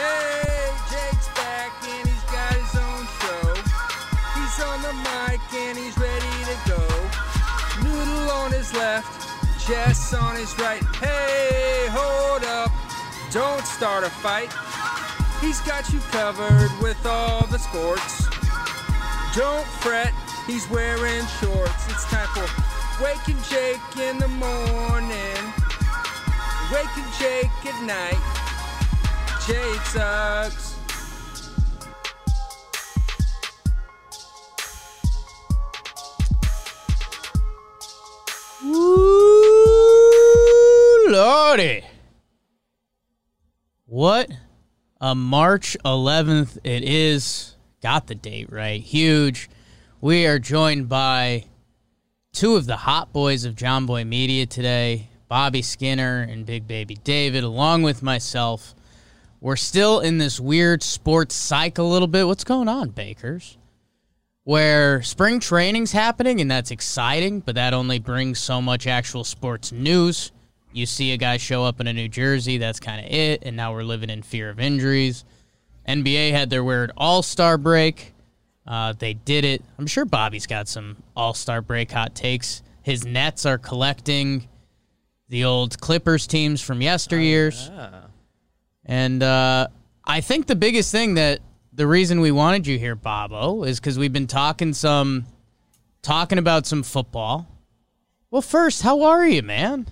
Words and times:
Hey, 0.00 0.72
Jake's 0.88 1.28
back 1.36 1.72
and 1.84 2.08
he's 2.08 2.24
got 2.32 2.54
his 2.56 2.74
own 2.80 3.04
show. 3.20 3.52
He's 4.32 4.56
on 4.64 4.80
the 4.80 4.94
mic 5.04 5.40
and 5.52 5.76
he's 5.76 5.96
ready 5.98 6.36
to 6.48 6.56
go. 6.64 6.80
Noodle 7.84 8.30
on 8.30 8.50
his 8.52 8.72
left, 8.72 9.12
Jess 9.66 10.14
on 10.14 10.36
his 10.36 10.58
right. 10.58 10.82
Hey, 10.96 11.86
hold 11.90 12.44
up, 12.44 12.72
don't 13.30 13.66
start 13.66 14.04
a 14.04 14.08
fight. 14.08 14.50
He's 15.42 15.60
got 15.60 15.92
you 15.92 16.00
covered 16.12 16.70
with 16.80 17.04
all 17.04 17.46
the 17.48 17.58
sports. 17.58 18.26
Don't 19.36 19.66
fret, 19.84 20.14
he's 20.46 20.68
wearing 20.70 21.26
shorts. 21.40 21.88
It's 21.90 22.06
time 22.06 22.28
for 22.32 22.48
Wake 23.04 23.28
n 23.28 23.36
Jake 23.50 23.96
in 24.08 24.18
the 24.18 24.28
morning, 24.28 25.42
Wake 26.72 26.96
n 26.96 27.04
Jake 27.18 27.66
at 27.66 27.82
night. 27.84 28.29
Jake 29.46 29.80
sucks. 29.86 30.76
Ooh, 38.62 39.86
lordy. 41.08 41.84
What 43.86 44.30
a 45.00 45.14
March 45.14 45.76
11th 45.84 46.58
it 46.62 46.84
is. 46.84 47.56
Got 47.82 48.06
the 48.08 48.14
date 48.14 48.52
right. 48.52 48.82
Huge. 48.82 49.48
We 50.02 50.26
are 50.26 50.38
joined 50.38 50.90
by 50.90 51.46
two 52.32 52.56
of 52.56 52.66
the 52.66 52.76
hot 52.76 53.12
boys 53.12 53.44
of 53.46 53.54
Jomboy 53.54 54.06
Media 54.06 54.44
today, 54.44 55.08
Bobby 55.28 55.62
Skinner 55.62 56.20
and 56.20 56.44
Big 56.44 56.68
Baby 56.68 56.96
David, 57.02 57.42
along 57.42 57.82
with 57.82 58.02
myself. 58.02 58.74
We're 59.40 59.56
still 59.56 60.00
in 60.00 60.18
this 60.18 60.38
weird 60.38 60.82
sports 60.82 61.34
cycle 61.34 61.90
a 61.90 61.92
little 61.92 62.08
bit. 62.08 62.26
What's 62.26 62.44
going 62.44 62.68
on, 62.68 62.90
Bakers? 62.90 63.56
Where 64.44 65.02
spring 65.02 65.40
training's 65.40 65.92
happening 65.92 66.40
and 66.40 66.50
that's 66.50 66.70
exciting, 66.70 67.40
but 67.40 67.54
that 67.54 67.72
only 67.72 67.98
brings 67.98 68.38
so 68.38 68.60
much 68.60 68.86
actual 68.86 69.24
sports 69.24 69.72
news. 69.72 70.32
You 70.72 70.86
see 70.86 71.12
a 71.12 71.16
guy 71.16 71.38
show 71.38 71.64
up 71.64 71.80
in 71.80 71.86
a 71.86 71.92
New 71.92 72.08
Jersey, 72.08 72.58
that's 72.58 72.80
kind 72.80 73.04
of 73.04 73.10
it, 73.10 73.42
and 73.44 73.56
now 73.56 73.72
we're 73.72 73.82
living 73.82 74.10
in 74.10 74.22
fear 74.22 74.50
of 74.50 74.60
injuries. 74.60 75.24
NBA 75.88 76.32
had 76.32 76.50
their 76.50 76.62
weird 76.62 76.92
All 76.96 77.22
Star 77.22 77.58
break. 77.58 78.12
Uh, 78.66 78.92
they 78.98 79.14
did 79.14 79.44
it. 79.44 79.64
I'm 79.78 79.86
sure 79.86 80.04
Bobby's 80.04 80.46
got 80.46 80.68
some 80.68 80.96
All 81.16 81.34
Star 81.34 81.60
break 81.62 81.90
hot 81.90 82.14
takes. 82.14 82.62
His 82.82 83.04
Nets 83.04 83.46
are 83.46 83.58
collecting 83.58 84.48
the 85.28 85.44
old 85.44 85.80
Clippers 85.80 86.26
teams 86.26 86.60
from 86.60 86.80
yesteryears. 86.80 87.68
And 88.90 89.22
uh, 89.22 89.68
I 90.04 90.20
think 90.20 90.48
the 90.48 90.56
biggest 90.56 90.90
thing 90.90 91.14
that 91.14 91.38
the 91.72 91.86
reason 91.86 92.20
we 92.20 92.32
wanted 92.32 92.66
you 92.66 92.76
here, 92.76 92.96
Bobo, 92.96 93.62
is 93.62 93.78
because 93.78 93.96
we've 93.96 94.12
been 94.12 94.26
talking 94.26 94.72
some, 94.72 95.26
talking 96.02 96.38
about 96.38 96.66
some 96.66 96.82
football. 96.82 97.46
Well, 98.32 98.42
first, 98.42 98.82
how 98.82 99.02
are 99.02 99.24
you, 99.24 99.42
man? 99.42 99.86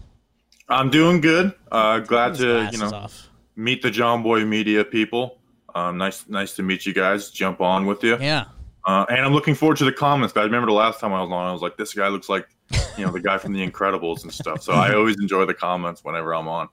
I'm 0.68 0.90
doing 0.90 1.20
good. 1.20 1.54
Uh, 1.70 2.00
glad 2.00 2.34
to 2.36 2.68
you 2.72 2.78
know 2.78 2.90
off. 2.90 3.28
meet 3.54 3.82
the 3.82 3.90
Jomboy 3.90 4.46
Media 4.46 4.84
people. 4.84 5.38
Um, 5.76 5.96
nice, 5.96 6.28
nice 6.28 6.54
to 6.54 6.64
meet 6.64 6.84
you 6.84 6.92
guys. 6.92 7.30
Jump 7.30 7.60
on 7.60 7.86
with 7.86 8.02
you. 8.02 8.18
Yeah. 8.18 8.46
Uh, 8.84 9.06
and 9.10 9.20
I'm 9.20 9.32
looking 9.32 9.54
forward 9.54 9.76
to 9.78 9.84
the 9.84 9.92
comments. 9.92 10.36
I 10.36 10.42
remember 10.42 10.66
the 10.66 10.72
last 10.72 10.98
time 10.98 11.12
I 11.12 11.22
was 11.22 11.30
on, 11.30 11.46
I 11.46 11.52
was 11.52 11.62
like, 11.62 11.76
this 11.76 11.94
guy 11.94 12.08
looks 12.08 12.28
like 12.28 12.48
you 12.96 13.06
know 13.06 13.12
the 13.12 13.20
guy 13.20 13.38
from 13.38 13.52
The 13.52 13.64
Incredibles 13.64 14.24
and 14.24 14.32
stuff. 14.32 14.60
So 14.62 14.72
I 14.72 14.92
always 14.96 15.16
enjoy 15.20 15.44
the 15.44 15.54
comments 15.54 16.02
whenever 16.02 16.34
I'm 16.34 16.48
on. 16.48 16.68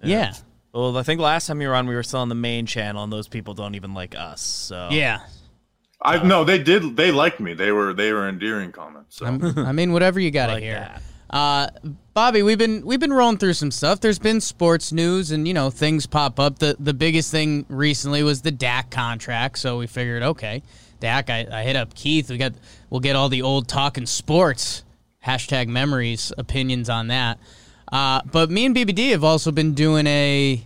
Yeah. 0.00 0.32
Well, 0.72 0.96
I 0.96 1.02
think 1.02 1.20
last 1.20 1.46
time 1.46 1.60
you 1.60 1.68
were 1.68 1.74
on, 1.74 1.86
we 1.86 1.94
were 1.94 2.02
still 2.02 2.20
on 2.20 2.28
the 2.28 2.34
main 2.34 2.66
channel, 2.66 3.02
and 3.02 3.12
those 3.12 3.26
people 3.28 3.54
don't 3.54 3.74
even 3.74 3.92
like 3.94 4.14
us. 4.16 4.40
So 4.40 4.88
Yeah. 4.90 5.20
I 6.02 6.22
no, 6.24 6.44
they 6.44 6.62
did. 6.62 6.96
They 6.96 7.10
liked 7.12 7.40
me. 7.40 7.52
They 7.54 7.72
were 7.72 7.92
they 7.92 8.12
were 8.12 8.26
endearing 8.28 8.72
comments. 8.72 9.16
So. 9.16 9.26
I'm- 9.26 9.58
I 9.58 9.72
mean, 9.72 9.92
whatever 9.92 10.18
you 10.18 10.30
got 10.30 10.46
to 10.46 10.54
like 10.54 10.62
hear. 10.62 10.74
that. 10.74 11.02
Uh, 11.28 11.68
Bobby, 12.14 12.42
we've 12.42 12.56
been 12.58 12.84
we've 12.86 12.98
been 13.00 13.12
rolling 13.12 13.36
through 13.38 13.52
some 13.52 13.70
stuff. 13.70 14.00
There's 14.00 14.18
been 14.18 14.40
sports 14.40 14.92
news, 14.92 15.30
and 15.30 15.46
you 15.46 15.52
know 15.54 15.68
things 15.70 16.06
pop 16.06 16.40
up. 16.40 16.58
the 16.58 16.74
The 16.80 16.94
biggest 16.94 17.30
thing 17.30 17.66
recently 17.68 18.22
was 18.22 18.40
the 18.42 18.50
Dak 18.50 18.90
contract. 18.90 19.58
So 19.58 19.78
we 19.78 19.86
figured, 19.86 20.22
okay, 20.22 20.62
Dak. 21.00 21.28
I, 21.30 21.46
I 21.52 21.62
hit 21.64 21.76
up 21.76 21.94
Keith. 21.94 22.30
We 22.30 22.38
got 22.38 22.54
we'll 22.88 23.00
get 23.00 23.14
all 23.14 23.28
the 23.28 23.42
old 23.42 23.68
talking 23.68 24.06
sports 24.06 24.82
hashtag 25.24 25.68
memories 25.68 26.32
opinions 26.38 26.88
on 26.88 27.08
that. 27.08 27.38
Uh, 27.90 28.22
but 28.30 28.50
me 28.50 28.66
and 28.66 28.74
BBD 28.74 29.10
have 29.10 29.24
also 29.24 29.50
been 29.50 29.74
doing 29.74 30.06
a 30.06 30.64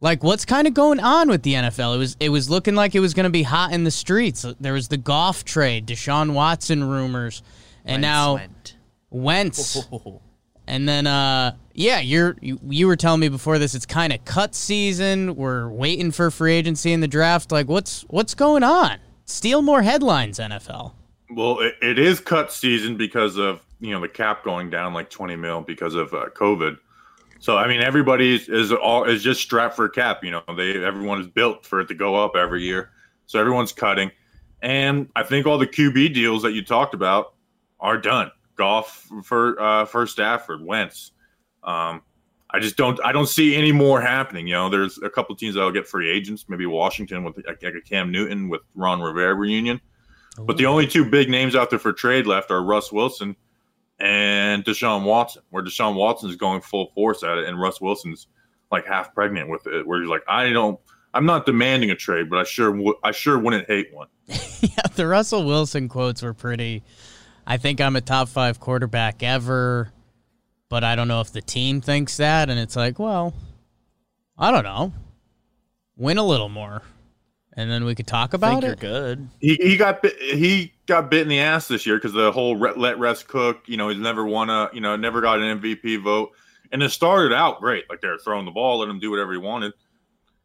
like 0.00 0.22
what's 0.22 0.44
kind 0.44 0.66
of 0.66 0.74
going 0.74 1.00
on 1.00 1.28
with 1.28 1.42
the 1.42 1.54
NFL. 1.54 1.94
It 1.94 1.98
was 1.98 2.16
it 2.20 2.28
was 2.30 2.50
looking 2.50 2.74
like 2.74 2.94
it 2.94 3.00
was 3.00 3.14
going 3.14 3.24
to 3.24 3.30
be 3.30 3.42
hot 3.42 3.72
in 3.72 3.84
the 3.84 3.90
streets. 3.90 4.44
There 4.60 4.72
was 4.72 4.88
the 4.88 4.96
Goff 4.96 5.44
trade, 5.44 5.86
Deshaun 5.86 6.32
Watson 6.32 6.84
rumors, 6.84 7.42
and 7.84 8.02
Wentz 8.02 8.02
now 8.02 8.34
went. 8.34 8.76
Wentz. 9.10 9.78
And 10.70 10.88
then, 10.88 11.08
uh, 11.08 11.56
yeah, 11.74 11.98
you're 11.98 12.36
you, 12.40 12.60
you 12.62 12.86
were 12.86 12.94
telling 12.94 13.18
me 13.18 13.28
before 13.28 13.58
this. 13.58 13.74
It's 13.74 13.86
kind 13.86 14.12
of 14.12 14.24
cut 14.24 14.54
season. 14.54 15.34
We're 15.34 15.68
waiting 15.68 16.12
for 16.12 16.30
free 16.30 16.54
agency 16.54 16.92
in 16.92 17.00
the 17.00 17.08
draft. 17.08 17.50
Like, 17.50 17.68
what's 17.68 18.02
what's 18.02 18.34
going 18.36 18.62
on? 18.62 18.98
Steal 19.24 19.62
more 19.62 19.82
headlines, 19.82 20.38
NFL. 20.38 20.92
Well, 21.28 21.58
it, 21.58 21.74
it 21.82 21.98
is 21.98 22.20
cut 22.20 22.52
season 22.52 22.96
because 22.96 23.36
of 23.36 23.66
you 23.80 23.90
know 23.90 24.00
the 24.00 24.08
cap 24.08 24.44
going 24.44 24.70
down 24.70 24.94
like 24.94 25.10
20 25.10 25.36
mil 25.36 25.60
because 25.60 25.94
of 25.94 26.12
uh, 26.14 26.26
COVID. 26.34 26.78
So 27.40 27.56
I 27.56 27.66
mean, 27.66 27.80
everybody 27.80 28.34
is, 28.34 28.70
all 28.72 29.04
is 29.04 29.22
just 29.22 29.40
strapped 29.40 29.74
for 29.74 29.88
cap. 29.88 30.22
You 30.22 30.30
know, 30.32 30.42
they 30.56 30.84
everyone 30.84 31.20
is 31.20 31.26
built 31.26 31.64
for 31.64 31.80
it 31.80 31.88
to 31.88 31.94
go 31.94 32.14
up 32.14 32.36
every 32.36 32.62
year. 32.62 32.90
So 33.26 33.40
everyone's 33.40 33.72
cutting, 33.72 34.10
and 34.62 35.08
I 35.16 35.22
think 35.22 35.46
all 35.46 35.58
the 35.58 35.66
QB 35.66 36.14
deals 36.14 36.42
that 36.42 36.52
you 36.52 36.64
talked 36.64 36.94
about 36.94 37.34
are 37.80 37.96
done. 37.96 38.30
Goff 38.56 39.08
for 39.24 39.60
uh, 39.60 39.86
for 39.86 40.06
Stafford, 40.06 40.64
Wentz. 40.64 41.12
Um, 41.64 42.02
I 42.52 42.58
just 42.58 42.76
don't 42.76 43.00
I 43.02 43.12
don't 43.12 43.28
see 43.28 43.56
any 43.56 43.72
more 43.72 44.00
happening. 44.00 44.46
You 44.46 44.54
know, 44.54 44.68
there's 44.68 44.98
a 44.98 45.08
couple 45.08 45.34
teams 45.36 45.54
that'll 45.54 45.70
get 45.70 45.86
free 45.86 46.10
agents. 46.10 46.44
Maybe 46.48 46.66
Washington 46.66 47.24
with 47.24 47.38
like 47.46 47.62
a 47.62 47.80
Cam 47.80 48.10
Newton 48.12 48.50
with 48.50 48.60
Ron 48.74 49.00
Rivera 49.00 49.34
reunion. 49.34 49.80
But 50.38 50.56
the 50.56 50.66
only 50.66 50.86
two 50.86 51.08
big 51.08 51.28
names 51.28 51.56
out 51.56 51.70
there 51.70 51.78
for 51.78 51.92
trade 51.92 52.26
left 52.26 52.50
are 52.50 52.62
Russ 52.62 52.92
Wilson 52.92 53.36
and 54.00 54.64
Deshaun 54.64 55.04
Watson, 55.04 55.42
where 55.50 55.62
Deshaun 55.62 55.94
Watson 55.94 56.30
is 56.30 56.36
going 56.36 56.60
full 56.62 56.90
force 56.94 57.22
at 57.22 57.38
it, 57.38 57.46
and 57.48 57.60
Russ 57.60 57.80
Wilson's 57.80 58.26
like 58.70 58.86
half 58.86 59.14
pregnant 59.14 59.50
with 59.50 59.66
it, 59.66 59.86
where 59.86 60.00
he's 60.00 60.08
like, 60.08 60.22
I 60.28 60.50
don't, 60.50 60.78
I'm 61.12 61.26
not 61.26 61.44
demanding 61.44 61.90
a 61.90 61.96
trade, 61.96 62.30
but 62.30 62.38
I 62.38 62.44
sure, 62.44 62.70
w- 62.70 62.98
I 63.02 63.10
sure 63.10 63.38
wouldn't 63.38 63.68
hate 63.68 63.92
one. 63.92 64.08
yeah, 64.26 64.86
the 64.94 65.06
Russell 65.06 65.44
Wilson 65.44 65.88
quotes 65.88 66.22
were 66.22 66.34
pretty. 66.34 66.82
I 67.46 67.56
think 67.56 67.80
I'm 67.80 67.96
a 67.96 68.00
top 68.00 68.28
five 68.28 68.60
quarterback 68.60 69.22
ever, 69.22 69.92
but 70.68 70.84
I 70.84 70.94
don't 70.94 71.08
know 71.08 71.20
if 71.20 71.32
the 71.32 71.42
team 71.42 71.80
thinks 71.80 72.18
that. 72.18 72.48
And 72.48 72.60
it's 72.60 72.76
like, 72.76 72.98
well, 72.98 73.34
I 74.38 74.52
don't 74.52 74.62
know. 74.62 74.92
Win 75.96 76.16
a 76.16 76.24
little 76.24 76.48
more, 76.48 76.82
and 77.60 77.70
then 77.70 77.84
we 77.84 77.94
could 77.94 78.06
talk 78.06 78.30
I 78.32 78.36
about 78.36 78.50
think 78.50 78.62
you're 78.62 78.72
it. 78.72 78.80
good. 78.80 79.28
He, 79.40 79.54
he 79.56 79.76
got 79.76 80.02
bit, 80.02 80.16
he 80.20 80.72
got 80.86 81.10
bit 81.10 81.22
in 81.22 81.28
the 81.28 81.40
ass 81.40 81.68
this 81.68 81.84
year 81.84 81.96
because 81.96 82.12
the 82.12 82.32
whole 82.32 82.56
re- 82.56 82.72
let 82.74 82.98
Russ 82.98 83.22
cook. 83.22 83.62
You 83.66 83.76
know, 83.76 83.88
he's 83.88 83.98
never 83.98 84.24
won 84.24 84.48
a, 84.48 84.70
you 84.72 84.80
know, 84.80 84.96
never 84.96 85.20
got 85.20 85.40
an 85.40 85.60
MVP 85.60 86.02
vote, 86.02 86.30
and 86.72 86.82
it 86.82 86.90
started 86.90 87.32
out 87.34 87.60
great. 87.60 87.88
Like 87.90 88.00
they're 88.00 88.18
throwing 88.18 88.46
the 88.46 88.50
ball, 88.50 88.78
let 88.78 88.88
him 88.88 88.98
do 88.98 89.10
whatever 89.10 89.32
he 89.32 89.38
wanted, 89.38 89.74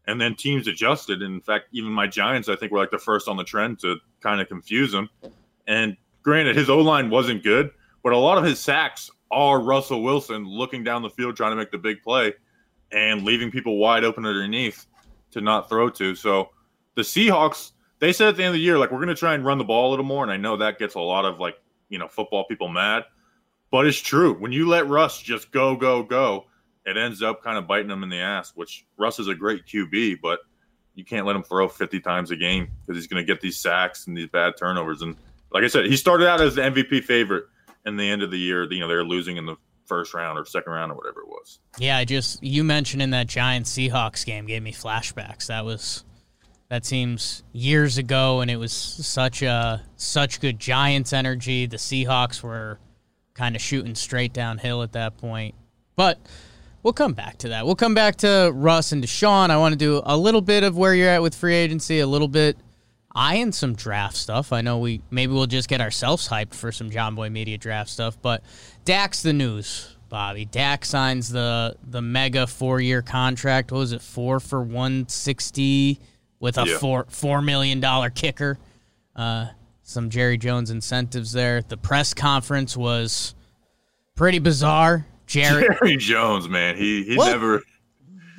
and 0.07 0.19
then 0.19 0.35
teams 0.35 0.67
adjusted. 0.67 1.21
And 1.21 1.35
in 1.35 1.41
fact, 1.41 1.67
even 1.71 1.91
my 1.91 2.07
Giants, 2.07 2.49
I 2.49 2.55
think, 2.55 2.71
were 2.71 2.79
like 2.79 2.91
the 2.91 2.99
first 2.99 3.27
on 3.27 3.37
the 3.37 3.43
trend 3.43 3.79
to 3.79 3.97
kind 4.21 4.41
of 4.41 4.47
confuse 4.49 4.93
him. 4.93 5.09
And 5.67 5.95
granted, 6.21 6.57
his 6.57 6.69
O 6.69 6.79
line 6.79 7.09
wasn't 7.09 7.43
good, 7.43 7.71
but 8.03 8.11
a 8.11 8.17
lot 8.17 8.37
of 8.37 8.43
his 8.43 8.59
sacks 8.59 9.09
are 9.31 9.59
Russell 9.61 10.03
Wilson 10.03 10.45
looking 10.45 10.83
down 10.83 11.01
the 11.01 11.09
field 11.09 11.35
trying 11.35 11.51
to 11.51 11.55
make 11.55 11.71
the 11.71 11.77
big 11.77 12.01
play 12.03 12.33
and 12.91 13.23
leaving 13.23 13.51
people 13.51 13.77
wide 13.77 14.03
open 14.03 14.25
underneath 14.25 14.85
to 15.31 15.41
not 15.41 15.67
throw 15.67 15.89
to. 15.89 16.15
So 16.15 16.49
the 16.95 17.01
Seahawks, 17.01 17.71
they 17.99 18.11
said 18.11 18.29
at 18.29 18.37
the 18.37 18.43
end 18.43 18.49
of 18.49 18.53
the 18.55 18.61
year, 18.61 18.77
like, 18.77 18.91
we're 18.91 18.97
going 18.97 19.09
to 19.09 19.15
try 19.15 19.33
and 19.33 19.45
run 19.45 19.57
the 19.57 19.63
ball 19.63 19.89
a 19.89 19.91
little 19.91 20.05
more. 20.05 20.23
And 20.23 20.31
I 20.31 20.37
know 20.37 20.57
that 20.57 20.79
gets 20.79 20.95
a 20.95 20.99
lot 20.99 21.25
of, 21.25 21.39
like, 21.39 21.55
you 21.89 21.99
know, 21.99 22.07
football 22.07 22.45
people 22.45 22.67
mad, 22.67 23.03
but 23.71 23.85
it's 23.85 23.99
true. 23.99 24.33
When 24.33 24.51
you 24.51 24.67
let 24.67 24.87
Russ 24.87 25.21
just 25.21 25.51
go, 25.51 25.75
go, 25.75 26.03
go, 26.03 26.45
it 26.85 26.97
ends 26.97 27.21
up 27.21 27.43
kind 27.43 27.57
of 27.57 27.67
biting 27.67 27.89
him 27.89 28.03
in 28.03 28.09
the 28.09 28.19
ass, 28.19 28.51
which 28.55 28.85
Russ 28.97 29.19
is 29.19 29.27
a 29.27 29.35
great 29.35 29.65
QB, 29.65 30.19
but 30.21 30.39
you 30.93 31.03
can't 31.03 31.25
let 31.25 31.35
him 31.35 31.43
throw 31.43 31.67
50 31.67 31.99
times 31.99 32.31
a 32.31 32.35
game 32.35 32.69
because 32.81 32.99
he's 32.99 33.07
going 33.07 33.25
to 33.25 33.31
get 33.31 33.41
these 33.41 33.57
sacks 33.57 34.07
and 34.07 34.17
these 34.17 34.29
bad 34.29 34.53
turnovers. 34.57 35.01
And 35.01 35.15
like 35.51 35.63
I 35.63 35.67
said, 35.67 35.85
he 35.85 35.97
started 35.97 36.27
out 36.27 36.41
as 36.41 36.55
the 36.55 36.61
MVP 36.61 37.03
favorite, 37.03 37.45
and 37.85 37.99
the 37.99 38.09
end 38.09 38.23
of 38.23 38.31
the 38.31 38.37
year, 38.37 38.63
you 38.71 38.79
know, 38.79 38.87
they 38.87 38.95
were 38.95 39.03
losing 39.03 39.37
in 39.37 39.45
the 39.45 39.55
first 39.85 40.13
round 40.13 40.39
or 40.39 40.45
second 40.45 40.73
round 40.73 40.91
or 40.91 40.95
whatever 40.95 41.21
it 41.21 41.27
was. 41.27 41.59
Yeah, 41.77 41.97
I 41.97 42.05
just 42.05 42.41
you 42.43 42.63
mentioning 42.63 43.11
that 43.11 43.27
Giants 43.27 43.71
Seahawks 43.71 44.25
game 44.25 44.47
gave 44.47 44.63
me 44.63 44.73
flashbacks. 44.73 45.47
That 45.47 45.65
was 45.65 46.03
that 46.69 46.85
seems 46.85 47.43
years 47.51 47.97
ago, 47.97 48.41
and 48.41 48.49
it 48.49 48.57
was 48.57 48.71
such 48.71 49.41
a 49.41 49.83
such 49.95 50.39
good 50.39 50.59
Giants 50.59 51.13
energy. 51.13 51.65
The 51.65 51.77
Seahawks 51.77 52.41
were 52.43 52.79
kind 53.33 53.55
of 53.55 53.61
shooting 53.61 53.95
straight 53.95 54.33
downhill 54.33 54.81
at 54.83 54.93
that 54.93 55.17
point. 55.17 55.55
But 55.95 56.19
We'll 56.85 56.93
come 56.93 57.13
back 57.13 57.39
to 57.39 57.49
that. 57.49 57.65
We'll 57.65 57.73
come 57.73 57.95
back 57.95 58.17
to 58.17 58.51
Russ 58.53 58.91
and 58.91 59.03
Deshaun. 59.03 59.49
I 59.49 59.57
want 59.57 59.73
to 59.73 59.75
do 59.75 60.03
a 60.05 60.15
little 60.15 60.39
bit 60.39 60.63
of 60.63 60.77
where 60.77 60.93
you're 60.93 61.09
at 61.09 61.23
with 61.23 61.33
free 61.33 61.55
agency, 61.55 61.99
a 61.99 62.05
little 62.05 62.27
bit 62.27 62.57
and 63.15 63.55
some 63.55 63.73
draft 63.73 64.15
stuff. 64.15 64.53
I 64.53 64.61
know 64.61 64.77
we 64.77 65.01
maybe 65.09 65.33
we'll 65.33 65.47
just 65.47 65.67
get 65.67 65.81
ourselves 65.81 66.27
hyped 66.29 66.53
for 66.53 66.71
some 66.71 66.91
Jomboy 66.91 67.31
Media 67.31 67.57
draft 67.57 67.89
stuff, 67.89 68.21
but 68.21 68.43
Dak's 68.83 69.23
the 69.23 69.33
news, 69.33 69.95
Bobby. 70.09 70.45
Dak 70.45 70.85
signs 70.85 71.29
the 71.29 71.75
the 71.83 72.03
mega 72.03 72.45
four 72.45 72.79
year 72.79 73.01
contract. 73.01 73.71
What 73.71 73.79
was 73.79 73.91
it, 73.91 74.03
four 74.03 74.39
for 74.39 74.61
one 74.61 75.09
sixty 75.09 75.99
with 76.39 76.57
a 76.57 76.65
Yeah. 76.67 76.77
four 76.77 77.05
four 77.09 77.41
million 77.41 77.79
dollar 77.79 78.09
kicker? 78.09 78.57
Uh, 79.15 79.47
some 79.83 80.09
Jerry 80.09 80.37
Jones 80.37 80.71
incentives 80.71 81.31
there. 81.31 81.61
The 81.61 81.77
press 81.77 82.13
conference 82.13 82.75
was 82.75 83.35
pretty 84.15 84.39
bizarre. 84.39 85.05
Jerry, 85.27 85.67
Jerry 85.79 85.97
Jones, 85.97 86.47
man, 86.49 86.75
he 86.77 87.03
he 87.03 87.15
What? 87.15 87.31
never 87.31 87.61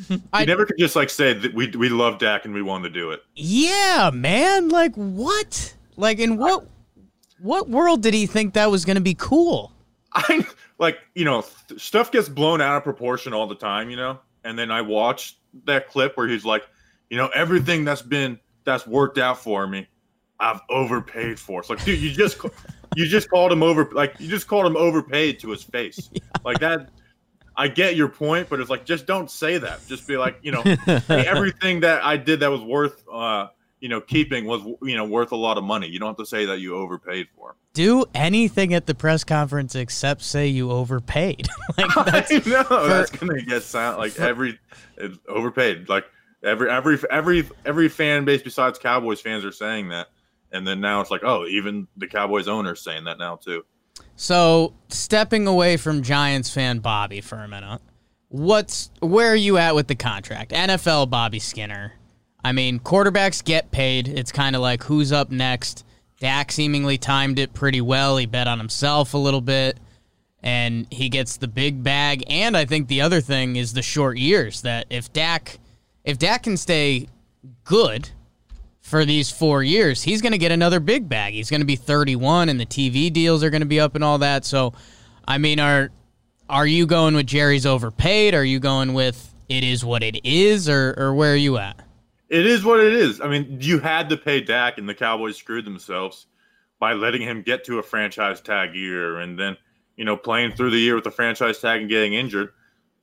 he 0.09 0.23
I- 0.33 0.45
never 0.45 0.67
could 0.67 0.79
just 0.79 0.95
like 0.97 1.11
say 1.11 1.33
that 1.33 1.55
we 1.55 1.69
we 1.71 1.89
love 1.89 2.19
Dak 2.19 2.45
and 2.45 2.55
we 2.55 2.63
want 2.63 2.85
to 2.85 2.91
do 2.91 3.11
it. 3.11 3.23
yeah, 3.35 4.11
man, 4.13 4.69
like 4.69 4.95
what? 4.95 5.75
Like 5.97 6.19
in 6.19 6.37
what 6.37 6.67
what 7.41 7.69
world 7.69 8.03
did 8.03 8.15
he 8.15 8.27
think 8.27 8.55
that 8.55 8.71
was 8.71 8.85
going 8.85 8.97
to 8.97 9.01
be 9.03 9.15
cool? 9.15 9.73
I 10.13 10.47
like 10.79 10.99
you 11.15 11.25
know 11.25 11.45
th- 11.69 11.81
stuff 11.81 12.11
gets 12.13 12.29
blown 12.29 12.61
out 12.61 12.77
of 12.77 12.85
proportion 12.85 13.33
all 13.33 13.47
the 13.47 13.55
time, 13.55 13.91
you 13.91 13.97
know. 13.97 14.19
And 14.45 14.59
then 14.59 14.71
I 14.71 14.81
watched 14.83 15.37
that 15.65 15.89
clip 15.89 16.17
where 16.17 16.29
he's 16.29 16.45
like, 16.45 16.63
you 17.11 17.17
know, 17.17 17.29
everything 17.29 17.85
that's 17.85 18.03
been 18.03 18.39
that's 18.65 18.87
worked 18.87 19.19
out 19.19 19.39
for 19.39 19.67
me, 19.67 19.87
I've 20.39 20.61
overpaid 20.69 21.39
for. 21.39 21.61
It's 21.61 21.71
like, 21.71 21.85
dude, 21.85 22.01
you 22.01 22.11
just 22.13 22.39
you 22.95 23.07
just 23.07 23.31
called 23.31 23.53
him 23.53 23.63
over 23.63 23.89
like 23.93 24.15
you 24.19 24.29
just 24.29 24.47
called 24.49 24.67
him 24.67 24.77
overpaid 24.77 25.41
to 25.41 25.51
his 25.51 25.63
face. 25.63 26.11
Like 26.45 26.61
that. 26.61 26.91
I 27.57 27.67
get 27.67 27.97
your 27.97 28.09
point, 28.09 28.49
but 28.49 28.61
it's 28.61 28.71
like 28.71 28.85
just 28.85 29.05
don't 29.05 29.29
say 29.29 29.59
that. 29.59 29.81
Just 29.89 30.07
be 30.07 30.17
like, 30.17 30.39
you 30.43 30.53
know, 30.53 30.63
everything 31.09 31.81
that 31.81 32.05
I 32.05 32.17
did 32.17 32.39
that 32.41 32.53
was 32.53 32.61
worth, 32.61 33.03
uh, 33.11 33.49
you 33.81 33.89
know, 33.89 34.01
keeping 34.01 34.45
was 34.45 34.63
you 34.83 34.97
know 34.97 35.05
worth 35.05 35.33
a 35.33 35.37
lot 35.37 35.59
of 35.59 35.65
money. 35.65 35.89
You 35.89 35.99
don't 35.99 36.09
have 36.09 36.17
to 36.19 36.27
say 36.27 36.45
that 36.47 36.61
you 36.61 36.77
overpaid 36.77 37.27
for. 37.35 37.57
Do 37.73 38.05
anything 38.15 38.75
at 38.75 38.87
the 38.87 38.95
press 38.95 39.25
conference 39.25 39.75
except 39.75 40.23
say 40.23 40.47
you 40.47 40.71
overpaid. 40.71 41.49
like 41.79 42.07
that's 42.07 42.31
I 42.31 42.43
know 42.49 42.89
that's 42.89 43.11
gonna 43.11 43.43
get 43.43 43.63
sound 43.65 43.99
like 43.99 44.21
every 44.21 44.59
overpaid. 45.29 45.89
Like 45.89 46.05
every 46.47 46.71
every 46.71 46.99
every 47.11 47.49
every 47.65 47.89
fan 47.89 48.25
base 48.25 48.43
besides 48.43 48.79
Cowboys 48.79 49.21
fans 49.21 49.45
are 49.45 49.53
saying 49.53 49.89
that, 49.89 50.09
and 50.53 50.67
then 50.67 50.81
now 50.81 51.01
it's 51.01 51.11
like 51.11 51.25
oh, 51.25 51.47
even 51.47 51.89
the 51.97 52.07
Cowboys 52.07 52.49
owners 52.49 52.83
saying 52.83 53.05
that 53.05 53.19
now 53.19 53.37
too. 53.37 53.65
So, 54.17 54.73
stepping 54.89 55.47
away 55.47 55.77
from 55.77 56.03
Giants 56.03 56.51
fan 56.53 56.79
Bobby 56.79 57.21
for 57.21 57.37
a 57.37 57.49
minute, 57.49 57.81
what's 58.29 58.91
where 59.01 59.31
are 59.31 59.37
you 59.37 59.59
at 59.59 59.75
with 59.75 59.89
the 59.89 59.95
contract? 59.95 60.53
NFL 60.53 61.11
Bobby 61.11 61.39
Skinner. 61.39 61.93
I 62.45 62.53
mean, 62.53 62.79
quarterbacks 62.79 63.45
get 63.45 63.71
paid. 63.71 64.07
It's 64.09 64.31
kind 64.33 64.55
of 64.55 64.63
like 64.63 64.85
who's 64.85 65.13
up 65.13 65.31
next. 65.31 65.85
Dak 66.21 66.51
seemingly 66.51 66.97
timed 66.97 67.39
it 67.39 67.53
pretty 67.53 67.81
well. 67.81 68.17
He 68.17 68.25
bet 68.25 68.49
on 68.49 68.59
himself 68.59 69.13
a 69.15 69.19
little 69.19 69.41
bit, 69.41 69.79
and 70.43 70.87
he 70.91 71.09
gets 71.09 71.37
the 71.37 71.49
big 71.49 71.83
bag. 71.83 72.25
And 72.29 72.57
I 72.57 72.65
think 72.65 72.89
the 72.89 73.03
other 73.03 73.21
thing 73.21 73.57
is 73.57 73.75
the 73.75 73.83
short 73.83 74.17
years. 74.17 74.63
That 74.63 74.87
if 74.89 75.13
Dak, 75.13 75.59
if 76.07 76.17
Dak 76.17 76.45
can 76.45 76.57
stay 76.57 77.09
good, 77.65 78.09
for 78.87 79.05
these 79.05 79.33
four 79.33 79.65
years, 79.65 80.01
he's 80.01 80.23
going 80.23 80.31
to 80.31 80.39
get 80.39 80.53
another 80.53 80.79
big 80.79 81.09
bag. 81.09 81.35
He's 81.35 81.51
going 81.51 81.61
to 81.61 81.67
be 81.67 81.75
31, 81.75 82.49
and 82.49 82.61
the 82.61 82.65
TV 82.65 83.13
deals 83.13 83.43
are 83.43 83.51
going 83.51 83.63
to 83.63 83.67
be 83.67 83.81
up 83.81 83.97
and 83.97 84.05
all 84.05 84.19
that. 84.19 84.45
So, 84.45 84.75
I 85.27 85.39
mean, 85.39 85.59
are 85.59 85.91
are 86.49 86.69
you 86.69 86.87
going 86.87 87.17
with 87.17 87.27
Jerry's 87.27 87.67
overpaid? 87.67 88.33
Are 88.33 88.45
you 88.45 88.61
going 88.61 88.95
with 88.95 89.35
it 89.49 89.65
is 89.65 89.85
what 89.85 90.05
it 90.05 90.21
is, 90.23 90.69
or 90.69 90.95
or 90.97 91.13
where 91.15 91.33
are 91.33 91.37
you 91.37 91.59
at? 91.59 91.81
It 92.29 92.47
is 92.47 92.65
what 92.65 92.79
it 92.79 92.93
is. 92.93 93.21
I 93.21 93.27
mean, 93.27 93.59
you 93.61 93.81
had 93.81 94.09
to 94.11 94.17
pay 94.17 94.41
Dak, 94.41 94.79
and 94.79 94.89
the 94.89 94.95
Cowboys 94.95 95.37
screwed 95.37 95.65
themselves 95.65 96.27
by 96.79 96.93
letting 96.93 97.23
him 97.23 97.43
get 97.43 97.65
to 97.65 97.81
a 97.81 97.83
franchise 97.83 98.41
tag 98.41 98.77
year, 98.77 99.19
and 99.19 99.37
then 99.37 99.57
you 99.97 100.05
know 100.05 100.17
playing 100.17 100.53
through 100.53 100.71
the 100.71 100.79
year 100.79 100.95
with 100.95 101.05
the 101.05 101.11
franchise 101.11 101.59
tag 101.59 101.81
and 101.81 101.91
getting 101.91 102.15
injured. 102.15 102.53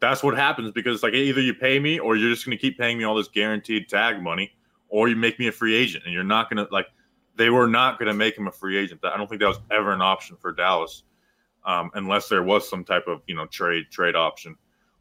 That's 0.04 0.22
what 0.22 0.36
happens 0.36 0.70
because 0.72 1.02
like 1.02 1.14
either 1.14 1.40
you 1.40 1.54
pay 1.54 1.80
me 1.80 1.98
or 1.98 2.18
you're 2.18 2.30
just 2.30 2.46
going 2.46 2.58
to 2.58 2.62
keep 2.62 2.78
paying 2.78 2.98
me 2.98 3.06
all 3.06 3.16
this 3.16 3.30
guaranteed 3.30 3.88
tag 3.88 4.22
money, 4.22 4.52
or 4.90 5.08
you 5.08 5.16
make 5.16 5.40
me 5.40 5.48
a 5.48 5.52
free 5.54 5.74
agent, 5.74 6.04
and 6.04 6.14
you're 6.14 6.26
not 6.26 6.50
going 6.50 6.58
to 6.66 6.70
like. 6.74 6.88
They 7.38 7.50
were 7.50 7.68
not 7.68 7.98
going 7.98 8.08
to 8.08 8.14
make 8.14 8.38
him 8.38 8.48
a 8.48 8.52
free 8.52 8.76
agent. 8.78 9.00
I 9.06 9.16
don't 9.16 9.30
think 9.30 9.40
that 9.40 9.48
was 9.48 9.62
ever 9.72 9.94
an 9.94 10.02
option 10.02 10.36
for 10.36 10.52
Dallas, 10.52 11.04
um, 11.64 11.90
unless 11.94 12.28
there 12.28 12.44
was 12.44 12.70
some 12.70 12.84
type 12.84 13.08
of 13.08 13.22
you 13.28 13.36
know 13.36 13.46
trade 13.46 13.86
trade 13.92 14.18
option. 14.18 14.58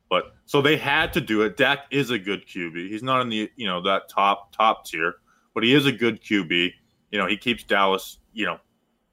But 0.08 0.34
so 0.44 0.62
they 0.62 0.76
had 0.76 1.12
to 1.14 1.20
do 1.20 1.42
it. 1.42 1.56
Dak 1.56 1.86
is 1.90 2.10
a 2.10 2.18
good 2.18 2.46
QB. 2.46 2.88
He's 2.88 3.02
not 3.02 3.22
in 3.22 3.28
the 3.28 3.50
you 3.56 3.66
know 3.66 3.82
that 3.82 4.08
top 4.08 4.56
top 4.56 4.86
tier, 4.86 5.16
but 5.52 5.64
he 5.64 5.74
is 5.74 5.84
a 5.84 5.92
good 5.92 6.22
QB. 6.22 6.70
You 7.10 7.18
know 7.18 7.26
he 7.26 7.36
keeps 7.36 7.64
Dallas 7.64 8.18
you 8.32 8.46
know 8.46 8.58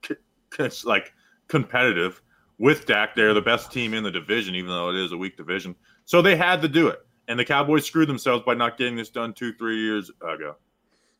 c- 0.05 0.13
c- 0.55 0.87
like 0.87 1.13
competitive 1.47 2.21
with 2.59 2.85
Dak. 2.85 3.15
They're 3.15 3.33
the 3.33 3.41
best 3.41 3.71
team 3.71 3.95
in 3.95 4.03
the 4.03 4.11
division, 4.11 4.53
even 4.53 4.69
though 4.69 4.89
it 4.89 4.95
is 4.95 5.11
a 5.11 5.17
weak 5.17 5.35
division. 5.35 5.73
So 6.05 6.21
they 6.21 6.35
had 6.35 6.61
to 6.61 6.67
do 6.67 6.87
it, 6.89 6.99
and 7.27 7.39
the 7.39 7.45
Cowboys 7.45 7.85
screwed 7.85 8.07
themselves 8.09 8.43
by 8.45 8.53
not 8.53 8.77
getting 8.77 8.95
this 8.95 9.09
done 9.09 9.33
two 9.33 9.53
three 9.53 9.81
years 9.81 10.11
ago. 10.21 10.55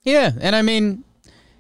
Yeah, 0.04 0.32
and 0.40 0.56
I 0.56 0.62
mean, 0.62 1.04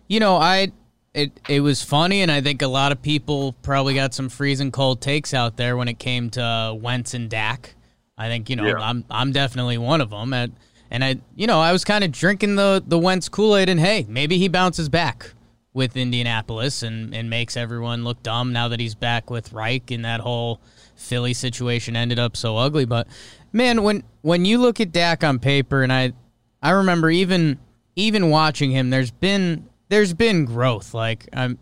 you 0.07 0.19
know, 0.19 0.35
I 0.35 0.71
it 1.13 1.39
it 1.49 1.61
was 1.61 1.81
funny, 1.83 2.21
and 2.21 2.31
I 2.31 2.41
think 2.41 2.61
a 2.61 2.67
lot 2.67 2.91
of 2.91 3.01
people 3.01 3.53
probably 3.63 3.95
got 3.95 4.13
some 4.13 4.29
freezing 4.29 4.71
cold 4.71 5.01
takes 5.01 5.33
out 5.33 5.57
there 5.57 5.75
when 5.75 5.87
it 5.87 5.97
came 5.97 6.29
to 6.31 6.43
uh, 6.43 6.73
Wentz 6.73 7.13
and 7.13 7.29
Dak. 7.29 7.75
I 8.17 8.27
think 8.27 8.49
you 8.49 8.55
know 8.55 8.67
Yeah. 8.67 8.75
I'm 8.79 9.05
I'm 9.09 9.31
definitely 9.31 9.77
one 9.77 10.01
of 10.01 10.09
them, 10.09 10.33
and 10.33 10.53
and 10.91 11.03
I 11.03 11.17
you 11.35 11.47
know 11.47 11.59
I 11.59 11.71
was 11.71 11.83
kind 11.85 12.03
of 12.03 12.11
drinking 12.11 12.55
the 12.55 12.83
the 12.85 12.97
Wentz 12.97 13.29
Kool 13.29 13.55
Aid, 13.55 13.69
and 13.69 13.79
hey, 13.79 14.05
maybe 14.09 14.37
he 14.37 14.47
bounces 14.47 14.89
back 14.89 15.33
with 15.73 15.95
Indianapolis 15.95 16.83
and 16.83 17.13
and 17.13 17.29
makes 17.29 17.55
everyone 17.55 18.03
look 18.03 18.21
dumb 18.23 18.53
now 18.53 18.67
that 18.67 18.79
he's 18.79 18.95
back 18.95 19.29
with 19.29 19.53
Reich, 19.53 19.91
and 19.91 20.05
that 20.05 20.21
whole 20.21 20.59
Philly 20.95 21.33
situation 21.33 21.95
ended 21.95 22.19
up 22.19 22.35
so 22.35 22.57
ugly. 22.57 22.85
But 22.85 23.07
man, 23.51 23.83
when 23.83 24.03
when 24.21 24.45
you 24.45 24.57
look 24.57 24.79
at 24.79 24.91
Dak 24.91 25.23
on 25.23 25.39
paper, 25.39 25.83
and 25.83 25.93
I 25.93 26.13
I 26.61 26.71
remember 26.71 27.09
even 27.09 27.59
even 27.95 28.29
watching 28.29 28.71
him, 28.71 28.89
there's 28.89 29.11
been 29.11 29.67
there's 29.89 30.13
been 30.13 30.45
growth. 30.45 30.93
Like 30.93 31.27
I'm, 31.33 31.57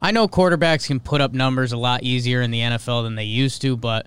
I 0.00 0.10
know 0.10 0.28
quarterbacks 0.28 0.86
can 0.86 1.00
put 1.00 1.20
up 1.20 1.32
numbers 1.32 1.72
a 1.72 1.76
lot 1.76 2.02
easier 2.02 2.42
in 2.42 2.50
the 2.50 2.60
NFL 2.60 3.04
than 3.04 3.14
they 3.14 3.24
used 3.24 3.62
to, 3.62 3.76
but 3.76 4.06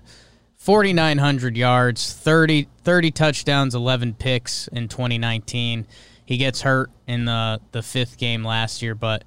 4,900 0.56 1.56
yards, 1.56 2.12
30, 2.12 2.68
30 2.82 3.10
touchdowns, 3.12 3.74
11 3.74 4.14
picks 4.14 4.68
in 4.68 4.88
2019. 4.88 5.86
He 6.26 6.36
gets 6.36 6.60
hurt 6.62 6.90
in 7.06 7.24
the 7.24 7.60
the 7.72 7.82
fifth 7.82 8.18
game 8.18 8.44
last 8.44 8.82
year, 8.82 8.94
but 8.94 9.24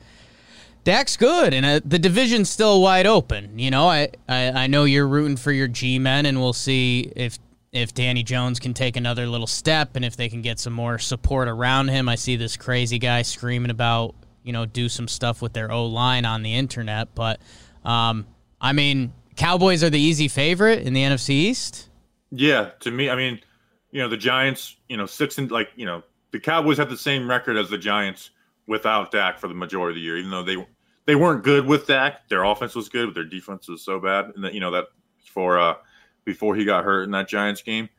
Dak's 0.84 1.18
good, 1.18 1.54
and 1.54 1.66
uh, 1.66 1.80
the 1.84 1.98
division's 1.98 2.50
still 2.50 2.82
wide 2.82 3.08
open. 3.08 3.58
You 3.58 3.72
know, 3.72 3.88
I, 3.88 4.10
I 4.28 4.52
I 4.52 4.68
know 4.68 4.84
you're 4.84 5.08
rooting 5.08 5.38
for 5.38 5.52
your 5.52 5.68
G-men, 5.68 6.26
and 6.26 6.40
we'll 6.40 6.54
see 6.54 7.12
if 7.16 7.40
if 7.72 7.94
Danny 7.94 8.24
Jones 8.24 8.60
can 8.60 8.74
take 8.74 8.98
another 8.98 9.28
little 9.28 9.48
step, 9.48 9.96
and 9.96 10.04
if 10.04 10.18
they 10.18 10.30
can 10.30 10.42
get 10.42 10.60
some 10.60 10.74
more 10.74 11.00
support 11.00 11.48
around 11.48 11.88
him. 11.88 12.10
I 12.10 12.16
see 12.16 12.36
this 12.36 12.58
crazy 12.58 13.00
guy 13.00 13.22
screaming 13.22 13.72
about 13.72 14.14
you 14.44 14.54
know 14.54 14.66
do 14.66 14.90
some 14.90 15.08
stuff 15.08 15.42
with 15.42 15.54
their 15.54 15.72
O 15.72 15.86
line 15.86 16.26
on 16.26 16.44
the 16.44 16.54
internet, 16.54 17.16
but 17.16 17.40
um, 17.86 18.28
I 18.60 18.74
mean, 18.74 19.14
Cowboys 19.36 19.84
are 19.84 19.90
the 19.90 20.00
easy 20.00 20.28
favorite 20.28 20.86
in 20.86 20.94
the 20.94 21.02
NFC 21.02 21.30
East. 21.30 21.90
Yeah, 22.32 22.72
to 22.82 22.92
me, 22.92 23.10
I 23.10 23.16
mean, 23.16 23.40
you 23.92 24.02
know, 24.02 24.10
the 24.10 24.18
Giants, 24.18 24.76
you 24.88 24.98
know, 24.98 25.06
six 25.06 25.38
and 25.38 25.50
like, 25.50 25.70
you 25.76 25.86
know, 25.86 26.04
the 26.32 26.40
Cowboys 26.40 26.78
have 26.78 26.90
the 26.90 26.98
same 26.98 27.30
record 27.30 27.58
as 27.58 27.70
the 27.70 27.78
Giants 27.78 28.32
without 28.68 29.12
Dak 29.12 29.40
for 29.40 29.48
the 29.48 29.54
majority 29.54 29.94
of 29.94 29.96
the 29.96 30.02
year, 30.02 30.18
even 30.18 30.32
though 30.32 30.44
they 30.44 30.66
they 31.06 31.16
weren't 31.16 31.44
good 31.44 31.66
with 31.66 31.88
Dak. 31.88 32.28
Their 32.30 32.44
offense 32.44 32.76
was 32.76 32.90
good, 32.90 33.08
but 33.08 33.16
their 33.16 33.24
defense 33.24 33.68
was 33.68 33.84
so 33.84 34.00
bad, 34.00 34.32
and 34.36 34.44
that 34.44 34.54
you 34.54 34.60
know 34.60 34.72
that 34.72 34.86
for 35.34 35.60
uh 35.60 35.76
before 36.26 36.56
he 36.56 36.66
got 36.66 36.84
hurt 36.84 37.04
in 37.04 37.12
that 37.12 37.28
Giants 37.28 37.62
game. 37.62 37.90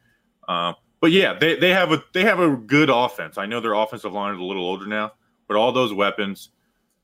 Um, 0.49 0.75
but 1.00 1.10
yeah, 1.10 1.34
they, 1.34 1.56
they 1.56 1.70
have 1.70 1.92
a 1.92 2.02
they 2.12 2.25
have 2.25 2.40
a 2.40 2.56
good 2.56 2.90
offense. 2.90 3.38
I 3.38 3.46
know 3.46 3.60
their 3.60 3.75
offensive 3.75 4.12
line 4.12 4.34
is 4.34 4.40
a 4.40 4.44
little 4.44 4.64
older 4.64 4.87
now, 4.87 5.12
but 5.49 5.56
all 5.56 5.72
those 5.72 5.92
weapons, 5.92 6.50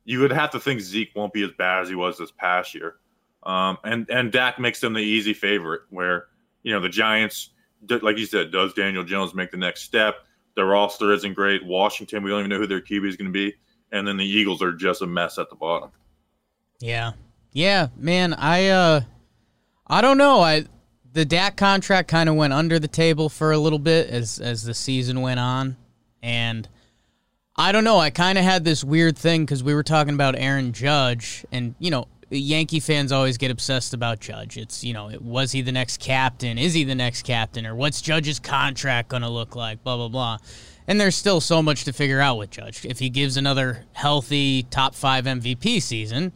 you 0.04 0.21
would 0.21 0.33
have 0.33 0.50
to 0.50 0.61
think 0.61 0.80
Zeke 0.80 1.12
won't 1.16 1.33
be 1.33 1.42
as 1.42 1.52
bad 1.52 1.83
as 1.83 1.88
he 1.88 1.95
was 1.95 2.18
this 2.18 2.30
past 2.30 2.75
year. 2.75 2.97
Um, 3.42 3.78
and 3.85 4.09
and 4.11 4.30
Dak 4.30 4.59
makes 4.59 4.80
them 4.80 4.92
the 4.92 5.00
easy 5.00 5.33
favorite. 5.33 5.83
Where 5.90 6.26
you 6.62 6.73
know 6.73 6.80
the 6.80 6.88
Giants, 6.88 7.50
like 7.88 8.18
you 8.18 8.26
said, 8.26 8.52
does 8.52 8.75
Daniel 8.75 9.04
Jones 9.04 9.35
make 9.35 9.50
the 9.50 9.56
next 9.56 9.83
step? 9.83 10.16
Their 10.57 10.67
roster 10.67 11.13
isn't 11.13 11.35
great. 11.35 11.65
Washington, 11.65 12.23
we 12.23 12.31
don't 12.31 12.41
even 12.41 12.51
know 12.51 12.59
who 12.59 12.67
their 12.67 12.81
QB 12.81 13.07
is 13.09 13.17
going 13.17 13.31
to 13.31 13.33
be, 13.33 13.55
and 13.93 14.09
then 14.09 14.17
the 14.17 14.25
Eagles 14.25 14.63
are 14.63 14.73
just 14.73 15.03
a 15.03 15.07
mess 15.07 15.39
at 15.39 15.51
the 15.51 15.57
bottom. 15.57 15.91
Yeah. 16.81 17.13
Yeah, 17.53 17.89
man, 17.97 18.35
I 18.35 18.69
uh 18.69 19.01
I 19.87 20.01
don't 20.03 20.19
know. 20.19 20.41
I 20.41 20.65
the 21.13 21.25
Dak 21.25 21.57
contract 21.57 22.09
kind 22.09 22.29
of 22.29 22.35
went 22.35 22.53
under 22.53 22.79
the 22.79 22.89
table 22.89 23.31
for 23.31 23.53
a 23.53 23.59
little 23.59 23.79
bit 23.79 24.11
as 24.11 24.39
as 24.39 24.65
the 24.65 24.75
season 24.75 25.23
went 25.23 25.41
on 25.41 25.77
and 26.23 26.69
I 27.57 27.73
don't 27.73 27.85
know. 27.85 27.99
I 27.99 28.11
kind 28.11 28.37
of 28.37 28.45
had 28.45 28.65
this 28.65 28.85
weird 28.85 29.17
thing 29.17 29.47
cuz 29.47 29.63
we 29.63 29.75
were 29.75 29.83
talking 29.83 30.13
about 30.13 30.35
Aaron 30.37 30.73
Judge 30.73 31.47
and 31.51 31.75
you 31.79 31.91
know, 31.91 32.09
Yankee 32.30 32.80
fans 32.80 33.12
always 33.12 33.38
get 33.38 33.50
obsessed 33.50 33.95
about 33.95 34.18
Judge. 34.21 34.56
It's, 34.56 34.83
you 34.83 34.92
know, 34.92 35.11
was 35.21 35.52
he 35.52 35.62
the 35.62 35.73
next 35.73 36.00
captain? 36.00 36.59
Is 36.59 36.75
he 36.75 36.83
the 36.85 36.95
next 36.95 37.23
captain? 37.23 37.66
Or 37.66 37.75
what's 37.75 38.00
Judge's 38.00 38.40
contract 38.40 39.09
going 39.09 39.23
to 39.23 39.28
look 39.28 39.54
like? 39.54 39.85
Blah, 39.85 39.97
blah, 39.97 40.09
blah. 40.09 40.38
And 40.88 41.00
there's 41.00 41.14
still 41.14 41.40
so 41.40 41.62
much 41.62 41.85
to 41.85 41.92
figure 41.92 42.21
out 42.21 42.37
with 42.37 42.50
Judge. 42.50 42.85
If 42.85 42.99
he 42.99 43.11
gives 43.11 43.37
another 43.37 43.85
healthy 43.92 44.64
top 44.64 44.95
five 44.95 45.25
MVP 45.25 45.80
season, 45.83 46.33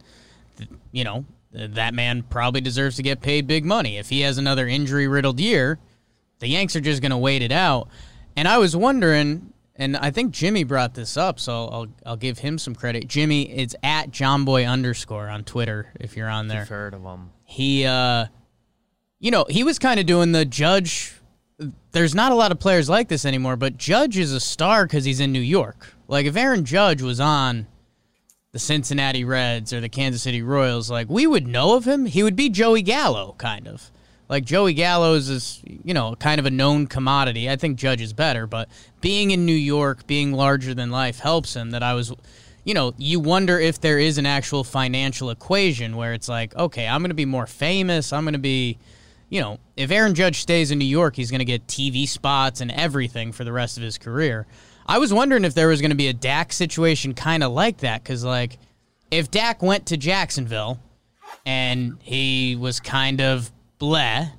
you 0.91 1.03
know, 1.03 1.25
that 1.51 1.93
man 1.93 2.23
probably 2.23 2.61
deserves 2.61 2.95
to 2.95 3.03
get 3.03 3.21
paid 3.21 3.45
big 3.45 3.65
money. 3.65 3.97
If 3.97 4.09
he 4.09 4.21
has 4.21 4.37
another 4.37 4.67
injury 4.67 5.07
riddled 5.07 5.39
year, 5.39 5.77
the 6.39 6.47
Yanks 6.47 6.75
are 6.75 6.81
just 6.81 7.01
going 7.01 7.11
to 7.11 7.17
wait 7.17 7.41
it 7.41 7.51
out. 7.51 7.89
And 8.35 8.47
I 8.47 8.57
was 8.57 8.75
wondering, 8.75 9.51
and 9.81 9.97
I 9.97 10.11
think 10.11 10.31
Jimmy 10.31 10.63
brought 10.63 10.93
this 10.93 11.17
up, 11.17 11.39
so 11.39 11.65
I'll 11.67 11.87
I'll 12.05 12.15
give 12.17 12.37
him 12.37 12.59
some 12.59 12.75
credit. 12.75 13.07
Jimmy, 13.07 13.49
it's 13.49 13.75
at 13.81 14.11
Jomboy 14.11 14.69
underscore 14.69 15.27
on 15.27 15.43
Twitter 15.43 15.91
if 15.99 16.15
you're 16.15 16.29
on 16.29 16.47
there. 16.47 16.61
I've 16.61 16.69
heard 16.69 16.93
of 16.93 17.01
him. 17.01 17.31
He, 17.45 17.85
uh, 17.85 18.27
you 19.19 19.31
know, 19.31 19.45
he 19.49 19.63
was 19.63 19.79
kind 19.79 19.99
of 19.99 20.05
doing 20.05 20.33
the 20.33 20.45
Judge. 20.45 21.15
There's 21.93 22.13
not 22.13 22.31
a 22.31 22.35
lot 22.35 22.51
of 22.51 22.59
players 22.59 22.89
like 22.89 23.07
this 23.07 23.25
anymore, 23.25 23.55
but 23.55 23.77
Judge 23.77 24.19
is 24.19 24.33
a 24.33 24.39
star 24.39 24.85
because 24.85 25.03
he's 25.03 25.19
in 25.19 25.31
New 25.31 25.41
York. 25.41 25.95
Like 26.07 26.27
if 26.27 26.35
Aaron 26.35 26.63
Judge 26.63 27.01
was 27.01 27.19
on 27.19 27.65
the 28.51 28.59
Cincinnati 28.59 29.23
Reds 29.23 29.73
or 29.73 29.81
the 29.81 29.89
Kansas 29.89 30.21
City 30.21 30.43
Royals, 30.43 30.91
like 30.91 31.09
we 31.09 31.25
would 31.25 31.47
know 31.47 31.75
of 31.75 31.87
him. 31.87 32.05
He 32.05 32.21
would 32.21 32.35
be 32.35 32.49
Joey 32.49 32.83
Gallo, 32.83 33.33
kind 33.39 33.67
of. 33.67 33.89
Like 34.31 34.45
Joey 34.45 34.73
Gallo's 34.73 35.27
is, 35.27 35.61
you 35.65 35.93
know, 35.93 36.15
kind 36.15 36.39
of 36.39 36.45
a 36.45 36.49
known 36.49 36.87
commodity. 36.87 37.49
I 37.49 37.57
think 37.57 37.77
Judge 37.77 37.99
is 37.99 38.13
better, 38.13 38.47
but 38.47 38.69
being 39.01 39.31
in 39.31 39.45
New 39.45 39.51
York, 39.51 40.07
being 40.07 40.31
larger 40.31 40.73
than 40.73 40.89
life 40.89 41.19
helps 41.19 41.53
him. 41.53 41.71
That 41.71 41.83
I 41.83 41.95
was, 41.95 42.13
you 42.63 42.73
know, 42.73 42.93
you 42.97 43.19
wonder 43.19 43.59
if 43.59 43.81
there 43.81 43.99
is 43.99 44.17
an 44.17 44.25
actual 44.25 44.63
financial 44.63 45.31
equation 45.31 45.97
where 45.97 46.13
it's 46.13 46.29
like, 46.29 46.55
okay, 46.55 46.87
I'm 46.87 47.01
going 47.01 47.09
to 47.09 47.13
be 47.13 47.25
more 47.25 47.45
famous. 47.45 48.13
I'm 48.13 48.23
going 48.23 48.31
to 48.31 48.39
be, 48.39 48.77
you 49.27 49.41
know, 49.41 49.59
if 49.75 49.91
Aaron 49.91 50.15
Judge 50.15 50.39
stays 50.39 50.71
in 50.71 50.79
New 50.79 50.85
York, 50.85 51.17
he's 51.17 51.29
going 51.29 51.39
to 51.39 51.45
get 51.45 51.67
TV 51.67 52.07
spots 52.07 52.61
and 52.61 52.71
everything 52.71 53.33
for 53.33 53.43
the 53.43 53.51
rest 53.51 53.75
of 53.75 53.83
his 53.83 53.97
career. 53.97 54.47
I 54.87 54.99
was 54.99 55.13
wondering 55.13 55.43
if 55.43 55.55
there 55.55 55.67
was 55.67 55.81
going 55.81 55.91
to 55.91 55.97
be 55.97 56.07
a 56.07 56.13
Dak 56.13 56.53
situation 56.53 57.15
kind 57.15 57.43
of 57.43 57.51
like 57.51 57.79
that 57.79 58.01
because, 58.01 58.23
like, 58.23 58.59
if 59.11 59.29
Dak 59.29 59.61
went 59.61 59.87
to 59.87 59.97
Jacksonville 59.97 60.79
and 61.45 61.97
he 62.01 62.55
was 62.55 62.79
kind 62.79 63.19
of 63.19 63.51
bleh, 63.81 64.31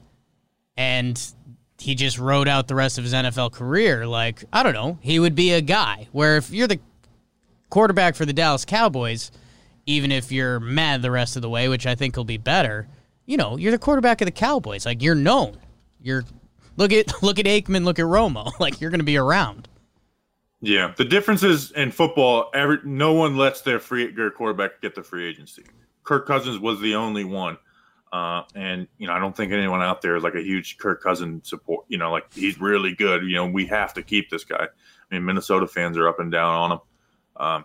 and 0.76 1.32
he 1.78 1.94
just 1.94 2.18
rode 2.18 2.48
out 2.48 2.68
the 2.68 2.74
rest 2.74 2.96
of 2.96 3.04
his 3.04 3.12
NFL 3.12 3.52
career. 3.52 4.06
Like, 4.06 4.44
I 4.52 4.62
don't 4.62 4.72
know, 4.72 4.98
he 5.02 5.18
would 5.18 5.34
be 5.34 5.52
a 5.52 5.60
guy 5.60 6.08
where 6.12 6.36
if 6.36 6.50
you're 6.50 6.68
the 6.68 6.78
quarterback 7.68 8.14
for 8.14 8.24
the 8.24 8.32
Dallas 8.32 8.64
Cowboys, 8.64 9.32
even 9.84 10.12
if 10.12 10.30
you're 10.30 10.60
mad 10.60 11.02
the 11.02 11.10
rest 11.10 11.34
of 11.34 11.42
the 11.42 11.50
way, 11.50 11.68
which 11.68 11.86
I 11.86 11.96
think 11.96 12.16
will 12.16 12.24
be 12.24 12.38
better, 12.38 12.86
you 13.26 13.36
know, 13.36 13.56
you're 13.56 13.72
the 13.72 13.78
quarterback 13.78 14.20
of 14.20 14.26
the 14.26 14.32
Cowboys. 14.32 14.86
Like, 14.86 15.02
you're 15.02 15.16
known. 15.16 15.58
You're 16.00 16.24
look 16.76 16.92
at 16.92 17.22
look 17.22 17.38
at 17.38 17.46
Aikman, 17.46 17.84
look 17.84 17.98
at 17.98 18.04
Romo. 18.04 18.52
Like, 18.60 18.80
you're 18.80 18.90
going 18.90 19.00
to 19.00 19.04
be 19.04 19.16
around. 19.16 19.68
Yeah, 20.64 20.94
the 20.96 21.04
difference 21.04 21.42
is 21.42 21.72
in 21.72 21.90
football, 21.90 22.48
every 22.54 22.78
no 22.84 23.14
one 23.14 23.36
lets 23.36 23.62
their 23.62 23.80
free 23.80 24.12
their 24.12 24.30
quarterback 24.30 24.80
get 24.80 24.94
the 24.94 25.02
free 25.02 25.28
agency. 25.28 25.64
Kirk 26.04 26.26
Cousins 26.26 26.60
was 26.60 26.80
the 26.80 26.94
only 26.94 27.24
one 27.24 27.58
uh, 28.12 28.42
and 28.54 28.86
you 28.98 29.06
know, 29.06 29.14
I 29.14 29.18
don't 29.18 29.34
think 29.34 29.52
anyone 29.52 29.80
out 29.80 30.02
there 30.02 30.16
is 30.16 30.22
like 30.22 30.34
a 30.34 30.42
huge 30.42 30.76
Kirk 30.76 31.02
Cousin 31.02 31.42
support. 31.44 31.86
You 31.88 31.96
know, 31.96 32.12
like 32.12 32.32
he's 32.32 32.60
really 32.60 32.94
good. 32.94 33.22
You 33.24 33.36
know, 33.36 33.46
we 33.46 33.64
have 33.66 33.94
to 33.94 34.02
keep 34.02 34.28
this 34.28 34.44
guy. 34.44 34.64
I 34.64 35.14
mean, 35.14 35.24
Minnesota 35.24 35.66
fans 35.66 35.96
are 35.96 36.06
up 36.06 36.20
and 36.20 36.30
down 36.30 36.54
on 36.54 36.72
him. 36.72 36.78
Um, 37.36 37.64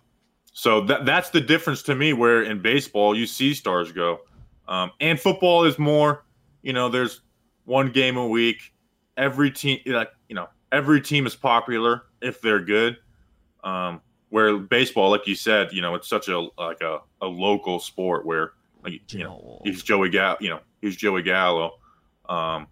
so 0.54 0.82
that 0.86 1.06
that's 1.06 1.30
the 1.32 1.42
difference 1.42 1.84
to 1.84 1.96
me. 1.96 2.14
Where 2.14 2.44
in 2.44 2.62
baseball 2.62 3.16
you 3.16 3.28
see 3.28 3.54
stars 3.54 3.92
go, 3.92 4.22
um, 4.70 4.92
and 5.02 5.20
football 5.20 5.66
is 5.66 5.78
more. 5.78 6.24
You 6.62 6.72
know, 6.74 6.88
there's 6.88 7.22
one 7.66 7.92
game 7.92 8.16
a 8.16 8.28
week. 8.28 8.74
Every 9.18 9.52
team, 9.52 9.80
like 9.86 10.12
you 10.30 10.36
know, 10.36 10.48
every 10.72 11.02
team 11.02 11.28
is 11.28 11.36
popular 11.36 12.04
if 12.22 12.40
they're 12.40 12.64
good. 12.64 12.98
Um, 13.66 14.02
where 14.30 14.58
baseball, 14.58 15.10
like 15.10 15.28
you 15.28 15.36
said, 15.36 15.74
you 15.74 15.82
know, 15.82 15.94
it's 15.96 16.08
such 16.08 16.30
a 16.30 16.40
like 16.58 16.80
a, 16.80 17.00
a 17.22 17.28
local 17.28 17.80
sport 17.80 18.26
where 18.26 18.54
like, 18.88 19.14
you 19.14 19.24
know, 19.24 19.62
he's 19.64 19.84
Joey 19.84 20.10
Gallo. 20.10 20.38
You 20.40 20.50
know, 20.50 20.60
he's 20.82 20.96
Joey 20.96 21.22
Gallo 21.22 21.80
um, 22.30 22.68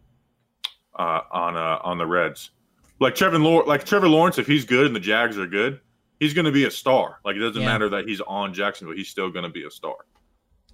uh, 0.98 1.22
on 1.31 1.57
uh, 1.57 1.79
on 1.84 1.98
the 1.98 2.05
Reds. 2.05 2.51
Like 3.00 3.15
Trevor, 3.15 3.39
like 3.39 3.84
Trevor 3.84 4.07
Lawrence, 4.07 4.38
if 4.38 4.48
he's 4.48 4.63
good 4.63 4.86
and 4.88 4.95
the 4.95 5.00
Jags 5.01 5.38
are 5.38 5.48
good, 5.48 5.81
he's 6.19 6.34
going 6.34 6.45
to 6.45 6.51
be 6.51 6.65
a 6.65 6.72
star. 6.72 7.19
Like 7.25 7.36
it 7.36 7.39
doesn't 7.39 7.62
yeah. 7.62 7.67
matter 7.67 7.89
that 7.89 8.07
he's 8.07 8.22
on 8.22 8.53
Jacksonville; 8.53 8.95
he's 8.95 9.10
still 9.10 9.29
going 9.29 9.43
to 9.43 9.50
be 9.50 9.65
a 9.65 9.72
star. 9.72 9.95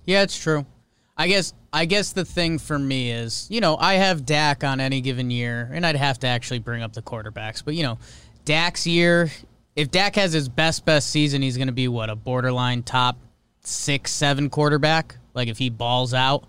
Yeah, 0.05 0.21
it's 0.21 0.37
true. 0.37 0.65
I 1.17 1.27
guess 1.27 1.53
I 1.73 1.85
guess 1.85 2.13
the 2.13 2.25
thing 2.25 2.59
for 2.59 2.77
me 2.77 3.11
is, 3.11 3.47
you 3.49 3.61
know, 3.61 3.77
I 3.77 3.95
have 3.95 4.25
Dak 4.25 4.63
on 4.63 4.79
any 4.79 5.01
given 5.01 5.31
year, 5.31 5.69
and 5.73 5.85
I'd 5.85 5.95
have 5.95 6.19
to 6.19 6.27
actually 6.27 6.59
bring 6.59 6.83
up 6.83 6.93
the 6.93 7.01
quarterbacks. 7.01 7.63
But 7.65 7.73
you 7.73 7.83
know, 7.83 7.97
Dak's 8.45 8.85
year, 8.85 9.31
if 9.75 9.89
Dak 9.89 10.15
has 10.15 10.33
his 10.33 10.47
best 10.49 10.85
best 10.85 11.09
season, 11.09 11.41
he's 11.41 11.57
going 11.57 11.67
to 11.67 11.73
be 11.73 11.87
what 11.87 12.09
a 12.09 12.15
borderline 12.15 12.83
top 12.83 13.17
six, 13.63 14.11
seven 14.11 14.49
quarterback. 14.49 15.17
Like 15.33 15.47
if 15.47 15.57
he 15.57 15.69
balls 15.69 16.13
out. 16.13 16.45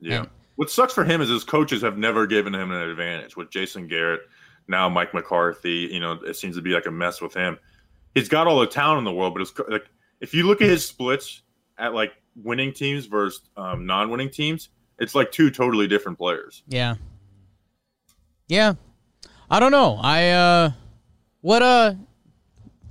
Yeah. 0.00 0.20
And, 0.20 0.28
what 0.56 0.70
sucks 0.70 0.94
for 0.94 1.04
him 1.04 1.20
is 1.20 1.28
his 1.28 1.44
coaches 1.44 1.82
have 1.82 1.98
never 1.98 2.26
given 2.26 2.54
him 2.54 2.70
an 2.70 2.88
advantage 2.88 3.36
with 3.36 3.50
Jason 3.50 3.86
Garrett, 3.88 4.22
now 4.68 4.88
Mike 4.88 5.12
McCarthy. 5.12 5.88
You 5.92 6.00
know, 6.00 6.12
it 6.12 6.34
seems 6.34 6.56
to 6.56 6.62
be 6.62 6.70
like 6.70 6.86
a 6.86 6.90
mess 6.90 7.20
with 7.20 7.34
him. 7.34 7.58
He's 8.14 8.28
got 8.28 8.46
all 8.46 8.58
the 8.60 8.66
talent 8.66 8.98
in 8.98 9.04
the 9.04 9.12
world, 9.12 9.34
but 9.34 9.42
it's 9.42 9.52
like 9.68 9.86
if 10.20 10.32
you 10.32 10.46
look 10.46 10.62
at 10.62 10.68
his 10.68 10.86
splits 10.86 11.42
at 11.78 11.92
like 11.92 12.12
winning 12.42 12.72
teams 12.72 13.04
versus 13.04 13.42
um, 13.56 13.84
non-winning 13.84 14.30
teams, 14.30 14.70
it's 14.98 15.14
like 15.14 15.30
two 15.30 15.50
totally 15.50 15.86
different 15.86 16.16
players. 16.16 16.62
Yeah. 16.66 16.96
Yeah. 18.48 18.74
I 19.50 19.60
don't 19.60 19.72
know. 19.72 19.98
I 20.02 20.30
uh 20.30 20.70
what 21.42 21.62
uh 21.62 21.94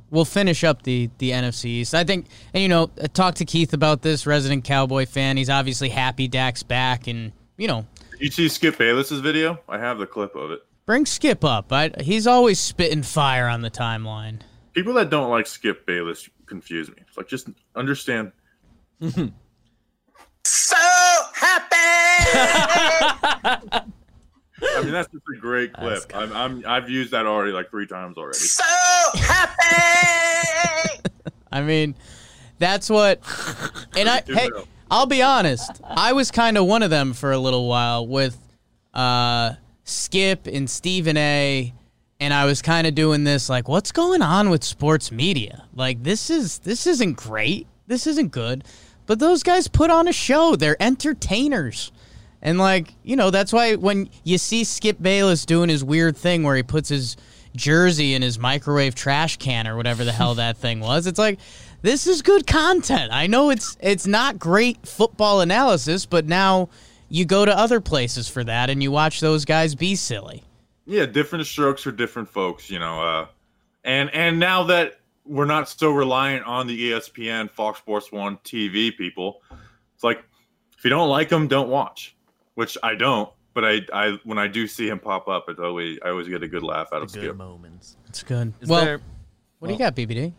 we'll 0.10 0.26
finish 0.26 0.64
up 0.64 0.84
the 0.84 1.10
the 1.18 1.32
NFC 1.32 1.66
East. 1.66 1.96
I 1.96 2.04
think, 2.04 2.28
and 2.54 2.62
you 2.62 2.70
know, 2.70 2.84
uh, 2.84 3.04
I 3.04 3.08
talked 3.08 3.38
to 3.38 3.46
Keith 3.46 3.74
about 3.74 4.02
this 4.02 4.26
resident 4.26 4.64
Cowboy 4.64 5.06
fan. 5.06 5.38
He's 5.38 5.50
obviously 5.50 5.90
happy 5.90 6.28
Dak's 6.28 6.64
back, 6.64 7.08
and 7.08 7.32
you 7.58 7.68
know. 7.68 7.86
Did 8.12 8.22
you 8.22 8.32
see 8.32 8.50
Skip 8.50 8.78
Bayless's 8.78 9.20
video? 9.20 9.60
I 9.68 9.78
have 9.78 9.98
the 9.98 10.08
clip 10.08 10.36
of 10.36 10.52
it. 10.52 10.60
Bring 10.86 11.06
Skip 11.06 11.44
up. 11.44 11.72
I, 11.74 11.92
he's 12.02 12.28
always 12.28 12.60
spitting 12.60 13.04
fire 13.04 13.48
on 13.48 13.62
the 13.62 13.72
timeline. 13.72 14.40
People 14.74 14.94
that 14.94 15.10
don't 15.10 15.30
like 15.30 15.48
Skip 15.48 15.86
Bayless 15.86 16.30
confuse 16.46 16.90
me. 16.90 16.96
It's 17.08 17.18
like 17.18 17.28
just 17.28 17.50
understand. 17.76 18.32
so 19.02 20.76
happy. 21.34 21.76
I 24.62 24.82
mean, 24.82 24.92
that's 24.92 25.12
just 25.12 25.24
a 25.36 25.40
great 25.40 25.74
clip. 25.74 26.04
I'm, 26.14 26.32
I'm, 26.34 26.64
I've 26.66 26.90
used 26.90 27.12
that 27.12 27.26
already 27.26 27.52
like 27.52 27.70
three 27.70 27.88
times 27.88 28.18
already. 28.18 28.38
So 28.38 28.64
happy. 29.36 31.02
I 31.52 31.62
mean, 31.62 31.96
that's 32.60 32.90
what. 32.90 33.22
And 33.96 34.10
I, 34.10 34.24
hey, 34.28 34.50
I'll 34.90 35.06
be 35.06 35.22
honest. 35.22 35.82
I 35.84 36.14
was 36.14 36.32
kind 36.32 36.58
of 36.58 36.66
one 36.66 36.84
of 36.84 36.90
them 36.90 37.14
for 37.14 37.32
a 37.32 37.38
little 37.38 37.68
while 37.68 38.06
with 38.08 38.38
uh, 38.94 39.54
Skip 39.84 40.48
and 40.48 40.70
Stephen 40.70 41.18
A. 41.18 41.74
And 42.20 42.34
I 42.34 42.46
was 42.46 42.62
kind 42.62 42.88
of 42.88 42.96
doing 42.96 43.26
this 43.26 43.50
like, 43.50 43.68
what's 43.68 43.92
going 43.92 44.22
on 44.22 44.50
with 44.50 44.64
sports 44.64 45.12
media? 45.12 45.66
Like, 45.74 46.02
this 46.02 46.30
is 46.30 46.60
this 46.60 46.88
isn't 46.88 47.18
great. 47.18 47.68
This 47.88 48.08
isn't 48.08 48.32
good. 48.32 48.64
But 49.06 49.20
those 49.20 49.44
guys 49.44 49.68
put 49.68 49.90
on 49.90 50.08
a 50.08 50.14
show. 50.14 50.56
They're 50.56 50.82
entertainers. 50.82 51.92
And 52.42 52.58
like, 52.58 52.94
you 53.04 53.16
know, 53.16 53.32
that's 53.32 53.52
why 53.52 53.76
when 53.76 54.10
you 54.24 54.38
see 54.38 54.64
Skip 54.64 55.02
Bayless 55.02 55.46
doing 55.46 55.70
his 55.70 55.84
weird 55.84 56.16
thing 56.16 56.44
where 56.44 56.56
he 56.56 56.64
puts 56.64 56.90
his 56.90 57.18
jersey 57.56 58.14
in 58.14 58.22
his 58.22 58.38
microwave 58.40 58.96
trash 58.96 59.38
can 59.38 59.68
or 59.68 59.76
whatever 59.76 60.04
the 60.04 60.12
hell 60.12 60.36
that 60.36 60.58
thing 60.58 60.80
was, 60.80 61.08
it's 61.08 61.20
like 61.20 61.40
this 61.82 62.08
is 62.08 62.22
good 62.22 62.48
content. 62.48 63.12
I 63.12 63.28
know 63.28 63.50
it's 63.50 63.78
it's 63.80 64.08
not 64.08 64.40
great 64.40 64.88
football 64.88 65.42
analysis, 65.42 66.06
but 66.06 66.26
now 66.26 66.70
you 67.10 67.26
go 67.26 67.46
to 67.46 67.58
other 67.58 67.80
places 67.80 68.28
for 68.28 68.44
that 68.44 68.70
and 68.70 68.82
you 68.82 68.92
watch 68.92 69.20
those 69.20 69.46
guys 69.46 69.76
be 69.76 69.96
silly. 69.96 70.44
Yeah, 70.86 71.06
different 71.06 71.46
strokes 71.46 71.84
for 71.84 71.92
different 71.92 72.30
folks, 72.30 72.70
you 72.70 72.80
know. 72.80 73.02
Uh, 73.02 73.28
and 73.84 74.10
and 74.14 74.40
now 74.40 74.64
that 74.64 75.00
we're 75.26 75.46
not 75.46 75.68
so 75.68 75.92
reliant 75.92 76.46
on 76.46 76.68
the 76.68 76.92
ESPN, 76.92 77.50
Fox 77.50 77.80
Sports 77.80 78.12
One 78.12 78.38
TV 78.38 78.96
people, 78.96 79.42
it's 79.94 80.04
like 80.04 80.24
if 80.78 80.84
you 80.84 80.90
don't 80.90 81.10
like 81.10 81.30
them, 81.30 81.48
don't 81.48 81.70
watch 81.70 82.16
which 82.56 82.78
I 82.82 82.96
don't. 82.96 83.30
But 83.56 83.64
I, 83.64 83.82
I 83.94 84.20
when 84.26 84.38
I 84.38 84.48
do 84.48 84.68
see 84.68 84.90
him 84.90 85.00
pop 85.00 85.30
up, 85.30 85.46
it's 85.48 85.62
always 85.62 85.98
I 86.04 86.10
always 86.10 86.28
get 86.28 86.44
a 86.44 86.48
good 86.48 86.62
laugh 86.62 86.90
out 86.94 87.00
the 87.00 87.06
of 87.06 87.14
good 87.14 87.24
Skip. 87.24 87.38
moments. 87.38 87.96
It's 88.10 88.22
good. 88.22 88.54
Is 88.60 88.68
well, 88.68 88.84
there, 88.84 89.02
what 89.60 89.70
do 89.70 89.74
you 89.74 89.80
got, 89.80 89.96
BBD? 89.96 90.34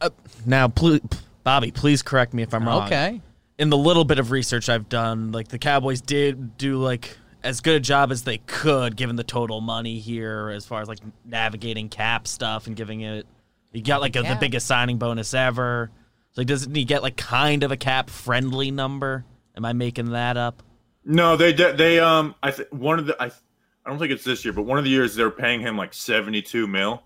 Uh, 0.00 0.10
now, 0.44 0.66
pl- 0.66 0.98
Bobby, 1.44 1.70
please 1.70 2.02
correct 2.02 2.34
me 2.34 2.42
if 2.42 2.52
I'm 2.52 2.66
wrong. 2.66 2.86
Okay. 2.86 3.22
In 3.58 3.70
the 3.70 3.76
little 3.76 4.04
bit 4.04 4.18
of 4.18 4.32
research 4.32 4.68
I've 4.68 4.88
done, 4.88 5.30
like 5.30 5.48
the 5.48 5.58
Cowboys 5.58 6.00
did 6.00 6.58
do 6.58 6.78
like 6.78 7.16
as 7.44 7.60
good 7.60 7.76
a 7.76 7.80
job 7.80 8.10
as 8.10 8.24
they 8.24 8.38
could, 8.38 8.96
given 8.96 9.14
the 9.14 9.24
total 9.24 9.60
money 9.60 10.00
here, 10.00 10.50
as 10.50 10.66
far 10.66 10.82
as 10.82 10.88
like 10.88 10.98
navigating 11.24 11.88
cap 11.88 12.26
stuff 12.26 12.66
and 12.66 12.74
giving 12.74 13.02
it. 13.02 13.24
You 13.72 13.82
got 13.82 14.00
like 14.00 14.16
a, 14.16 14.22
the 14.22 14.36
biggest 14.40 14.66
signing 14.66 14.98
bonus 14.98 15.32
ever. 15.32 15.90
So 16.32 16.40
like, 16.40 16.48
doesn't 16.48 16.74
he 16.74 16.84
get 16.84 17.02
like 17.02 17.16
kind 17.16 17.62
of 17.62 17.70
a 17.70 17.76
cap 17.76 18.10
friendly 18.10 18.72
number? 18.72 19.24
Am 19.56 19.64
I 19.64 19.72
making 19.72 20.10
that 20.10 20.36
up? 20.36 20.62
No, 21.10 21.36
they 21.36 21.52
de- 21.54 21.72
they 21.72 21.98
um 22.00 22.34
I 22.42 22.50
th- 22.50 22.70
one 22.70 22.98
of 22.98 23.06
the 23.06 23.20
I 23.20 23.26
I 23.26 23.90
don't 23.90 23.98
think 23.98 24.12
it's 24.12 24.24
this 24.24 24.44
year, 24.44 24.52
but 24.52 24.62
one 24.62 24.76
of 24.78 24.84
the 24.84 24.90
years 24.90 25.14
they're 25.14 25.30
paying 25.30 25.60
him 25.60 25.76
like 25.76 25.94
seventy 25.94 26.42
two 26.42 26.66
mil, 26.66 27.02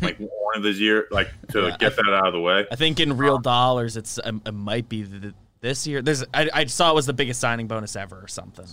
like 0.00 0.16
one 0.18 0.56
of 0.56 0.62
these 0.62 0.80
year 0.80 1.06
like 1.10 1.28
to 1.48 1.62
Yeah, 1.68 1.76
get 1.78 1.94
that 1.96 2.08
out 2.08 2.26
of 2.28 2.32
the 2.32 2.40
way. 2.40 2.66
I 2.72 2.76
think 2.76 2.98
in 2.98 3.16
real 3.16 3.38
dollars, 3.38 3.96
it's 3.98 4.18
um, 4.24 4.40
it 4.46 4.54
might 4.54 4.88
be 4.88 5.02
the, 5.02 5.34
this 5.60 5.86
year. 5.86 6.00
There's 6.00 6.24
I, 6.32 6.48
I 6.52 6.64
saw 6.64 6.90
it 6.90 6.94
was 6.94 7.04
the 7.06 7.12
biggest 7.12 7.38
signing 7.38 7.66
bonus 7.66 7.94
ever 7.94 8.18
or 8.18 8.28
something, 8.28 8.66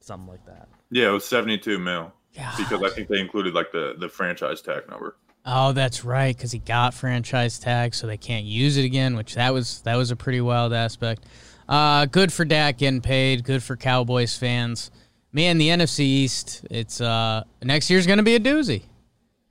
something 0.00 0.28
like 0.28 0.44
that. 0.44 0.68
Yeah, 0.90 1.08
it 1.08 1.12
was 1.12 1.24
seventy 1.24 1.56
two 1.56 1.78
mil 1.78 2.12
God. 2.36 2.54
because 2.58 2.82
I 2.82 2.94
think 2.94 3.08
they 3.08 3.20
included 3.20 3.54
like 3.54 3.72
the 3.72 3.94
the 3.98 4.08
franchise 4.10 4.60
tag 4.60 4.88
number. 4.90 5.16
Oh, 5.46 5.72
that's 5.72 6.04
right, 6.04 6.36
because 6.36 6.52
he 6.52 6.58
got 6.58 6.92
franchise 6.92 7.58
tag, 7.58 7.94
so 7.94 8.06
they 8.06 8.18
can't 8.18 8.44
use 8.44 8.76
it 8.76 8.84
again. 8.84 9.16
Which 9.16 9.36
that 9.36 9.54
was 9.54 9.80
that 9.82 9.96
was 9.96 10.10
a 10.10 10.16
pretty 10.16 10.42
wild 10.42 10.74
aspect. 10.74 11.24
Uh, 11.70 12.04
good 12.06 12.32
for 12.32 12.44
Dak 12.44 12.78
getting 12.78 13.00
paid. 13.00 13.44
Good 13.44 13.62
for 13.62 13.76
Cowboys 13.76 14.36
fans. 14.36 14.90
Man, 15.32 15.56
the 15.56 15.68
NFC 15.68 16.00
East. 16.00 16.66
It's 16.68 17.00
uh 17.00 17.44
next 17.62 17.88
year's 17.88 18.08
gonna 18.08 18.24
be 18.24 18.34
a 18.34 18.40
doozy. 18.40 18.82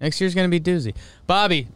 Next 0.02 0.20
year's 0.20 0.36
gonna 0.36 0.50
be 0.50 0.60
doozy. 0.60 0.94
Bobby, 1.26 1.70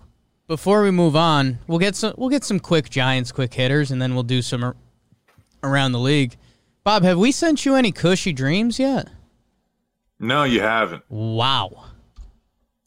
before 0.47 0.83
we 0.83 0.91
move 0.91 1.15
on, 1.15 1.59
we'll 1.67 1.79
get 1.79 1.95
some 1.95 2.13
we'll 2.17 2.29
get 2.29 2.43
some 2.43 2.59
quick 2.59 2.89
Giants 2.89 3.31
quick 3.31 3.53
hitters, 3.53 3.89
and 3.89 4.01
then 4.01 4.13
we'll 4.13 4.23
do 4.23 4.41
some 4.41 4.65
ar- 4.65 4.75
around 5.63 5.93
the 5.93 6.00
league. 6.00 6.35
Bob, 6.83 7.03
have 7.03 7.17
we 7.17 7.31
sent 7.31 7.65
you 7.65 7.75
any 7.75 7.93
Kushy 7.93 8.35
Dreams 8.35 8.77
yet? 8.77 9.07
No, 10.19 10.43
you 10.43 10.59
haven't. 10.59 11.03
Wow. 11.07 11.85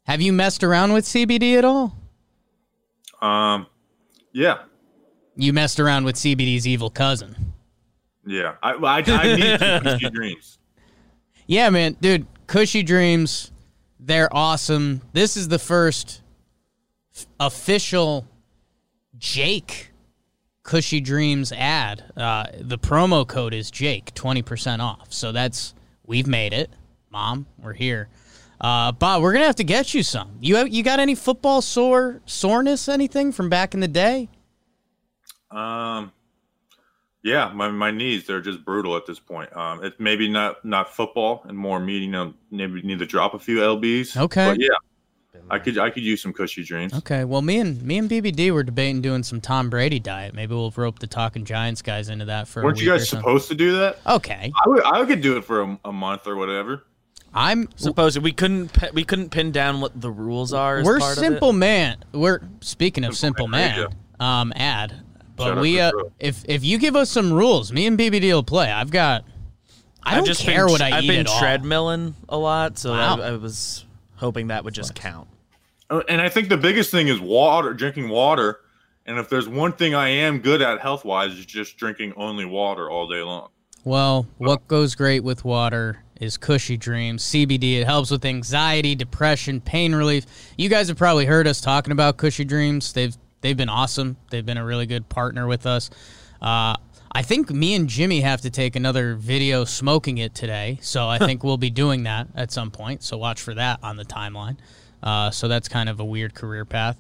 Have 0.04 0.20
you 0.20 0.34
messed 0.34 0.62
around 0.62 0.92
with 0.92 1.06
CBD 1.06 1.56
at 1.56 1.64
all? 1.64 1.96
Um, 3.22 3.66
yeah, 4.32 4.58
You 5.36 5.52
messed 5.52 5.78
around 5.80 6.04
with 6.04 6.16
CBD's 6.16 6.66
evil 6.66 6.90
cousin. 6.90 7.52
yeah. 8.26 8.54
I 8.62 8.72
I, 8.72 8.96
I 8.98 9.00
need 9.02 9.06
Kushy 9.60 10.12
Dreams. 10.12 10.58
Yeah, 11.46 11.70
man, 11.70 11.96
dude, 12.00 12.26
Kushy 12.46 12.84
Dreams, 12.84 13.52
they're 14.00 14.34
awesome. 14.34 15.02
This 15.12 15.36
is 15.36 15.48
the 15.48 15.58
first 15.58 16.22
f- 17.14 17.26
official 17.38 18.26
Jake 19.18 19.92
Kushy 20.64 21.02
Dreams 21.04 21.52
ad. 21.52 22.02
Uh, 22.16 22.46
the 22.60 22.78
promo 22.78 23.26
code 23.26 23.54
is 23.54 23.70
Jake, 23.70 24.12
20% 24.14 24.80
off. 24.80 25.12
So 25.12 25.30
that's, 25.32 25.74
we've 26.04 26.26
made 26.26 26.52
it. 26.52 26.70
Mom, 27.10 27.46
we're 27.58 27.72
here. 27.74 28.08
Uh, 28.60 28.90
Bob, 28.90 29.22
we're 29.22 29.32
going 29.32 29.42
to 29.42 29.46
have 29.46 29.56
to 29.56 29.64
get 29.64 29.94
you 29.94 30.02
some. 30.02 30.36
You 30.40 30.56
have, 30.56 30.68
you 30.68 30.82
got 30.82 30.98
any 30.98 31.14
football 31.14 31.62
sore 31.62 32.22
soreness, 32.26 32.88
anything 32.88 33.30
from 33.30 33.48
back 33.48 33.74
in 33.74 33.80
the 33.80 33.88
day? 33.88 34.28
Um, 35.56 36.12
yeah, 37.22 37.50
my, 37.52 37.68
my 37.70 37.90
knees 37.90 38.26
they're 38.26 38.40
just 38.40 38.64
brutal 38.64 38.96
at 38.96 39.06
this 39.06 39.18
point. 39.18 39.54
Um, 39.56 39.82
it's 39.82 39.98
maybe 39.98 40.28
not 40.28 40.64
not 40.64 40.94
football 40.94 41.44
and 41.48 41.58
more 41.58 41.80
me. 41.80 41.98
You 41.98 42.34
maybe 42.50 42.82
need 42.82 43.00
to 43.00 43.06
drop 43.06 43.34
a 43.34 43.38
few 43.38 43.58
lbs. 43.58 44.16
Okay. 44.16 44.50
but 44.50 44.60
yeah, 44.60 44.68
I 45.50 45.58
could 45.58 45.78
I 45.78 45.90
could 45.90 46.02
use 46.02 46.22
some 46.22 46.32
Kushy 46.32 46.64
Dreams. 46.64 46.92
Okay, 46.94 47.24
well, 47.24 47.42
me 47.42 47.58
and 47.58 47.82
me 47.82 47.98
and 47.98 48.10
BBD 48.10 48.52
were 48.52 48.62
debating 48.62 49.00
doing 49.00 49.22
some 49.22 49.40
Tom 49.40 49.70
Brady 49.70 49.98
diet. 49.98 50.34
Maybe 50.34 50.54
we'll 50.54 50.72
rope 50.76 50.98
the 50.98 51.06
Talking 51.06 51.44
Giants 51.44 51.82
guys 51.82 52.08
into 52.08 52.26
that 52.26 52.48
for. 52.48 52.60
A 52.60 52.64
weren't 52.64 52.78
a 52.78 52.84
you 52.84 52.90
guys 52.90 53.08
supposed 53.08 53.48
to 53.48 53.54
do 53.54 53.78
that? 53.78 53.98
Okay, 54.06 54.52
I 54.54 54.68
would 54.68 54.84
I 54.84 55.04
could 55.04 55.20
do 55.20 55.36
it 55.36 55.44
for 55.44 55.62
a, 55.62 55.78
a 55.86 55.92
month 55.92 56.26
or 56.26 56.36
whatever. 56.36 56.84
I'm. 57.34 57.68
supposed 57.76 58.18
we 58.18 58.32
couldn't 58.32 58.76
we 58.92 59.04
couldn't 59.04 59.30
pin 59.30 59.52
down 59.52 59.80
what 59.80 60.00
the 60.00 60.10
rules 60.10 60.52
are. 60.52 60.78
As 60.78 60.86
we're 60.86 60.98
part 60.98 61.16
simple 61.16 61.50
Of 61.50 61.56
it. 61.56 61.58
man. 61.58 62.04
We're 62.12 62.40
speaking 62.60 63.04
of 63.04 63.16
simple 63.16 63.44
Simple 63.44 63.48
Man, 63.48 63.80
man. 63.80 63.96
Um, 64.18 64.52
ad, 64.56 65.02
but 65.36 65.44
Shout 65.54 65.58
we 65.60 65.80
uh, 65.80 65.92
if 66.18 66.44
if 66.48 66.64
you 66.64 66.78
give 66.78 66.96
us 66.96 67.10
some 67.10 67.32
rules, 67.32 67.72
me 67.72 67.86
and 67.86 67.98
BBD 67.98 68.32
will 68.32 68.42
play. 68.42 68.70
I've 68.70 68.90
got. 68.90 69.24
I 70.02 70.10
I've 70.12 70.16
don't 70.18 70.26
just 70.26 70.42
care 70.42 70.64
been, 70.66 70.72
what 70.72 70.82
I 70.82 70.98
I've 70.98 71.04
eat 71.04 71.08
been 71.08 71.20
at 71.20 71.26
all. 71.28 71.40
treadmilling 71.40 72.14
a 72.28 72.36
lot, 72.36 72.78
so 72.78 72.92
Wow. 72.92 73.20
I, 73.20 73.28
I 73.28 73.36
was 73.36 73.84
hoping 74.16 74.46
that 74.48 74.64
would 74.64 74.72
just 74.74 74.94
count. 74.94 75.26
Uh, 75.90 76.02
And 76.08 76.20
I 76.20 76.28
think 76.28 76.48
the 76.48 76.56
biggest 76.56 76.90
thing 76.92 77.08
is 77.08 77.18
water, 77.20 77.74
drinking 77.74 78.08
water. 78.08 78.60
And 79.04 79.18
if 79.18 79.28
there's 79.28 79.48
one 79.48 79.72
thing 79.72 79.94
I 79.96 80.08
am 80.08 80.38
good 80.38 80.62
at 80.62 80.80
health 80.80 81.04
wise, 81.04 81.32
is 81.32 81.44
just 81.46 81.76
drinking 81.76 82.12
only 82.16 82.44
water 82.44 82.88
all 82.90 83.08
day 83.08 83.20
long. 83.22 83.48
Well, 83.84 84.26
what 84.38 84.66
goes 84.68 84.94
great 84.96 85.22
with 85.24 85.44
water 85.44 86.02
is 86.20 86.36
Kushy 86.38 86.78
Dreams 86.78 87.22
CBD. 87.24 87.80
It 87.80 87.84
helps 87.84 88.10
with 88.10 88.24
anxiety, 88.24 88.94
depression, 88.94 89.60
pain 89.60 89.92
relief. 89.94 90.24
You 90.56 90.68
guys 90.68 90.88
have 90.88 90.96
probably 90.96 91.26
heard 91.26 91.46
us 91.48 91.60
talking 91.60 91.92
about 91.92 92.16
Kushy 92.16 92.46
Dreams. 92.46 92.92
They've 92.92 93.16
they've 93.40 93.56
been 93.56 93.68
awesome. 93.68 94.16
They've 94.30 94.44
been 94.44 94.58
a 94.58 94.64
really 94.64 94.86
good 94.86 95.08
partner 95.08 95.46
with 95.46 95.66
us. 95.66 95.90
Uh, 96.40 96.76
I 97.12 97.22
think 97.22 97.50
me 97.50 97.74
and 97.74 97.88
Jimmy 97.88 98.20
have 98.20 98.42
to 98.42 98.50
take 98.50 98.76
another 98.76 99.14
video 99.14 99.64
smoking 99.64 100.18
it 100.18 100.34
today, 100.34 100.78
so 100.82 101.08
I 101.08 101.18
think 101.26 101.42
we'll 101.42 101.56
be 101.56 101.70
doing 101.70 102.02
that 102.02 102.28
at 102.34 102.52
some 102.52 102.70
point. 102.70 103.02
So 103.02 103.16
watch 103.16 103.40
for 103.40 103.54
that 103.54 103.80
on 103.82 103.96
the 103.96 104.04
timeline. 104.04 104.56
Uh, 105.02 105.30
so 105.30 105.48
that's 105.48 105.68
kind 105.68 105.88
of 105.88 106.00
a 106.00 106.04
weird 106.04 106.34
career 106.34 106.64
path. 106.64 106.98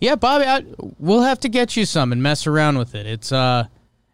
Yeah, 0.00 0.16
Bobby, 0.16 0.44
I, 0.44 0.64
we'll 0.98 1.22
have 1.22 1.40
to 1.40 1.48
get 1.48 1.76
you 1.76 1.86
some 1.86 2.12
and 2.12 2.22
mess 2.22 2.46
around 2.46 2.78
with 2.78 2.94
it. 2.94 3.06
It's 3.06 3.32
uh, 3.32 3.68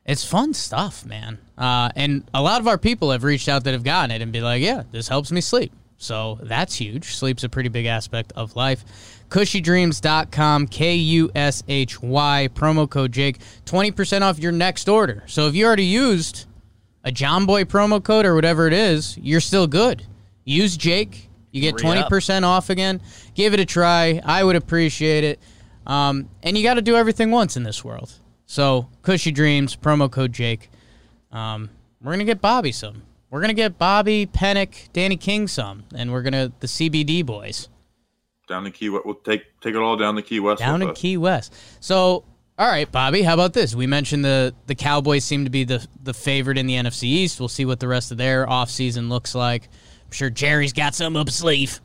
it's 0.04 0.24
fun 0.24 0.54
stuff, 0.54 1.04
man. 1.04 1.38
Uh, 1.56 1.90
and 1.96 2.24
a 2.32 2.42
lot 2.42 2.60
of 2.60 2.68
our 2.68 2.78
people 2.78 3.10
have 3.10 3.24
reached 3.24 3.48
out 3.48 3.64
that 3.64 3.72
have 3.72 3.82
gotten 3.82 4.10
it 4.10 4.22
and 4.22 4.32
be 4.32 4.40
like, 4.40 4.62
yeah, 4.62 4.84
this 4.90 5.08
helps 5.08 5.32
me 5.32 5.40
sleep. 5.40 5.72
So 6.00 6.38
that's 6.42 6.74
huge. 6.74 7.14
Sleep's 7.14 7.44
a 7.44 7.48
pretty 7.50 7.68
big 7.68 7.84
aspect 7.84 8.32
of 8.34 8.56
life. 8.56 8.84
KushyDreams.com, 9.28 10.66
K 10.68 10.94
U 10.94 11.30
S 11.34 11.62
H 11.68 12.02
Y, 12.02 12.48
promo 12.54 12.88
code 12.88 13.12
Jake, 13.12 13.38
20% 13.66 14.22
off 14.22 14.38
your 14.38 14.50
next 14.50 14.88
order. 14.88 15.22
So 15.26 15.46
if 15.46 15.54
you 15.54 15.66
already 15.66 15.84
used 15.84 16.46
a 17.04 17.12
Jomboy 17.12 17.66
promo 17.66 18.02
code 18.02 18.24
or 18.24 18.34
whatever 18.34 18.66
it 18.66 18.72
is, 18.72 19.18
you're 19.18 19.40
still 19.40 19.66
good. 19.66 20.02
Use 20.44 20.74
Jake. 20.74 21.28
You 21.52 21.60
get 21.60 21.82
Re-up. 21.82 22.08
20% 22.08 22.44
off 22.44 22.70
again. 22.70 23.02
Give 23.34 23.52
it 23.52 23.60
a 23.60 23.66
try. 23.66 24.22
I 24.24 24.42
would 24.42 24.56
appreciate 24.56 25.24
it. 25.24 25.38
Um, 25.86 26.30
and 26.42 26.56
you 26.56 26.62
got 26.64 26.74
to 26.74 26.82
do 26.82 26.96
everything 26.96 27.30
once 27.30 27.58
in 27.58 27.62
this 27.62 27.84
world. 27.84 28.10
So, 28.46 28.88
Kushy 29.02 29.34
Dreams, 29.34 29.76
promo 29.76 30.10
code 30.10 30.32
Jake. 30.32 30.70
Um, 31.30 31.68
we're 32.00 32.12
going 32.12 32.20
to 32.20 32.24
get 32.24 32.40
Bobby 32.40 32.72
some. 32.72 33.02
We're 33.30 33.40
going 33.40 33.48
to 33.48 33.54
get 33.54 33.78
Bobby, 33.78 34.26
Pennick, 34.26 34.92
Danny 34.92 35.16
King 35.16 35.46
some. 35.46 35.84
And 35.94 36.12
we're 36.12 36.22
going 36.22 36.32
to, 36.32 36.52
the 36.60 36.66
CBD 36.66 37.24
boys. 37.24 37.68
Down 38.48 38.64
the 38.64 38.70
key, 38.72 38.90
West. 38.90 39.06
we'll 39.06 39.14
take 39.14 39.44
take 39.60 39.76
it 39.76 39.80
all 39.80 39.96
down 39.96 40.16
the 40.16 40.22
Key 40.22 40.40
West. 40.40 40.58
down 40.58 40.82
in 40.82 40.90
us. 40.90 40.98
Key 40.98 41.16
West. 41.16 41.54
So, 41.78 42.24
all 42.58 42.66
right, 42.66 42.90
Bobby, 42.90 43.22
how 43.22 43.34
about 43.34 43.52
this? 43.52 43.76
We 43.76 43.86
mentioned 43.86 44.24
the 44.24 44.52
the 44.66 44.74
Cowboys 44.74 45.24
seem 45.24 45.44
to 45.44 45.50
be 45.50 45.62
the 45.62 45.86
the 46.02 46.12
favorite 46.12 46.58
in 46.58 46.66
the 46.66 46.74
NFC 46.74 47.04
East. 47.04 47.38
We'll 47.38 47.48
see 47.48 47.64
what 47.64 47.78
the 47.78 47.86
rest 47.86 48.10
of 48.10 48.18
their 48.18 48.44
offseason 48.48 49.08
looks 49.08 49.36
like. 49.36 49.68
I'm 50.04 50.10
sure 50.10 50.30
Jerry's 50.30 50.72
got 50.72 50.96
some 50.96 51.16
up 51.16 51.28
his 51.28 51.36
sleeve. 51.36 51.80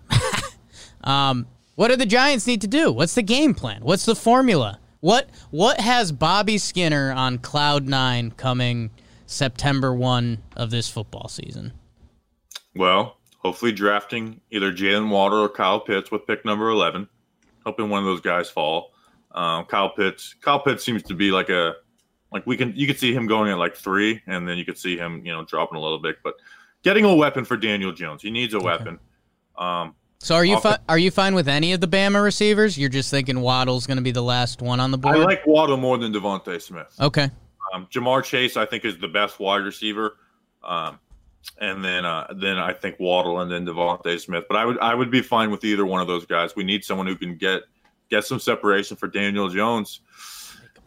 um, 1.03 1.45
what 1.75 1.89
do 1.89 1.95
the 1.97 2.07
Giants 2.07 2.47
need 2.47 2.61
to 2.61 2.67
do? 2.67 2.91
What's 2.91 3.13
the 3.13 3.21
game 3.21 3.53
plan? 3.53 3.83
What's 3.83 4.05
the 4.05 4.15
formula? 4.15 4.79
What 5.01 5.29
what 5.51 5.79
has 5.79 6.11
Bobby 6.11 6.57
Skinner 6.57 7.11
on 7.11 7.37
cloud 7.37 7.87
nine 7.87 8.31
coming 8.31 8.89
September 9.25 9.93
one 9.93 10.39
of 10.55 10.69
this 10.71 10.89
football 10.89 11.27
season? 11.27 11.73
Well, 12.75 13.17
hopefully 13.39 13.71
drafting 13.71 14.41
either 14.51 14.71
Jaylen 14.71 15.09
Waddle 15.09 15.39
or 15.39 15.49
Kyle 15.49 15.79
Pitts 15.79 16.11
with 16.11 16.25
pick 16.27 16.45
number 16.45 16.69
eleven. 16.69 17.07
Hoping 17.65 17.89
one 17.89 17.99
of 17.99 18.05
those 18.05 18.21
guys 18.21 18.49
fall. 18.49 18.91
Um, 19.31 19.65
Kyle 19.65 19.89
Pitts. 19.89 20.35
Kyle 20.41 20.59
Pitts 20.59 20.83
seems 20.83 21.03
to 21.03 21.13
be 21.13 21.31
like 21.31 21.49
a 21.49 21.73
like 22.31 22.45
we 22.45 22.57
can 22.57 22.73
you 22.75 22.85
could 22.87 22.99
see 22.99 23.13
him 23.13 23.27
going 23.27 23.51
at 23.51 23.57
like 23.57 23.75
three, 23.75 24.21
and 24.27 24.47
then 24.47 24.57
you 24.57 24.65
could 24.65 24.77
see 24.77 24.97
him 24.97 25.21
you 25.25 25.31
know 25.31 25.43
dropping 25.45 25.77
a 25.77 25.81
little 25.81 25.99
bit. 25.99 26.17
But 26.23 26.35
getting 26.83 27.05
a 27.05 27.15
weapon 27.15 27.45
for 27.45 27.57
Daniel 27.57 27.91
Jones, 27.91 28.21
he 28.21 28.29
needs 28.31 28.53
a 28.53 28.59
weapon. 28.59 28.99
Um, 29.57 29.95
So 30.19 30.35
are 30.35 30.45
you 30.45 30.55
Off- 30.55 30.63
fi- 30.63 30.77
are 30.89 30.97
you 30.97 31.11
fine 31.11 31.33
with 31.35 31.47
any 31.47 31.71
of 31.73 31.81
the 31.81 31.87
Bama 31.87 32.23
receivers? 32.23 32.77
You're 32.77 32.89
just 32.89 33.09
thinking 33.09 33.39
Waddle's 33.41 33.87
going 33.87 33.97
to 33.97 34.03
be 34.03 34.11
the 34.11 34.23
last 34.23 34.61
one 34.61 34.79
on 34.79 34.91
the 34.91 34.97
board. 34.97 35.15
I 35.17 35.19
like 35.23 35.45
Waddle 35.47 35.77
more 35.77 35.97
than 35.97 36.11
DeVonta 36.13 36.61
Smith. 36.61 36.93
okay. 36.99 37.29
Um, 37.73 37.87
Ja'Marr 37.91 38.23
Chase, 38.23 38.57
I 38.57 38.65
think, 38.65 38.85
is 38.85 38.97
the 38.97 39.07
best 39.07 39.39
wide 39.39 39.63
receiver. 39.63 40.17
Um, 40.63 40.99
and 41.59 41.83
then 41.83 42.05
uh, 42.05 42.33
then 42.35 42.57
I 42.57 42.73
think 42.73 42.99
Waddle 42.99 43.39
and 43.39 43.51
then 43.51 43.65
DeVonta 43.65 44.19
Smith. 44.19 44.45
But 44.47 44.57
I 44.57 44.65
would 44.65 44.79
I 44.79 44.95
would 44.95 45.11
be 45.11 45.21
fine 45.21 45.51
with 45.51 45.63
either 45.63 45.85
one 45.85 46.01
of 46.01 46.07
those 46.07 46.25
guys. 46.25 46.55
We 46.55 46.63
need 46.63 46.83
someone 46.83 47.07
who 47.07 47.15
can 47.15 47.37
get 47.37 47.63
get 48.09 48.25
some 48.25 48.39
separation 48.39 48.97
for 48.97 49.07
Daniel 49.07 49.49
Jones. 49.49 50.01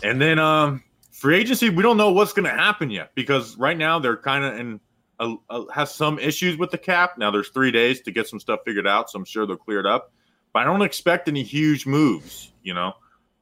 And 0.03 0.21
then 0.21 0.39
um, 0.39 0.83
free 1.13 1.37
agency, 1.37 1.71
we 1.71 1.83
don't 1.83 1.97
know 1.97 2.13
what's 2.13 2.33
going 2.33 2.45
to 2.45 2.57
happen 2.57 2.91
yet 2.91 3.11
because 3.15 3.57
right 3.57 3.77
now 3.77 3.99
they're 3.99 4.17
kind 4.17 4.45
of 4.45 4.59
in 4.59 4.81
a, 5.21 5.35
a, 5.51 5.73
has 5.73 5.93
some 5.93 6.19
issues 6.19 6.57
with 6.57 6.71
the 6.71 6.79
cap. 6.79 7.19
Now 7.19 7.31
there's 7.31 7.49
three 7.49 7.73
days 7.73 8.01
to 8.03 8.13
get 8.13 8.29
some 8.29 8.39
stuff 8.39 8.61
figured 8.65 8.87
out, 8.87 9.11
so 9.11 9.19
I'm 9.19 9.25
sure 9.25 9.47
they'll 9.47 9.57
clear 9.57 9.81
it 9.81 9.87
up. 9.87 10.13
But 10.53 10.61
I 10.61 10.65
don't 10.65 10.83
expect 10.83 11.29
any 11.29 11.43
huge 11.43 11.87
moves. 11.87 12.53
You 12.63 12.75
know, 12.75 12.95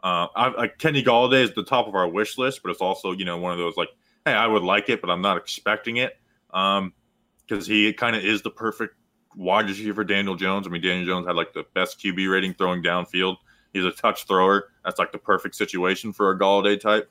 uh, 0.07 0.29
I, 0.37 0.69
Kenny 0.69 1.03
Golladay 1.03 1.43
is 1.43 1.53
the 1.55 1.65
top 1.65 1.89
of 1.89 1.97
our 1.97 2.07
wish 2.07 2.39
list, 2.39 2.63
but 2.63 2.71
it's 2.71 2.81
also 2.81 3.11
you 3.11 3.25
know 3.25 3.39
one 3.39 3.51
of 3.51 3.59
those 3.59 3.77
like, 3.77 3.89
hey, 4.25 4.35
I 4.35 4.47
would 4.47 4.63
like 4.63 4.89
it, 4.89 5.01
but 5.01 5.11
I'm 5.11 5.21
not 5.21 5.37
expecting 5.37 5.97
it 5.97 6.17
because 6.47 7.67
he 7.67 7.93
kind 7.93 8.15
of 8.15 8.25
is 8.25 8.43
the 8.43 8.51
perfect 8.51 8.95
wide 9.35 9.69
receiver 9.69 9.95
for 9.95 10.05
Daniel 10.05 10.37
Jones. 10.37 10.65
I 10.65 10.71
mean, 10.71 10.81
Daniel 10.81 11.07
Jones 11.07 11.27
had 11.27 11.35
like 11.35 11.55
the 11.55 11.65
best 11.75 11.99
QB 11.99 12.31
rating 12.31 12.55
throwing 12.55 12.85
downfield. 12.85 13.39
He's 13.73 13.85
a 13.85 13.91
touch 13.91 14.27
thrower. 14.27 14.69
That's 14.85 15.01
like 15.01 15.11
the 15.11 15.19
perfect 15.19 15.57
situation 15.57 16.13
for 16.13 16.31
a 16.31 16.39
Golladay 16.39 16.81
type. 16.81 17.11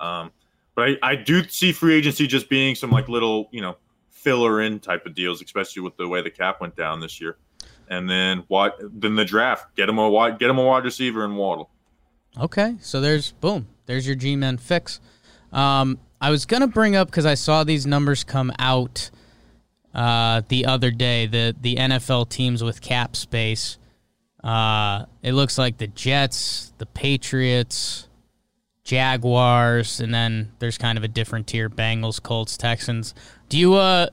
Um, 0.00 0.32
but 0.74 0.88
I, 0.88 1.10
I 1.10 1.16
do 1.16 1.46
see 1.46 1.72
free 1.72 1.94
agency 1.94 2.26
just 2.26 2.48
being 2.48 2.74
some 2.74 2.90
like 2.90 3.10
little, 3.10 3.50
you 3.52 3.60
know, 3.60 3.76
filler 4.08 4.62
in 4.62 4.80
type 4.80 5.04
of 5.04 5.14
deals, 5.14 5.42
especially 5.42 5.82
with 5.82 5.98
the 5.98 6.08
way 6.08 6.22
the 6.22 6.30
cap 6.30 6.62
went 6.62 6.74
down 6.74 7.00
this 7.00 7.20
year. 7.20 7.36
And 7.88 8.08
then 8.08 8.44
what? 8.48 8.78
Then 8.80 9.14
the 9.14 9.26
draft, 9.26 9.76
get 9.76 9.90
him 9.90 9.98
a 9.98 10.08
wide, 10.08 10.38
get 10.38 10.48
him 10.48 10.58
a 10.58 10.64
wide 10.64 10.84
receiver 10.84 11.22
in 11.26 11.36
Waddle. 11.36 11.70
Okay, 12.38 12.76
so 12.80 13.00
there's 13.00 13.32
boom, 13.32 13.66
there's 13.86 14.06
your 14.06 14.16
G-men 14.16 14.56
fix. 14.56 15.00
Um, 15.52 15.98
I 16.20 16.30
was 16.30 16.46
gonna 16.46 16.68
bring 16.68 16.94
up 16.94 17.08
because 17.08 17.26
I 17.26 17.34
saw 17.34 17.64
these 17.64 17.86
numbers 17.86 18.24
come 18.24 18.52
out 18.58 19.10
uh, 19.94 20.42
the 20.48 20.66
other 20.66 20.90
day. 20.90 21.26
The 21.26 21.54
the 21.60 21.76
NFL 21.76 22.28
teams 22.28 22.62
with 22.62 22.80
cap 22.80 23.16
space. 23.16 23.78
Uh, 24.42 25.04
it 25.22 25.32
looks 25.32 25.58
like 25.58 25.78
the 25.78 25.86
Jets, 25.88 26.72
the 26.78 26.86
Patriots, 26.86 28.08
Jaguars, 28.84 30.00
and 30.00 30.14
then 30.14 30.52
there's 30.60 30.78
kind 30.78 30.96
of 30.96 31.04
a 31.04 31.08
different 31.08 31.46
tier: 31.46 31.68
Bengals, 31.68 32.22
Colts, 32.22 32.56
Texans. 32.56 33.14
Do 33.48 33.58
you 33.58 33.74
uh? 33.74 34.06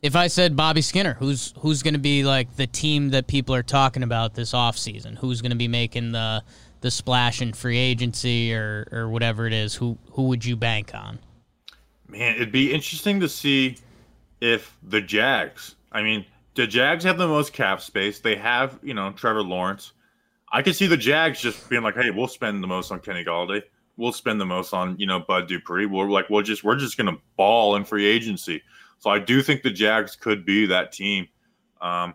If 0.00 0.16
I 0.16 0.26
said 0.26 0.54
Bobby 0.54 0.82
Skinner, 0.82 1.14
who's 1.14 1.54
who's 1.58 1.82
going 1.82 1.94
to 1.94 2.00
be 2.00 2.24
like 2.24 2.56
the 2.56 2.66
team 2.66 3.10
that 3.10 3.26
people 3.26 3.54
are 3.54 3.62
talking 3.62 4.02
about 4.02 4.34
this 4.34 4.52
offseason? 4.52 5.16
Who's 5.16 5.40
going 5.40 5.52
to 5.52 5.56
be 5.56 5.68
making 5.68 6.12
the 6.12 6.42
the 6.84 6.90
splash 6.90 7.40
in 7.40 7.54
free 7.54 7.78
agency 7.78 8.54
or 8.54 8.86
or 8.92 9.08
whatever 9.08 9.46
it 9.46 9.54
is? 9.54 9.74
Who 9.74 9.96
who 10.12 10.24
would 10.24 10.44
you 10.44 10.54
bank 10.54 10.94
on? 10.94 11.18
Man, 12.08 12.36
it'd 12.36 12.52
be 12.52 12.74
interesting 12.74 13.20
to 13.20 13.28
see 13.28 13.78
if 14.42 14.76
the 14.82 15.00
Jags. 15.00 15.76
I 15.92 16.02
mean, 16.02 16.26
the 16.54 16.66
Jags 16.66 17.02
have 17.04 17.16
the 17.16 17.26
most 17.26 17.54
cap 17.54 17.80
space. 17.80 18.20
They 18.20 18.36
have, 18.36 18.78
you 18.82 18.92
know, 18.92 19.12
Trevor 19.12 19.42
Lawrence. 19.42 19.92
I 20.52 20.60
could 20.60 20.76
see 20.76 20.86
the 20.86 20.98
Jags 20.98 21.40
just 21.40 21.70
being 21.70 21.82
like, 21.82 21.94
"Hey, 21.94 22.10
we'll 22.10 22.28
spend 22.28 22.62
the 22.62 22.66
most 22.68 22.92
on 22.92 23.00
Kenny 23.00 23.24
Golladay. 23.24 23.62
We'll 23.96 24.12
spend 24.12 24.38
the 24.38 24.44
most 24.44 24.74
on, 24.74 24.98
you 24.98 25.06
know, 25.06 25.20
Bud 25.20 25.48
Dupree. 25.48 25.86
We're 25.86 26.10
like, 26.10 26.28
we'll 26.28 26.42
just 26.42 26.64
we're 26.64 26.76
just 26.76 26.98
gonna 26.98 27.16
ball 27.38 27.76
in 27.76 27.84
free 27.84 28.04
agency." 28.04 28.62
So 28.98 29.08
I 29.08 29.20
do 29.20 29.40
think 29.40 29.62
the 29.62 29.70
Jags 29.70 30.16
could 30.16 30.44
be 30.44 30.66
that 30.66 30.92
team. 30.92 31.28
Um, 31.80 32.14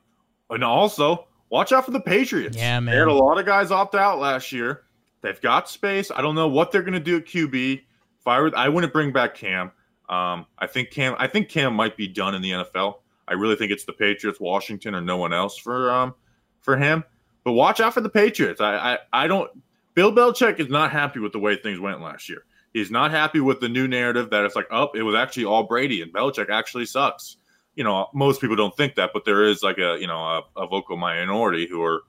and 0.51 0.63
also, 0.63 1.27
watch 1.49 1.71
out 1.71 1.85
for 1.85 1.91
the 1.91 1.99
Patriots. 1.99 2.57
Yeah, 2.57 2.79
man. 2.79 2.93
They 2.93 2.99
had 2.99 3.07
a 3.07 3.13
lot 3.13 3.37
of 3.37 3.45
guys 3.45 3.71
opt 3.71 3.95
out 3.95 4.19
last 4.19 4.51
year. 4.51 4.83
They've 5.21 5.39
got 5.39 5.69
space. 5.69 6.11
I 6.11 6.21
don't 6.21 6.35
know 6.35 6.47
what 6.47 6.71
they're 6.71 6.83
gonna 6.83 6.99
do 6.99 7.17
at 7.17 7.25
QB. 7.25 7.81
If 8.19 8.27
I 8.27 8.39
were, 8.39 8.51
I 8.55 8.69
wouldn't 8.69 8.93
bring 8.93 9.11
back 9.11 9.35
Cam. 9.35 9.71
Um, 10.07 10.45
I 10.57 10.67
think 10.67 10.91
Cam. 10.91 11.15
I 11.17 11.27
think 11.27 11.49
Cam 11.49 11.73
might 11.73 11.97
be 11.97 12.07
done 12.07 12.35
in 12.35 12.41
the 12.41 12.51
NFL. 12.51 12.95
I 13.27 13.33
really 13.33 13.55
think 13.55 13.71
it's 13.71 13.85
the 13.85 13.93
Patriots, 13.93 14.39
Washington, 14.39 14.95
or 14.95 15.01
no 15.01 15.17
one 15.17 15.33
else 15.33 15.57
for 15.57 15.91
um 15.91 16.15
for 16.61 16.77
him. 16.77 17.03
But 17.43 17.53
watch 17.53 17.79
out 17.79 17.93
for 17.93 18.01
the 18.01 18.09
Patriots. 18.09 18.61
I 18.61 18.75
I, 18.75 18.97
I 19.13 19.27
don't. 19.27 19.49
Bill 19.93 20.13
Belichick 20.13 20.59
is 20.59 20.69
not 20.69 20.91
happy 20.91 21.19
with 21.19 21.33
the 21.33 21.39
way 21.39 21.55
things 21.55 21.79
went 21.79 22.01
last 22.01 22.29
year. 22.29 22.43
He's 22.73 22.91
not 22.91 23.11
happy 23.11 23.39
with 23.39 23.59
the 23.59 23.69
new 23.69 23.87
narrative 23.87 24.29
that 24.29 24.45
it's 24.45 24.55
like, 24.55 24.67
oh, 24.71 24.89
it 24.93 25.01
was 25.01 25.15
actually 25.15 25.45
all 25.45 25.63
Brady 25.63 26.01
and 26.01 26.13
Belichick 26.13 26.49
actually 26.49 26.85
sucks. 26.85 27.37
You 27.79 27.85
know, 27.85 28.09
most 28.13 28.41
people 28.41 28.57
don't 28.57 28.75
think 28.75 28.95
that, 28.95 29.11
but 29.13 29.23
there 29.23 29.45
is 29.45 29.63
like 29.63 29.77
a 29.77 29.97
you 30.01 30.05
know 30.05 30.19
a, 30.19 30.41
a 30.57 30.67
vocal 30.67 30.97
minority 30.97 31.65
who 31.65 31.81
are 31.81 32.01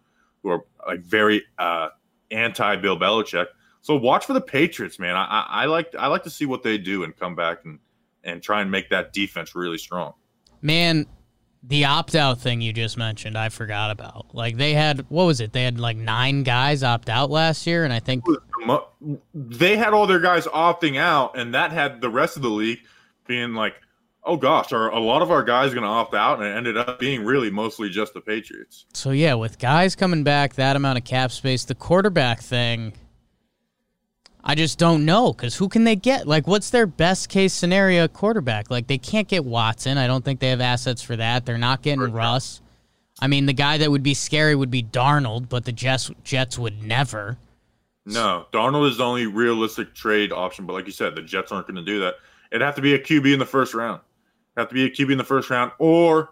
who 0.43 0.49
are 0.49 0.65
like 0.85 0.99
very 1.03 1.45
uh, 1.61 1.91
anti 2.33 2.75
Bill 2.75 2.99
Belichick. 2.99 3.47
So 3.81 3.95
watch 3.95 4.27
for 4.27 4.33
the 4.33 4.41
Patriots, 4.41 4.99
man. 4.99 5.15
I, 5.15 5.25
I, 5.25 5.47
I 5.49 5.65
like 5.67 5.95
I 5.97 6.09
like 6.09 6.25
to 6.25 6.31
see 6.31 6.45
what 6.45 6.65
they 6.65 6.77
do 6.77 7.05
and 7.05 7.17
come 7.17 7.37
back 7.37 7.65
and 7.65 7.79
and 8.25 8.43
try 8.43 8.63
and 8.63 8.71
make 8.73 8.91
that 8.91 9.13
defense 9.13 9.55
really 9.55 9.79
strong. 9.79 10.15
Man, 10.61 11.07
the 11.63 11.85
opt 11.85 12.17
out 12.17 12.41
thing 12.41 12.61
you 12.61 12.73
just 12.73 12.97
mentioned, 12.97 13.39
I 13.39 13.49
forgot 13.49 13.93
about. 13.93 14.35
Like 14.35 14.57
they 14.57 14.75
had 14.75 15.07
what 15.09 15.23
was 15.23 15.41
it? 15.41 15.53
They 15.53 15.63
had 15.63 15.79
like 15.79 15.97
nine 15.97 16.43
guys 16.43 16.83
opt 16.83 17.09
out 17.09 17.31
last 17.31 17.65
year, 17.65 17.85
and 17.85 17.93
I 17.93 18.01
think 18.01 18.25
They 19.35 19.77
had 19.77 19.93
all 19.93 20.09
their 20.09 20.19
guys 20.19 20.47
opting 20.47 20.99
out, 20.99 21.39
and 21.39 21.55
that 21.55 21.71
had 21.71 22.01
the 22.01 22.11
rest 22.11 22.35
of 22.37 22.43
the 22.43 22.51
league 22.51 22.81
being 23.27 23.55
like, 23.55 23.75
"Oh 24.25 24.37
gosh, 24.37 24.73
are 24.73 24.91
a 24.91 25.01
lot 25.01 25.23
of 25.23 25.31
our 25.31 25.43
guys 25.43 25.73
going 25.73 25.85
to 25.85 25.89
opt 25.89 26.15
out?" 26.15 26.39
And 26.39 26.47
it 26.47 26.57
ended 26.57 26.77
up 26.77 26.99
being 26.99 27.25
really 27.25 27.51
mostly 27.51 27.89
just 27.89 28.15
the 28.15 28.21
Patriots. 28.21 28.87
so. 28.93 29.11
Yeah, 29.11 29.35
with 29.35 29.59
guys 29.59 29.97
coming 29.97 30.25
back, 30.25 30.55
that 30.55 30.77
amount 30.77 30.99
of 30.99 31.05
cap 31.05 31.33
space, 31.33 31.65
the 31.65 31.75
quarterback 31.75 32.41
thing. 32.41 32.93
I 34.43 34.55
just 34.55 34.79
don't 34.79 35.05
know 35.05 35.33
because 35.33 35.57
who 35.57 35.69
can 35.69 35.85
they 35.85 35.97
get? 35.97 36.27
Like, 36.27 36.47
what's 36.47 36.71
their 36.71 36.87
best 36.87 37.29
case 37.29 37.53
scenario 37.53 38.09
quarterback? 38.09 38.71
Like, 38.71 38.87
they 38.87 38.97
can't 38.97 39.29
get 39.29 39.45
Watson. 39.45 39.99
I 39.99 40.07
don't 40.07 40.25
think 40.25 40.41
they 40.41 40.49
have 40.49 40.63
assets 40.63 41.03
for 41.03 41.15
that. 41.17 41.45
They're 41.45 41.59
not 41.59 41.83
getting 41.83 42.11
Russ. 42.11 42.63
I 43.21 43.27
mean, 43.27 43.45
the 43.45 43.53
guy 43.53 43.77
that 43.79 43.91
would 43.91 44.03
be 44.03 44.15
scary 44.15 44.55
would 44.55 44.71
be 44.71 44.83
Darnold, 44.83 45.51
but 45.51 45.67
the 45.67 45.73
Jets 45.73 46.11
Jets 46.25 46.59
would 46.59 46.83
never. 46.83 47.37
No, 48.07 48.47
Darnold 48.51 48.89
is 48.89 48.97
the 48.97 49.05
only 49.05 49.27
realistic 49.27 49.95
trade 49.95 50.33
option, 50.33 50.65
but 50.65 50.73
like 50.73 50.87
you 50.87 50.93
said, 50.93 51.15
the 51.15 51.23
Jets 51.23 51.53
aren't 51.53 51.67
going 51.67 51.77
to 51.77 51.85
do 51.85 52.01
that. 52.01 52.15
It'd 52.51 52.63
have 52.63 52.75
to 52.77 52.83
be 52.83 52.95
a 52.95 52.99
QB 52.99 53.33
in 53.33 53.39
the 53.39 53.47
first 53.47 53.75
round. 53.75 54.01
Have 54.57 54.69
to 54.69 54.75
be 54.75 54.85
a 54.85 54.91
QB 54.91 55.13
in 55.13 55.19
the 55.19 55.25
first 55.25 55.49
round, 55.51 55.73
or 55.79 56.31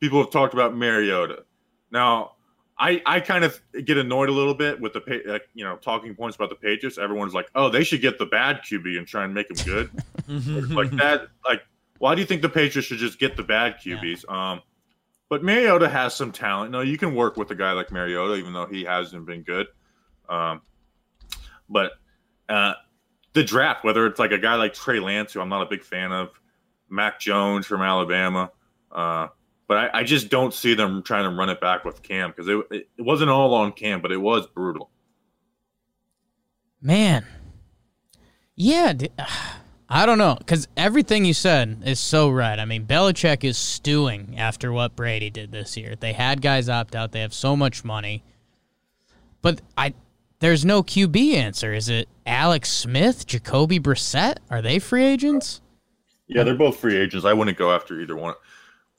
people 0.00 0.20
have 0.20 0.30
talked 0.30 0.54
about 0.54 0.76
Mariota. 0.76 1.44
Now, 1.90 2.32
I 2.78 3.02
I 3.06 3.20
kind 3.20 3.44
of 3.44 3.60
get 3.84 3.98
annoyed 3.98 4.28
a 4.28 4.32
little 4.32 4.54
bit 4.54 4.80
with 4.80 4.94
the 4.94 5.22
like, 5.26 5.48
you 5.54 5.64
know 5.64 5.76
talking 5.76 6.14
points 6.14 6.36
about 6.36 6.48
the 6.48 6.56
Patriots. 6.56 6.98
Everyone's 6.98 7.34
like, 7.34 7.48
oh, 7.54 7.68
they 7.68 7.84
should 7.84 8.00
get 8.00 8.18
the 8.18 8.26
bad 8.26 8.62
QB 8.62 8.98
and 8.98 9.06
try 9.06 9.24
and 9.24 9.34
make 9.34 9.50
him 9.50 9.64
good. 9.64 9.90
like 10.74 10.90
that. 10.92 11.28
Like, 11.46 11.62
why 11.98 12.14
do 12.14 12.20
you 12.20 12.26
think 12.26 12.42
the 12.42 12.48
Patriots 12.48 12.88
should 12.88 12.98
just 12.98 13.18
get 13.18 13.36
the 13.36 13.42
bad 13.42 13.76
QBs? 13.84 14.28
Um, 14.30 14.62
but 15.28 15.44
Mariota 15.44 15.88
has 15.88 16.14
some 16.14 16.32
talent. 16.32 16.72
No, 16.72 16.80
you 16.80 16.98
can 16.98 17.14
work 17.14 17.36
with 17.36 17.50
a 17.50 17.54
guy 17.54 17.72
like 17.72 17.92
Mariota, 17.92 18.34
even 18.34 18.52
though 18.52 18.66
he 18.66 18.84
hasn't 18.84 19.26
been 19.26 19.42
good. 19.42 19.68
Um, 20.28 20.62
but 21.68 21.92
uh, 22.48 22.74
the 23.34 23.44
draft, 23.44 23.84
whether 23.84 24.06
it's 24.06 24.18
like 24.18 24.32
a 24.32 24.38
guy 24.38 24.56
like 24.56 24.74
Trey 24.74 24.98
Lance, 24.98 25.32
who 25.32 25.40
I'm 25.40 25.48
not 25.48 25.62
a 25.62 25.66
big 25.66 25.84
fan 25.84 26.12
of, 26.12 26.39
Mac 26.90 27.20
Jones 27.20 27.66
from 27.66 27.82
Alabama, 27.82 28.50
uh, 28.92 29.28
but 29.68 29.76
I, 29.76 30.00
I 30.00 30.02
just 30.04 30.28
don't 30.28 30.52
see 30.52 30.74
them 30.74 31.02
trying 31.02 31.30
to 31.30 31.36
run 31.36 31.48
it 31.48 31.60
back 31.60 31.84
with 31.84 32.02
Cam 32.02 32.30
because 32.30 32.48
it, 32.48 32.58
it, 32.70 32.88
wasn't 32.98 33.30
all 33.30 33.54
on 33.54 33.72
Cam, 33.72 34.00
but 34.00 34.10
it 34.10 34.16
was 34.16 34.46
brutal. 34.48 34.90
Man. 36.82 37.24
Yeah, 38.56 38.94
I 39.88 40.06
don't 40.06 40.18
know 40.18 40.36
because 40.38 40.68
everything 40.76 41.24
you 41.24 41.34
said 41.34 41.82
is 41.84 41.98
so 41.98 42.30
right. 42.30 42.58
I 42.58 42.64
mean, 42.64 42.86
Belichick 42.86 43.42
is 43.42 43.58
stewing 43.58 44.34
after 44.38 44.72
what 44.72 44.94
Brady 44.94 45.30
did 45.30 45.50
this 45.50 45.76
year. 45.76 45.94
They 45.98 46.12
had 46.12 46.42
guys 46.42 46.68
opt 46.68 46.94
out. 46.94 47.12
They 47.12 47.20
have 47.20 47.34
so 47.34 47.56
much 47.56 47.84
money, 47.84 48.22
but 49.42 49.60
I 49.76 49.94
there's 50.40 50.64
no 50.64 50.82
QB 50.82 51.34
answer. 51.34 51.72
Is 51.72 51.88
it 51.88 52.08
Alex 52.26 52.70
Smith, 52.70 53.26
Jacoby 53.26 53.78
Brissett? 53.78 54.38
Are 54.50 54.62
they 54.62 54.78
free 54.78 55.04
agents? 55.04 55.60
Yeah, 56.30 56.44
they're 56.44 56.54
both 56.54 56.76
free 56.76 56.96
agents. 56.96 57.26
I 57.26 57.32
wouldn't 57.32 57.58
go 57.58 57.74
after 57.74 58.00
either 58.00 58.16
one. 58.16 58.34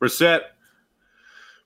Brissett, 0.01 0.41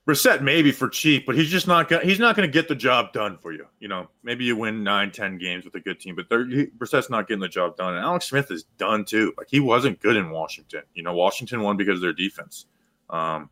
Brissett 0.07 0.41
maybe 0.41 0.71
for 0.71 0.87
cheap, 0.87 1.25
but 1.25 1.35
he's 1.35 1.49
just 1.49 1.67
not 1.67 1.89
gonna. 1.89 2.03
He's 2.03 2.19
not 2.19 2.35
gonna 2.35 2.47
get 2.47 2.67
the 2.67 2.75
job 2.75 3.13
done 3.13 3.39
for 3.41 3.51
you. 3.51 3.65
You 3.79 3.87
know, 3.87 4.07
maybe 4.23 4.45
you 4.45 4.55
win 4.55 4.83
nine, 4.83 5.11
ten 5.11 5.39
games 5.39 5.65
with 5.65 5.73
a 5.73 5.79
good 5.79 5.99
team, 5.99 6.15
but 6.15 6.29
they're, 6.29 6.45
he, 6.45 6.67
Brissett's 6.67 7.09
not 7.09 7.27
getting 7.27 7.41
the 7.41 7.47
job 7.47 7.77
done. 7.77 7.95
And 7.95 8.05
Alex 8.05 8.29
Smith 8.29 8.51
is 8.51 8.63
done 8.77 9.05
too. 9.05 9.33
Like 9.37 9.47
he 9.49 9.59
wasn't 9.59 9.99
good 9.99 10.15
in 10.15 10.29
Washington. 10.29 10.83
You 10.93 11.01
know, 11.01 11.15
Washington 11.15 11.61
won 11.61 11.77
because 11.77 11.95
of 11.95 12.01
their 12.01 12.13
defense. 12.13 12.67
Um, 13.09 13.49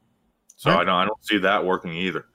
so 0.55 0.69
Right. 0.69 0.81
I 0.81 0.83
don't. 0.83 0.95
I 0.95 1.05
don't 1.05 1.25
see 1.25 1.39
that 1.39 1.65
working 1.65 1.93
either. 1.93 2.25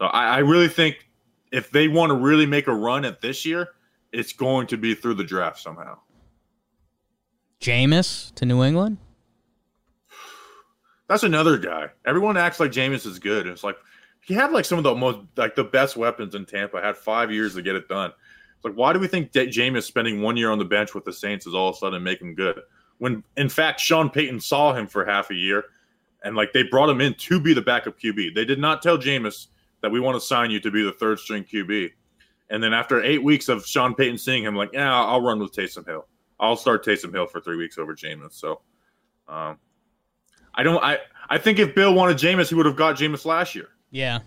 So 0.00 0.06
I, 0.06 0.36
I 0.36 0.38
really 0.38 0.68
think 0.68 1.08
if 1.52 1.70
they 1.70 1.86
want 1.86 2.10
to 2.10 2.16
really 2.16 2.46
make 2.46 2.66
a 2.66 2.74
run 2.74 3.04
at 3.04 3.20
this 3.20 3.46
year, 3.46 3.68
it's 4.12 4.32
going 4.32 4.66
to 4.68 4.76
be 4.76 4.94
through 4.94 5.14
the 5.14 5.24
draft 5.24 5.60
somehow. 5.60 5.98
Jameis 7.60 8.34
to 8.34 8.46
New 8.46 8.62
England? 8.62 8.98
That's 11.08 11.22
another 11.22 11.58
guy. 11.58 11.88
Everyone 12.06 12.36
acts 12.36 12.60
like 12.60 12.70
Jameis 12.70 13.06
is 13.06 13.18
good. 13.18 13.46
It's 13.46 13.64
like 13.64 13.76
he 14.20 14.34
had 14.34 14.52
like 14.52 14.64
some 14.64 14.78
of 14.78 14.84
the 14.84 14.94
most 14.94 15.18
like 15.36 15.56
the 15.56 15.64
best 15.64 15.96
weapons 15.96 16.34
in 16.34 16.44
Tampa. 16.44 16.80
Had 16.80 16.96
five 16.96 17.32
years 17.32 17.54
to 17.54 17.62
get 17.62 17.76
it 17.76 17.88
done. 17.88 18.10
It's 18.56 18.64
like 18.64 18.74
why 18.74 18.92
do 18.92 18.98
we 18.98 19.08
think 19.08 19.32
that 19.32 19.48
Jameis 19.48 19.84
spending 19.84 20.22
one 20.22 20.36
year 20.36 20.50
on 20.50 20.58
the 20.58 20.64
bench 20.64 20.94
with 20.94 21.04
the 21.04 21.12
Saints 21.12 21.46
is 21.46 21.54
all 21.54 21.70
of 21.70 21.76
a 21.76 21.78
sudden 21.78 22.02
make 22.02 22.20
him 22.20 22.34
good? 22.34 22.60
When 22.98 23.24
in 23.36 23.48
fact 23.48 23.80
Sean 23.80 24.10
Payton 24.10 24.40
saw 24.40 24.74
him 24.74 24.86
for 24.86 25.04
half 25.04 25.30
a 25.30 25.34
year, 25.34 25.64
and 26.22 26.36
like 26.36 26.52
they 26.52 26.62
brought 26.64 26.90
him 26.90 27.00
in 27.00 27.14
to 27.14 27.40
be 27.40 27.54
the 27.54 27.62
backup 27.62 27.98
QB. 27.98 28.34
They 28.34 28.44
did 28.44 28.58
not 28.58 28.82
tell 28.82 28.98
Jameis 28.98 29.46
that 29.80 29.90
we 29.90 30.00
want 30.00 30.16
to 30.16 30.20
sign 30.20 30.50
you 30.50 30.60
to 30.60 30.70
be 30.70 30.82
the 30.82 30.92
third 30.92 31.18
string 31.18 31.44
QB. 31.44 31.90
And 32.50 32.62
then 32.62 32.72
after 32.72 33.02
eight 33.02 33.22
weeks 33.22 33.48
of 33.48 33.66
Sean 33.66 33.94
Payton 33.94 34.18
seeing 34.18 34.42
him, 34.42 34.56
like, 34.56 34.70
yeah, 34.72 34.92
I'll 34.92 35.20
run 35.20 35.38
with 35.38 35.52
Taysom 35.52 35.86
Hill. 35.86 36.06
I'll 36.40 36.56
start 36.56 36.84
Taysom 36.84 37.12
Hill 37.12 37.26
for 37.26 37.40
three 37.40 37.56
weeks 37.56 37.78
over 37.78 37.94
Jameis. 37.94 38.32
So, 38.32 38.62
um, 39.28 39.58
I 40.58 40.64
don't. 40.64 40.82
I 40.82 40.98
I 41.30 41.38
think 41.38 41.58
if 41.60 41.74
Bill 41.74 41.94
wanted 41.94 42.18
Jameis, 42.18 42.48
he 42.48 42.54
would 42.56 42.66
have 42.66 42.76
got 42.76 42.96
Jameis 42.96 43.24
last 43.24 43.54
year. 43.54 43.68
Yeah. 43.90 44.18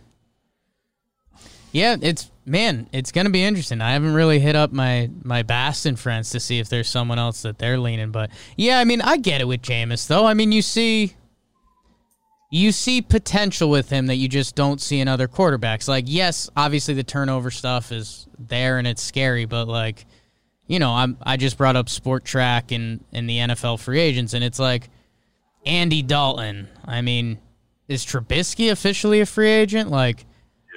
Yeah, 1.73 1.97
it's 2.01 2.31
man, 2.45 2.87
it's 2.91 3.11
gonna 3.11 3.29
be 3.29 3.43
interesting. 3.43 3.81
I 3.81 3.91
haven't 3.91 4.13
really 4.13 4.39
hit 4.39 4.55
up 4.55 4.71
my 4.71 5.09
my 5.23 5.43
Baston 5.43 5.95
friends 5.97 6.29
to 6.31 6.39
see 6.39 6.59
if 6.59 6.69
there's 6.69 6.89
someone 6.89 7.19
else 7.19 7.41
that 7.43 7.59
they're 7.59 7.77
leaning, 7.77 8.11
but 8.11 8.29
yeah, 8.57 8.79
I 8.79 8.85
mean, 8.85 9.01
I 9.01 9.17
get 9.17 9.41
it 9.41 9.47
with 9.47 9.61
Jameis 9.61 10.07
though. 10.07 10.25
I 10.25 10.33
mean, 10.33 10.51
you 10.51 10.61
see, 10.61 11.13
you 12.49 12.71
see 12.71 13.01
potential 13.01 13.69
with 13.69 13.89
him 13.89 14.07
that 14.07 14.15
you 14.15 14.27
just 14.27 14.55
don't 14.55 14.81
see 14.81 14.99
in 14.99 15.07
other 15.07 15.29
quarterbacks. 15.29 15.87
Like, 15.87 16.05
yes, 16.07 16.49
obviously 16.57 16.93
the 16.93 17.03
turnover 17.03 17.51
stuff 17.51 17.91
is 17.91 18.27
there 18.37 18.77
and 18.77 18.85
it's 18.87 19.01
scary, 19.01 19.45
but 19.45 19.69
like, 19.69 20.05
you 20.67 20.79
know, 20.79 20.91
I'm 20.91 21.17
I 21.23 21.37
just 21.37 21.57
brought 21.57 21.77
up 21.77 21.87
Spotrac 21.87 22.75
and 22.75 23.03
and 23.13 23.29
the 23.29 23.37
NFL 23.37 23.79
free 23.79 23.99
agents, 24.01 24.33
and 24.33 24.43
it's 24.43 24.59
like 24.59 24.89
Andy 25.65 26.01
Dalton. 26.01 26.67
I 26.85 27.01
mean, 27.01 27.39
is 27.87 28.05
Trubisky 28.05 28.71
officially 28.71 29.21
a 29.21 29.25
free 29.25 29.49
agent? 29.49 29.89
Like, 29.89 30.25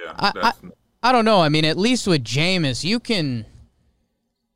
Yeah, 0.03 0.13
I, 0.17 0.31
I, 0.41 1.09
I 1.09 1.11
don't 1.11 1.25
know. 1.25 1.41
I 1.41 1.49
mean, 1.49 1.65
at 1.65 1.77
least 1.77 2.07
with 2.07 2.23
Jameis, 2.23 2.83
you 2.83 2.99
can 2.99 3.45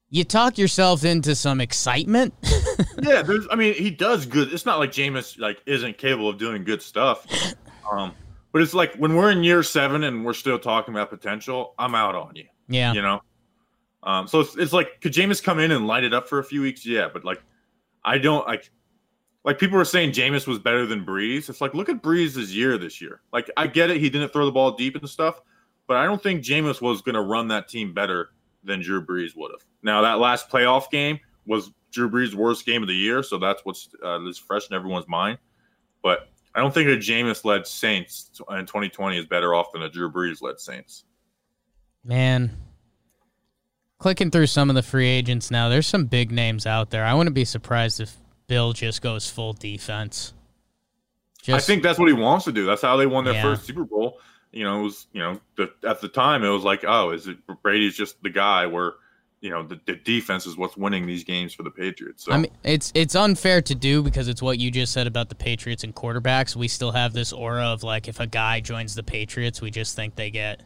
you 0.09 0.23
talk 0.23 0.57
yourself 0.57 1.05
into 1.05 1.35
some 1.35 1.61
excitement. 1.61 2.33
yeah. 3.01 3.21
There's, 3.21 3.47
I 3.51 3.55
mean, 3.55 3.75
he 3.75 3.91
does 3.91 4.25
good. 4.25 4.51
It's 4.51 4.65
not 4.65 4.79
like 4.79 4.91
Jameis 4.91 5.39
like 5.39 5.61
isn't 5.65 5.97
capable 5.97 6.29
of 6.29 6.37
doing 6.37 6.63
good 6.63 6.81
stuff. 6.81 7.27
Um, 7.91 8.13
but 8.51 8.61
it's 8.61 8.73
like 8.73 8.95
when 8.95 9.15
we're 9.15 9.31
in 9.31 9.43
year 9.43 9.61
seven 9.61 10.03
and 10.03 10.25
we're 10.25 10.33
still 10.33 10.57
talking 10.57 10.93
about 10.93 11.09
potential, 11.09 11.75
I'm 11.77 11.93
out 11.93 12.15
on 12.15 12.35
you. 12.35 12.45
yeah, 12.67 12.93
You 12.93 13.01
know. 13.01 13.21
Um, 14.01 14.27
so 14.27 14.39
it's, 14.39 14.55
it's 14.57 14.73
like 14.73 15.01
could 15.01 15.13
Jameis 15.13 15.43
come 15.43 15.59
in 15.59 15.71
and 15.71 15.85
light 15.85 16.03
it 16.03 16.13
up 16.13 16.27
for 16.27 16.39
a 16.39 16.43
few 16.43 16.61
weeks? 16.61 16.85
Yeah, 16.85 17.09
but 17.11 17.25
like, 17.25 17.43
I 18.03 18.17
don't 18.17 18.47
like. 18.47 18.71
Like 19.49 19.57
people 19.57 19.79
were 19.79 19.83
saying, 19.85 20.12
Jameis 20.12 20.45
was 20.45 20.59
better 20.59 20.85
than 20.85 21.03
Brees. 21.03 21.49
It's 21.49 21.59
like 21.59 21.73
look 21.73 21.89
at 21.89 22.03
Brees's 22.03 22.55
year 22.55 22.77
this 22.77 23.01
year. 23.01 23.21
Like 23.33 23.49
I 23.57 23.65
get 23.65 23.89
it, 23.89 23.97
he 23.97 24.07
didn't 24.07 24.31
throw 24.31 24.45
the 24.45 24.51
ball 24.51 24.73
deep 24.73 24.95
and 24.95 25.09
stuff, 25.09 25.41
but 25.88 25.97
I 25.97 26.05
don't 26.05 26.21
think 26.21 26.43
Jameis 26.43 26.81
was 26.81 27.01
going 27.01 27.15
to 27.15 27.23
run 27.23 27.47
that 27.47 27.67
team 27.67 27.91
better 27.91 28.29
than 28.63 28.79
Drew 28.79 29.03
Brees 29.03 29.35
would 29.35 29.49
have. 29.49 29.65
Now 29.81 30.03
that 30.03 30.19
last 30.19 30.51
playoff 30.51 30.91
game 30.91 31.19
was 31.47 31.71
Drew 31.91 32.12
Brees' 32.12 32.35
worst 32.35 32.63
game 32.63 32.83
of 32.83 32.88
the 32.88 32.93
year, 32.93 33.23
so 33.23 33.39
that's 33.39 33.65
what's 33.65 33.89
uh, 34.05 34.23
is 34.27 34.38
fresh 34.38 34.69
in 34.69 34.75
everyone's 34.75 35.07
mind. 35.07 35.39
But 36.03 36.29
I 36.53 36.59
don't 36.59 36.71
think 36.71 36.88
a 36.88 36.97
Jameis 36.97 37.43
led 37.43 37.65
Saints 37.65 38.29
in 38.51 38.67
2020 38.67 39.17
is 39.17 39.25
better 39.25 39.55
off 39.55 39.71
than 39.73 39.81
a 39.81 39.89
Drew 39.89 40.12
Brees 40.12 40.43
led 40.43 40.59
Saints. 40.59 41.05
man. 42.03 42.51
Clicking 43.97 44.29
through 44.29 44.45
some 44.45 44.69
of 44.69 44.75
the 44.75 44.83
free 44.83 45.07
agents 45.07 45.49
now, 45.49 45.69
there's 45.69 45.88
some 45.88 46.05
big 46.05 46.31
names 46.31 46.67
out 46.67 46.91
there. 46.91 47.03
I 47.03 47.15
wouldn't 47.15 47.35
be 47.35 47.45
surprised 47.45 47.99
if 47.99 48.15
Bill 48.49 48.73
just 48.73 49.01
goes 49.01 49.29
full 49.29 49.53
defense. 49.53 50.33
I 51.47 51.59
think 51.59 51.83
that's 51.83 51.97
what 51.97 52.09
he 52.09 52.13
wants 52.13 52.43
to 52.45 52.51
do. 52.51 52.65
That's 52.65 52.81
how 52.81 52.97
they 52.97 53.05
won 53.07 53.23
their 53.23 53.35
Yeah. 53.35 53.43
first 53.43 53.63
Super 53.63 53.85
Bowl. 53.85 54.19
You 54.51 54.65
know, 54.65 54.81
it 54.81 54.83
was 54.83 55.07
you 55.13 55.21
know 55.21 55.39
the, 55.55 55.71
at 55.88 56.01
the 56.01 56.09
time 56.09 56.43
it 56.43 56.49
was 56.49 56.63
like, 56.63 56.83
oh, 56.85 57.12
is 57.12 57.27
it 57.27 57.38
Brady's 57.63 57.95
just 57.95 58.21
the 58.21 58.29
guy 58.29 58.65
where 58.65 58.93
you 59.41 59.49
know 59.51 59.63
the, 59.63 59.79
the 59.85 59.95
defense 59.95 60.45
is 60.45 60.57
what's 60.57 60.75
winning 60.75 61.05
these 61.05 61.23
games 61.23 61.53
for 61.53 61.63
the 61.63 61.71
Patriots. 61.71 62.25
So 62.25 62.33
I 62.33 62.38
mean, 62.38 62.51
it's 62.63 62.91
it's 62.95 63.15
unfair 63.15 63.62
to 63.62 63.75
do 63.75 64.03
because 64.03 64.27
it's 64.27 64.41
what 64.41 64.59
you 64.59 64.69
just 64.71 64.91
said 64.91 65.07
about 65.07 65.29
the 65.29 65.35
Patriots 65.35 65.83
and 65.83 65.95
quarterbacks. 65.95 66.55
We 66.55 66.67
still 66.67 66.91
have 66.91 67.13
this 67.13 67.31
aura 67.31 67.67
of 67.67 67.83
like 67.83 68.07
if 68.07 68.19
a 68.19 68.27
guy 68.27 68.59
joins 68.59 68.95
the 68.95 69.03
Patriots, 69.03 69.62
we 69.62 69.71
just 69.71 69.95
think 69.95 70.15
they 70.15 70.31
get 70.31 70.62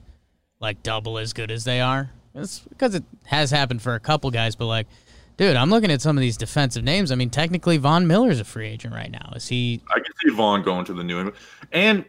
like 0.60 0.82
double 0.82 1.18
as 1.18 1.34
good 1.34 1.52
as 1.52 1.66
they 1.66 1.82
are. 1.82 2.10
It's 2.34 2.60
because 2.60 2.96
it 2.96 3.04
has 3.26 3.52
happened 3.52 3.82
for 3.82 3.94
a 3.94 4.00
couple 4.00 4.32
guys, 4.32 4.56
but 4.56 4.66
like, 4.66 4.88
dude, 5.38 5.56
I'm 5.56 5.70
looking 5.70 5.92
at 5.92 6.02
some 6.02 6.18
of 6.18 6.22
these 6.22 6.38
defensive 6.38 6.84
names. 6.84 7.12
I 7.12 7.16
mean, 7.16 7.30
technically, 7.30 7.78
Von 7.78 8.08
Miller's 8.08 8.40
a 8.40 8.44
free 8.44 8.68
agent 8.68 8.94
right 8.94 9.12
now. 9.12 9.32
Is 9.36 9.48
he? 9.48 9.82
I 9.90 9.96
can 9.96 10.14
see 10.24 10.36
Von 10.36 10.64
going 10.64 10.86
to 10.86 10.94
the 10.94 11.04
New 11.04 11.18
England, 11.18 11.38
and 11.72 12.06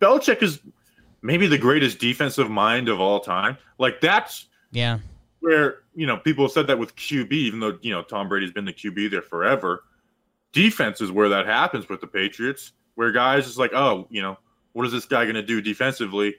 Belichick 0.00 0.42
is 0.42 0.60
maybe 1.22 1.46
the 1.46 1.58
greatest 1.58 1.98
defensive 1.98 2.50
mind 2.50 2.88
of 2.88 3.00
all 3.00 3.20
time. 3.20 3.56
Like 3.78 4.00
that's 4.00 4.46
Yeah, 4.70 4.98
where 5.40 5.80
you 5.94 6.06
know 6.06 6.16
people 6.16 6.44
have 6.44 6.52
said 6.52 6.66
that 6.68 6.78
with 6.78 6.94
QB, 6.96 7.32
even 7.32 7.60
though 7.60 7.78
you 7.82 7.92
know 7.92 8.02
Tom 8.02 8.28
Brady's 8.28 8.52
been 8.52 8.64
the 8.64 8.72
QB 8.72 9.10
there 9.10 9.22
forever. 9.22 9.84
Defense 10.52 11.00
is 11.00 11.10
where 11.10 11.28
that 11.30 11.46
happens 11.46 11.88
with 11.88 12.00
the 12.00 12.06
Patriots, 12.06 12.72
where 12.94 13.10
guys 13.10 13.48
is 13.48 13.58
like, 13.58 13.72
oh, 13.74 14.06
you 14.08 14.22
know, 14.22 14.38
what 14.72 14.86
is 14.86 14.92
this 14.92 15.04
guy 15.04 15.24
going 15.24 15.34
to 15.34 15.42
do 15.42 15.60
defensively? 15.60 16.36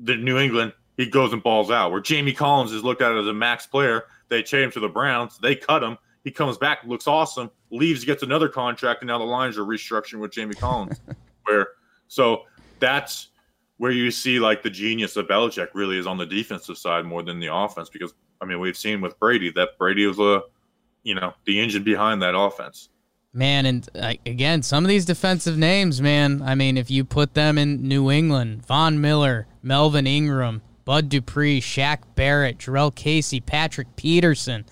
The 0.00 0.16
New 0.16 0.38
England, 0.38 0.72
he 0.96 1.06
goes 1.06 1.32
and 1.32 1.40
balls 1.40 1.70
out. 1.70 1.92
Where 1.92 2.00
Jamie 2.00 2.32
Collins 2.32 2.72
is 2.72 2.82
looked 2.82 3.00
at 3.00 3.16
as 3.16 3.28
a 3.28 3.32
max 3.32 3.64
player, 3.64 4.06
they 4.28 4.42
trade 4.42 4.64
him 4.64 4.70
to 4.72 4.80
the 4.80 4.88
Browns, 4.88 5.38
they 5.38 5.54
cut 5.54 5.82
him, 5.82 5.98
he 6.24 6.30
comes 6.30 6.56
back, 6.56 6.84
looks 6.84 7.06
awesome, 7.06 7.50
leaves, 7.70 8.04
gets 8.04 8.22
another 8.22 8.48
contract, 8.48 9.02
and 9.02 9.08
now 9.08 9.18
the 9.18 9.24
Lions 9.24 9.58
are 9.58 9.64
restructuring 9.64 10.20
with 10.20 10.32
Jamie 10.32 10.54
Collins. 10.54 11.00
where 11.44 11.68
so 12.08 12.42
that's 12.80 13.28
where 13.76 13.90
you 13.90 14.10
see 14.10 14.38
like 14.38 14.62
the 14.62 14.70
genius 14.70 15.16
of 15.16 15.26
Belichick 15.26 15.68
really 15.74 15.98
is 15.98 16.06
on 16.06 16.16
the 16.16 16.26
defensive 16.26 16.78
side 16.78 17.04
more 17.04 17.22
than 17.22 17.40
the 17.40 17.54
offense 17.54 17.88
because 17.90 18.14
I 18.40 18.46
mean 18.46 18.60
we've 18.60 18.76
seen 18.76 19.00
with 19.00 19.18
Brady 19.18 19.50
that 19.52 19.78
Brady 19.78 20.06
was 20.06 20.18
a 20.18 20.42
you 21.02 21.14
know 21.14 21.32
the 21.44 21.60
engine 21.60 21.84
behind 21.84 22.22
that 22.22 22.36
offense. 22.36 22.88
man, 23.32 23.66
and 23.66 23.88
uh, 23.94 24.14
again, 24.24 24.62
some 24.62 24.84
of 24.84 24.88
these 24.88 25.04
defensive 25.04 25.58
names, 25.58 26.00
man. 26.00 26.40
I 26.42 26.54
mean, 26.54 26.78
if 26.78 26.90
you 26.90 27.04
put 27.04 27.34
them 27.34 27.58
in 27.58 27.86
New 27.86 28.10
England, 28.10 28.64
Von 28.64 29.00
Miller, 29.00 29.46
Melvin 29.62 30.06
Ingram, 30.06 30.62
Bud 30.84 31.08
Dupree, 31.08 31.60
Shaq 31.60 31.98
Barrett, 32.14 32.58
Jurrell 32.58 32.94
Casey, 32.94 33.40
Patrick 33.40 33.96
Peterson, 33.96 34.64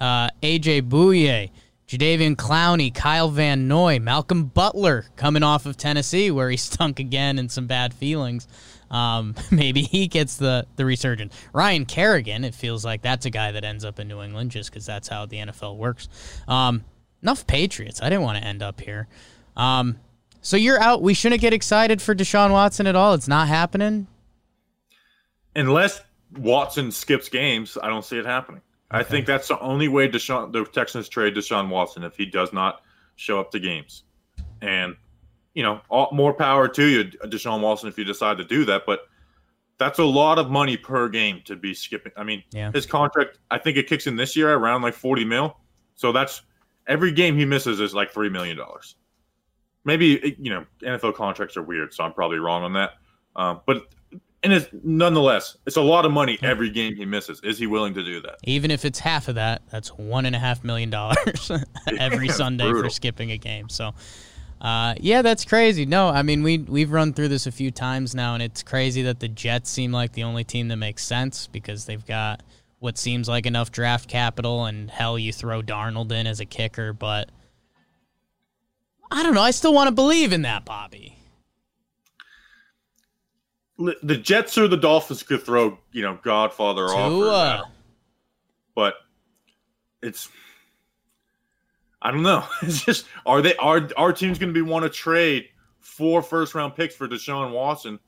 uh, 0.00 0.28
AJ 0.42 0.88
Bouye, 0.88 1.50
Jadeveon 1.88 2.36
Clowney, 2.36 2.94
Kyle 2.94 3.28
Van 3.30 3.66
Noy, 3.66 3.98
Malcolm 3.98 4.44
Butler 4.44 5.06
coming 5.16 5.42
off 5.42 5.66
of 5.66 5.76
Tennessee 5.76 6.30
where 6.30 6.50
he 6.50 6.56
stunk 6.58 7.00
again 7.00 7.38
and 7.38 7.50
some 7.50 7.66
bad 7.66 7.94
feelings. 7.94 8.46
Um, 8.90 9.34
maybe 9.50 9.82
he 9.82 10.06
gets 10.06 10.36
the 10.36 10.66
the 10.76 10.84
resurgence. 10.84 11.34
Ryan 11.52 11.86
Kerrigan, 11.86 12.44
it 12.44 12.54
feels 12.54 12.84
like 12.84 13.02
that's 13.02 13.26
a 13.26 13.30
guy 13.30 13.52
that 13.52 13.64
ends 13.64 13.84
up 13.84 13.98
in 13.98 14.08
New 14.08 14.22
England 14.22 14.50
just 14.50 14.70
because 14.70 14.86
that's 14.86 15.08
how 15.08 15.26
the 15.26 15.38
NFL 15.38 15.76
works. 15.76 16.08
Um, 16.46 16.84
enough 17.22 17.46
Patriots. 17.46 18.02
I 18.02 18.08
didn't 18.08 18.22
want 18.22 18.38
to 18.38 18.44
end 18.44 18.62
up 18.62 18.80
here. 18.80 19.08
Um, 19.56 19.98
so 20.40 20.56
you're 20.56 20.80
out. 20.80 21.02
We 21.02 21.14
shouldn't 21.14 21.40
get 21.40 21.52
excited 21.52 22.00
for 22.00 22.14
Deshaun 22.14 22.50
Watson 22.52 22.86
at 22.86 22.96
all. 22.96 23.14
It's 23.14 23.28
not 23.28 23.48
happening. 23.48 24.06
Unless 25.58 26.02
Watson 26.36 26.90
skips 26.90 27.28
games, 27.28 27.76
I 27.82 27.88
don't 27.88 28.04
see 28.04 28.18
it 28.18 28.26
happening. 28.26 28.62
I 28.90 29.02
think 29.02 29.26
that's 29.26 29.48
the 29.48 29.58
only 29.60 29.88
way 29.88 30.08
Deshaun 30.08 30.50
the 30.52 30.64
Texans 30.64 31.08
trade 31.08 31.34
Deshaun 31.34 31.68
Watson 31.68 32.02
if 32.04 32.16
he 32.16 32.24
does 32.24 32.52
not 32.52 32.80
show 33.16 33.38
up 33.38 33.50
to 33.50 33.60
games. 33.60 34.04
And 34.62 34.96
you 35.54 35.62
know, 35.62 35.80
all, 35.90 36.08
more 36.12 36.32
power 36.32 36.68
to 36.68 36.84
you, 36.86 37.04
Deshaun 37.04 37.60
Watson, 37.60 37.88
if 37.88 37.98
you 37.98 38.04
decide 38.04 38.38
to 38.38 38.44
do 38.44 38.64
that. 38.66 38.82
But 38.86 39.00
that's 39.78 39.98
a 39.98 40.04
lot 40.04 40.38
of 40.38 40.50
money 40.50 40.76
per 40.76 41.08
game 41.08 41.42
to 41.46 41.56
be 41.56 41.74
skipping. 41.74 42.12
I 42.16 42.22
mean, 42.22 42.44
Yeah. 42.52 42.70
his 42.72 42.86
contract, 42.86 43.38
I 43.50 43.58
think 43.58 43.76
it 43.76 43.88
kicks 43.88 44.06
in 44.06 44.16
this 44.16 44.36
year 44.36 44.52
around 44.54 44.82
like 44.82 44.94
40 44.94 45.24
mil. 45.24 45.56
So 45.96 46.12
that's 46.12 46.42
every 46.86 47.10
game 47.12 47.36
he 47.36 47.44
misses 47.44 47.80
is 47.80 47.94
like 47.94 48.12
$3 48.12 48.30
million. 48.30 48.58
Maybe, 49.84 50.36
you 50.38 50.50
know, 50.50 50.64
NFL 50.82 51.14
contracts 51.14 51.56
are 51.56 51.62
weird, 51.62 51.92
so 51.92 52.04
I'm 52.04 52.12
probably 52.12 52.38
wrong 52.38 52.62
on 52.62 52.72
that. 52.74 52.92
Um, 53.36 53.60
but, 53.66 53.82
and 54.50 54.62
it's 54.62 54.68
nonetheless, 54.82 55.58
it's 55.66 55.76
a 55.76 55.82
lot 55.82 56.06
of 56.06 56.12
money 56.12 56.38
every 56.42 56.70
game 56.70 56.96
he 56.96 57.04
misses. 57.04 57.38
Is 57.44 57.58
he 57.58 57.66
willing 57.66 57.92
to 57.94 58.02
do 58.02 58.22
that? 58.22 58.36
Even 58.44 58.70
if 58.70 58.86
it's 58.86 58.98
half 58.98 59.28
of 59.28 59.34
that, 59.34 59.60
that's 59.70 59.90
one 59.90 60.24
and 60.24 60.34
a 60.34 60.38
half 60.38 60.64
million 60.64 60.88
dollars 60.88 61.50
every 61.98 62.28
Yeah, 62.28 62.32
Sunday 62.32 62.70
for 62.70 62.88
skipping 62.88 63.30
a 63.30 63.36
game. 63.36 63.68
So, 63.68 63.92
uh, 64.62 64.94
yeah, 64.98 65.20
that's 65.20 65.44
crazy. 65.44 65.84
No, 65.84 66.08
I 66.08 66.22
mean 66.22 66.42
we 66.42 66.58
we've 66.58 66.90
run 66.90 67.12
through 67.12 67.28
this 67.28 67.46
a 67.46 67.52
few 67.52 67.70
times 67.70 68.14
now, 68.14 68.32
and 68.32 68.42
it's 68.42 68.62
crazy 68.62 69.02
that 69.02 69.20
the 69.20 69.28
Jets 69.28 69.68
seem 69.68 69.92
like 69.92 70.12
the 70.12 70.22
only 70.22 70.44
team 70.44 70.68
that 70.68 70.76
makes 70.76 71.04
sense 71.04 71.46
because 71.46 71.84
they've 71.84 72.06
got 72.06 72.42
what 72.78 72.96
seems 72.96 73.28
like 73.28 73.44
enough 73.44 73.70
draft 73.70 74.08
capital, 74.08 74.64
and 74.64 74.90
hell, 74.90 75.18
you 75.18 75.32
throw 75.32 75.60
Darnold 75.60 76.10
in 76.12 76.26
as 76.26 76.40
a 76.40 76.46
kicker, 76.46 76.94
but 76.94 77.30
I 79.10 79.22
don't 79.22 79.34
know. 79.34 79.42
I 79.42 79.50
still 79.50 79.74
want 79.74 79.88
to 79.88 79.94
believe 79.94 80.32
in 80.32 80.42
that, 80.42 80.64
Bobby. 80.64 81.17
The 83.78 84.16
Jets 84.16 84.58
or 84.58 84.66
the 84.66 84.76
Dolphins 84.76 85.22
could 85.22 85.42
throw, 85.42 85.78
you 85.92 86.02
know, 86.02 86.18
Godfather 86.22 86.88
out. 86.88 87.12
but 88.74 88.94
it's 90.02 90.28
I 92.00 92.10
don't 92.10 92.22
know. 92.22 92.44
It's 92.62 92.84
just 92.84 93.06
are 93.26 93.42
they 93.42 93.56
are 93.56 93.88
our 93.96 94.12
team's 94.12 94.38
going 94.38 94.52
to 94.52 94.54
be 94.54 94.68
want 94.68 94.84
to 94.84 94.88
trade 94.88 95.48
four 95.80 96.22
first 96.22 96.54
round 96.54 96.74
picks 96.76 96.94
for 96.94 97.08
Deshaun 97.08 97.52
Watson, 97.52 97.98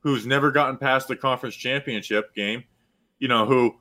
who's 0.00 0.26
never 0.26 0.50
gotten 0.50 0.76
past 0.76 1.08
the 1.08 1.16
conference 1.16 1.54
championship 1.54 2.34
game, 2.34 2.64
you 3.18 3.28
know 3.28 3.46
who, 3.46 3.74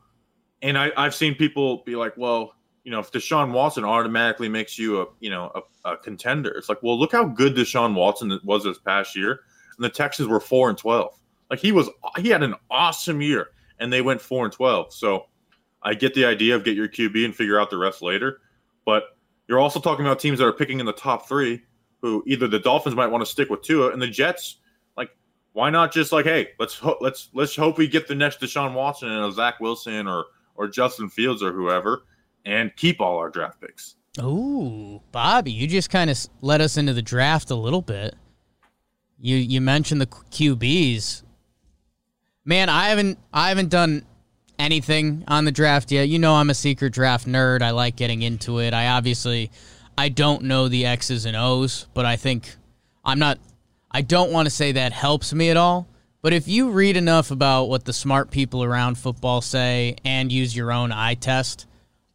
and 0.61 0.77
I 0.77 0.91
I've 0.97 1.15
seen 1.15 1.35
people 1.35 1.83
be 1.85 1.95
like, 1.95 2.15
well, 2.17 2.53
you 2.83 2.91
know, 2.91 2.99
if 2.99 3.11
Deshaun 3.11 3.51
Watson 3.51 3.83
automatically 3.83 4.49
makes 4.49 4.77
you 4.77 5.01
a 5.01 5.05
you 5.19 5.29
know 5.29 5.51
a, 5.55 5.91
a 5.91 5.97
contender, 5.97 6.51
it's 6.51 6.69
like, 6.69 6.81
well, 6.83 6.99
look 6.99 7.11
how 7.11 7.25
good 7.25 7.55
Deshaun 7.55 7.95
Watson 7.95 8.39
was 8.43 8.63
this 8.63 8.77
past 8.77 9.15
year, 9.15 9.41
and 9.77 9.83
the 9.83 9.89
Texans 9.89 10.27
were 10.27 10.39
four 10.39 10.69
and 10.69 10.77
twelve. 10.77 11.19
Like 11.49 11.59
he 11.59 11.71
was, 11.71 11.89
he 12.17 12.29
had 12.29 12.43
an 12.43 12.55
awesome 12.69 13.21
year, 13.21 13.49
and 13.79 13.91
they 13.91 14.01
went 14.01 14.21
four 14.21 14.45
and 14.45 14.53
twelve. 14.53 14.93
So 14.93 15.27
I 15.83 15.93
get 15.93 16.13
the 16.13 16.25
idea 16.25 16.55
of 16.55 16.63
get 16.63 16.75
your 16.75 16.87
QB 16.87 17.25
and 17.25 17.35
figure 17.35 17.59
out 17.59 17.69
the 17.69 17.77
rest 17.77 18.01
later, 18.01 18.41
but 18.85 19.15
you're 19.47 19.59
also 19.59 19.79
talking 19.79 20.05
about 20.05 20.19
teams 20.19 20.39
that 20.39 20.45
are 20.45 20.53
picking 20.53 20.79
in 20.79 20.85
the 20.85 20.93
top 20.93 21.27
three, 21.27 21.61
who 22.01 22.23
either 22.25 22.47
the 22.47 22.59
Dolphins 22.59 22.95
might 22.95 23.07
want 23.07 23.23
to 23.23 23.29
stick 23.29 23.49
with 23.49 23.61
Tua, 23.61 23.91
and 23.91 24.01
the 24.01 24.07
Jets, 24.07 24.57
like, 24.97 25.09
why 25.53 25.69
not 25.69 25.91
just 25.91 26.11
like, 26.11 26.25
hey, 26.25 26.49
let's 26.59 26.75
ho- 26.75 26.97
let's 27.01 27.29
let's 27.33 27.55
hope 27.55 27.77
we 27.77 27.87
get 27.87 28.07
the 28.07 28.15
next 28.15 28.39
Deshaun 28.41 28.73
Watson 28.73 29.09
and 29.09 29.33
Zach 29.33 29.59
Wilson 29.59 30.07
or 30.07 30.25
or 30.55 30.67
Justin 30.67 31.09
Fields 31.09 31.43
or 31.43 31.51
whoever, 31.51 32.05
and 32.45 32.75
keep 32.75 32.99
all 32.99 33.17
our 33.17 33.29
draft 33.29 33.61
picks. 33.61 33.95
Ooh, 34.21 35.01
Bobby, 35.11 35.51
you 35.51 35.67
just 35.67 35.89
kind 35.89 36.09
of 36.09 36.17
let 36.41 36.61
us 36.61 36.77
into 36.77 36.93
the 36.93 37.01
draft 37.01 37.51
a 37.51 37.55
little 37.55 37.81
bit. 37.81 38.15
You 39.19 39.35
you 39.35 39.61
mentioned 39.61 40.01
the 40.01 40.07
QBs. 40.07 41.23
Man, 42.45 42.69
I 42.69 42.89
haven't 42.89 43.17
I 43.33 43.49
haven't 43.49 43.69
done 43.69 44.05
anything 44.59 45.23
on 45.27 45.45
the 45.45 45.51
draft 45.51 45.91
yet. 45.91 46.07
You 46.07 46.19
know, 46.19 46.35
I'm 46.35 46.51
a 46.51 46.53
secret 46.53 46.93
draft 46.93 47.27
nerd. 47.27 47.63
I 47.63 47.71
like 47.71 47.95
getting 47.95 48.21
into 48.21 48.59
it. 48.59 48.73
I 48.73 48.89
obviously, 48.89 49.51
I 49.97 50.09
don't 50.09 50.43
know 50.43 50.67
the 50.67 50.85
X's 50.85 51.25
and 51.25 51.35
O's, 51.35 51.87
but 51.95 52.05
I 52.05 52.15
think 52.15 52.55
I'm 53.03 53.17
not. 53.17 53.39
I 53.89 54.01
don't 54.01 54.31
want 54.31 54.45
to 54.45 54.49
say 54.51 54.73
that 54.73 54.91
helps 54.91 55.33
me 55.33 55.49
at 55.49 55.57
all. 55.57 55.87
But 56.21 56.33
if 56.33 56.47
you 56.47 56.69
read 56.69 56.97
enough 56.97 57.31
about 57.31 57.65
what 57.65 57.85
the 57.85 57.93
smart 57.93 58.31
people 58.31 58.63
around 58.63 58.97
football 58.97 59.41
say 59.41 59.95
and 60.03 60.31
use 60.31 60.55
your 60.55 60.71
own 60.71 60.91
eye 60.91 61.13
test, 61.15 61.65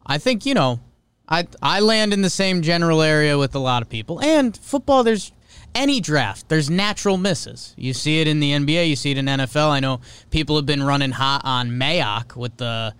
I 0.07 0.19
think 0.19 0.47
you 0.47 0.55
know. 0.55 0.81
I 1.29 1.47
I 1.63 1.81
land 1.81 2.13
in 2.13 2.23
the 2.23 2.31
same 2.31 2.63
general 2.63 3.03
area 3.03 3.39
with 3.39 3.55
a 3.55 3.61
lot 3.61 3.83
of 3.83 3.89
people. 3.89 4.21
And 4.21 4.57
football, 4.57 5.05
there's 5.05 5.33
any 5.75 6.01
draft, 6.01 6.49
there's 6.49 6.71
natural 6.71 7.17
misses. 7.17 7.75
You 7.77 7.93
see 7.93 8.21
it 8.21 8.29
in 8.29 8.41
the 8.41 8.53
NBA, 8.53 8.89
you 8.89 8.97
see 8.97 9.13
it 9.13 9.19
in 9.19 9.27
NFL. 9.27 9.71
I 9.71 9.81
know 9.81 10.01
people 10.31 10.57
have 10.57 10.67
been 10.67 10.83
running 10.83 11.11
hot 11.11 11.43
on 11.45 11.71
Mayock 11.71 12.37
with 12.37 12.57
the 12.57 12.95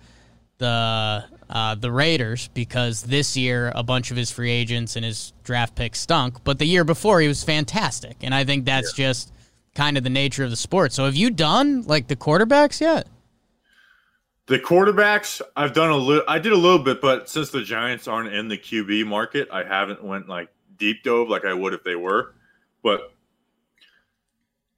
the 0.57 1.25
uh, 1.49 1.75
the 1.75 1.91
Raiders 1.91 2.47
because 2.53 3.03
this 3.03 3.35
year 3.35 3.71
a 3.75 3.83
bunch 3.83 4.11
of 4.11 4.17
his 4.17 4.31
free 4.31 4.51
agents 4.51 4.95
and 4.95 5.03
his 5.03 5.33
draft 5.43 5.75
picks 5.75 5.99
stunk, 5.99 6.43
but 6.43 6.59
the 6.59 6.65
year 6.65 6.83
before 6.83 7.19
he 7.19 7.27
was 7.27 7.43
fantastic, 7.43 8.17
and 8.21 8.33
I 8.33 8.45
think 8.45 8.65
that's 8.65 8.97
yeah. 8.97 9.07
just 9.07 9.33
kind 9.75 9.97
of 9.97 10.03
the 10.03 10.09
nature 10.09 10.43
of 10.43 10.49
the 10.49 10.55
sport. 10.55 10.93
So 10.93 11.05
have 11.05 11.15
you 11.15 11.29
done 11.29 11.83
like 11.83 12.07
the 12.07 12.15
quarterbacks 12.15 12.81
yet? 12.81 13.07
The 14.47 14.59
quarterbacks, 14.59 15.41
I've 15.55 15.73
done 15.73 15.91
a 15.91 15.97
little. 15.97 16.23
I 16.27 16.39
did 16.39 16.51
a 16.51 16.57
little 16.57 16.79
bit, 16.79 17.01
but 17.01 17.29
since 17.29 17.51
the 17.51 17.61
Giants 17.61 18.07
aren't 18.07 18.33
in 18.33 18.47
the 18.47 18.57
QB 18.57 19.05
market, 19.05 19.47
I 19.51 19.63
haven't 19.63 20.03
went 20.03 20.27
like 20.27 20.49
deep 20.77 21.03
dove 21.03 21.29
like 21.29 21.45
I 21.45 21.53
would 21.53 21.73
if 21.73 21.83
they 21.83 21.95
were. 21.95 22.33
But 22.83 23.11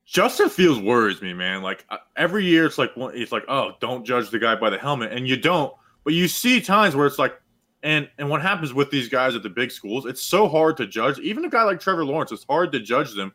Justin 0.06 0.50
Fields 0.50 0.80
worries 0.80 1.22
me, 1.22 1.34
man. 1.34 1.64
Like 1.64 1.86
uh, 1.90 1.98
every 2.16 2.46
year, 2.46 2.66
it's 2.66 2.78
like 2.78 2.92
it's 2.96 3.32
like, 3.32 3.46
oh, 3.48 3.72
don't 3.80 4.06
judge 4.06 4.30
the 4.30 4.40
guy 4.40 4.56
by 4.56 4.70
the 4.70 4.78
helmet, 4.78 5.12
and 5.12 5.28
you 5.28 5.38
don't. 5.38 5.74
But 6.04 6.14
you 6.14 6.28
see 6.28 6.62
times 6.62 6.96
where 6.96 7.08
it's 7.08 7.18
like, 7.18 7.34
and 7.82 8.08
and 8.18 8.30
what 8.30 8.42
happens 8.42 8.74
with 8.74 8.92
these 8.92 9.10
guys 9.10 9.36
at 9.36 9.44
the 9.44 9.50
big 9.50 9.72
schools? 9.72 10.06
It's 10.06 10.22
so 10.22 10.48
hard 10.48 10.78
to 10.78 10.88
judge. 10.88 11.18
Even 11.20 11.46
a 11.46 11.50
guy 11.50 11.64
like 11.64 11.80
Trevor 11.80 12.06
Lawrence, 12.06 12.32
it's 12.32 12.46
hard 12.48 12.72
to 12.74 12.80
judge 12.80 13.16
them 13.16 13.34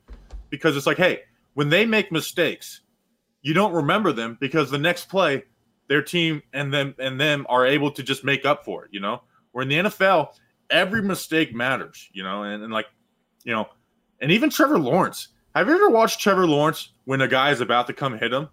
because 0.51 0.77
it's 0.77 0.87
like, 0.87 0.99
hey, 0.99 1.23
when 1.55 1.69
they 1.69 1.85
make 1.85 2.13
mistakes, 2.13 2.83
you 3.43 3.55
don't 3.55 3.73
remember 3.73 4.13
them 4.13 4.37
because 4.41 4.71
the 4.71 4.79
next 4.79 5.09
play, 5.09 5.43
their 5.89 6.03
team 6.03 6.43
and 6.53 6.73
them 6.73 6.95
and 6.99 7.21
them 7.21 7.45
are 7.49 7.67
able 7.67 7.91
to 7.91 8.03
just 8.03 8.23
make 8.23 8.45
up 8.45 8.65
for 8.65 8.85
it. 8.85 8.91
You 8.93 9.01
know, 9.01 9.23
where 9.51 9.63
in 9.63 9.69
the 9.69 9.91
NFL, 9.91 10.29
every 10.71 11.03
mistake 11.03 11.53
matters. 11.55 12.09
You 12.13 12.23
know, 12.23 12.45
and, 12.45 12.63
and 12.63 12.73
like, 12.73 12.87
you 13.43 13.53
know 13.53 13.69
and 14.21 14.31
even 14.31 14.51
Trevor 14.51 14.79
Lawrence. 14.79 15.29
Have 15.55 15.69
you 15.69 15.75
ever 15.75 15.91
watched 15.91 16.21
Trevor 16.21 16.47
Lawrence 16.47 16.93
when 17.05 17.21
a 17.21 17.29
guy 17.29 17.51
is 17.51 17.61
about 17.61 17.87
to 17.89 17.93
come 17.93 18.19
hit 18.19 18.33
him? 18.33 18.49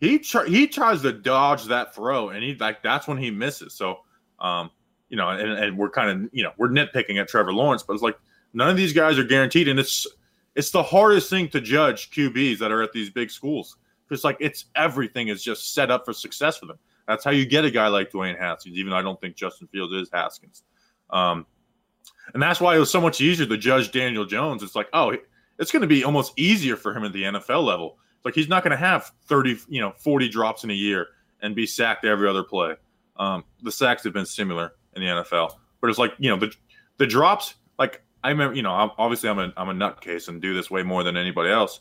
He 0.00 0.18
tr- 0.18 0.44
he 0.44 0.66
tries 0.66 1.02
to 1.02 1.12
dodge 1.12 1.64
that 1.64 1.94
throw, 1.94 2.30
and 2.30 2.42
he 2.42 2.54
like 2.54 2.82
that's 2.82 3.06
when 3.06 3.18
he 3.18 3.30
misses. 3.30 3.74
So, 3.74 4.00
um, 4.38 4.70
you 5.08 5.16
know, 5.16 5.28
and, 5.28 5.52
and 5.52 5.78
we're 5.78 5.90
kind 5.90 6.10
of 6.10 6.30
you 6.32 6.42
know 6.42 6.52
we're 6.58 6.70
nitpicking 6.70 7.20
at 7.20 7.28
Trevor 7.28 7.52
Lawrence, 7.52 7.82
but 7.82 7.94
it's 7.94 8.02
like 8.02 8.18
none 8.54 8.70
of 8.70 8.76
these 8.76 8.92
guys 8.92 9.18
are 9.18 9.24
guaranteed, 9.24 9.68
and 9.68 9.78
it's 9.78 10.06
it's 10.54 10.70
the 10.70 10.82
hardest 10.82 11.30
thing 11.30 11.48
to 11.48 11.60
judge 11.60 12.10
QBs 12.10 12.58
that 12.58 12.72
are 12.72 12.82
at 12.82 12.92
these 12.92 13.10
big 13.10 13.30
schools. 13.30 13.76
It's 14.10 14.24
like 14.24 14.38
it's 14.40 14.64
everything 14.74 15.28
is 15.28 15.42
just 15.42 15.74
set 15.74 15.90
up 15.90 16.04
for 16.04 16.12
success 16.12 16.58
for 16.58 16.66
them. 16.66 16.78
That's 17.06 17.24
how 17.24 17.30
you 17.30 17.46
get 17.46 17.64
a 17.64 17.70
guy 17.70 17.88
like 17.88 18.10
Dwayne 18.10 18.38
Haskins, 18.38 18.76
even 18.76 18.90
though 18.90 18.96
I 18.96 19.02
don't 19.02 19.20
think 19.20 19.36
Justin 19.36 19.68
Fields 19.68 19.92
is 19.92 20.10
Haskins. 20.12 20.64
Um, 21.10 21.46
and 22.34 22.42
that's 22.42 22.60
why 22.60 22.76
it 22.76 22.78
was 22.78 22.90
so 22.90 23.00
much 23.00 23.20
easier 23.20 23.46
to 23.46 23.56
judge 23.56 23.90
Daniel 23.92 24.24
Jones. 24.24 24.62
It's 24.62 24.76
like, 24.76 24.88
oh, 24.92 25.16
it's 25.58 25.70
going 25.70 25.82
to 25.82 25.88
be 25.88 26.04
almost 26.04 26.32
easier 26.38 26.76
for 26.76 26.94
him 26.94 27.04
at 27.04 27.12
the 27.12 27.24
NFL 27.24 27.64
level. 27.64 27.98
It's 28.16 28.24
like 28.24 28.34
he's 28.34 28.48
not 28.48 28.62
going 28.62 28.72
to 28.72 28.76
have 28.76 29.12
30, 29.26 29.58
you 29.68 29.80
know, 29.80 29.92
40 29.98 30.28
drops 30.28 30.64
in 30.64 30.70
a 30.70 30.74
year 30.74 31.08
and 31.42 31.54
be 31.54 31.66
sacked 31.66 32.04
every 32.04 32.28
other 32.28 32.42
play. 32.42 32.74
Um, 33.16 33.44
the 33.62 33.72
sacks 33.72 34.04
have 34.04 34.12
been 34.12 34.26
similar 34.26 34.72
in 34.94 35.02
the 35.02 35.08
NFL, 35.08 35.52
but 35.80 35.90
it's 35.90 35.98
like, 35.98 36.12
you 36.18 36.30
know, 36.30 36.36
the 36.36 36.52
the 36.98 37.06
drops, 37.06 37.54
like 37.78 38.02
I 38.22 38.28
remember, 38.30 38.54
you 38.54 38.62
know, 38.62 38.92
obviously 38.98 39.28
I'm 39.28 39.38
a 39.38 39.52
I'm 39.56 39.68
a 39.68 39.74
nutcase 39.74 40.28
and 40.28 40.40
do 40.40 40.54
this 40.54 40.70
way 40.70 40.82
more 40.82 41.02
than 41.02 41.16
anybody 41.16 41.50
else, 41.50 41.80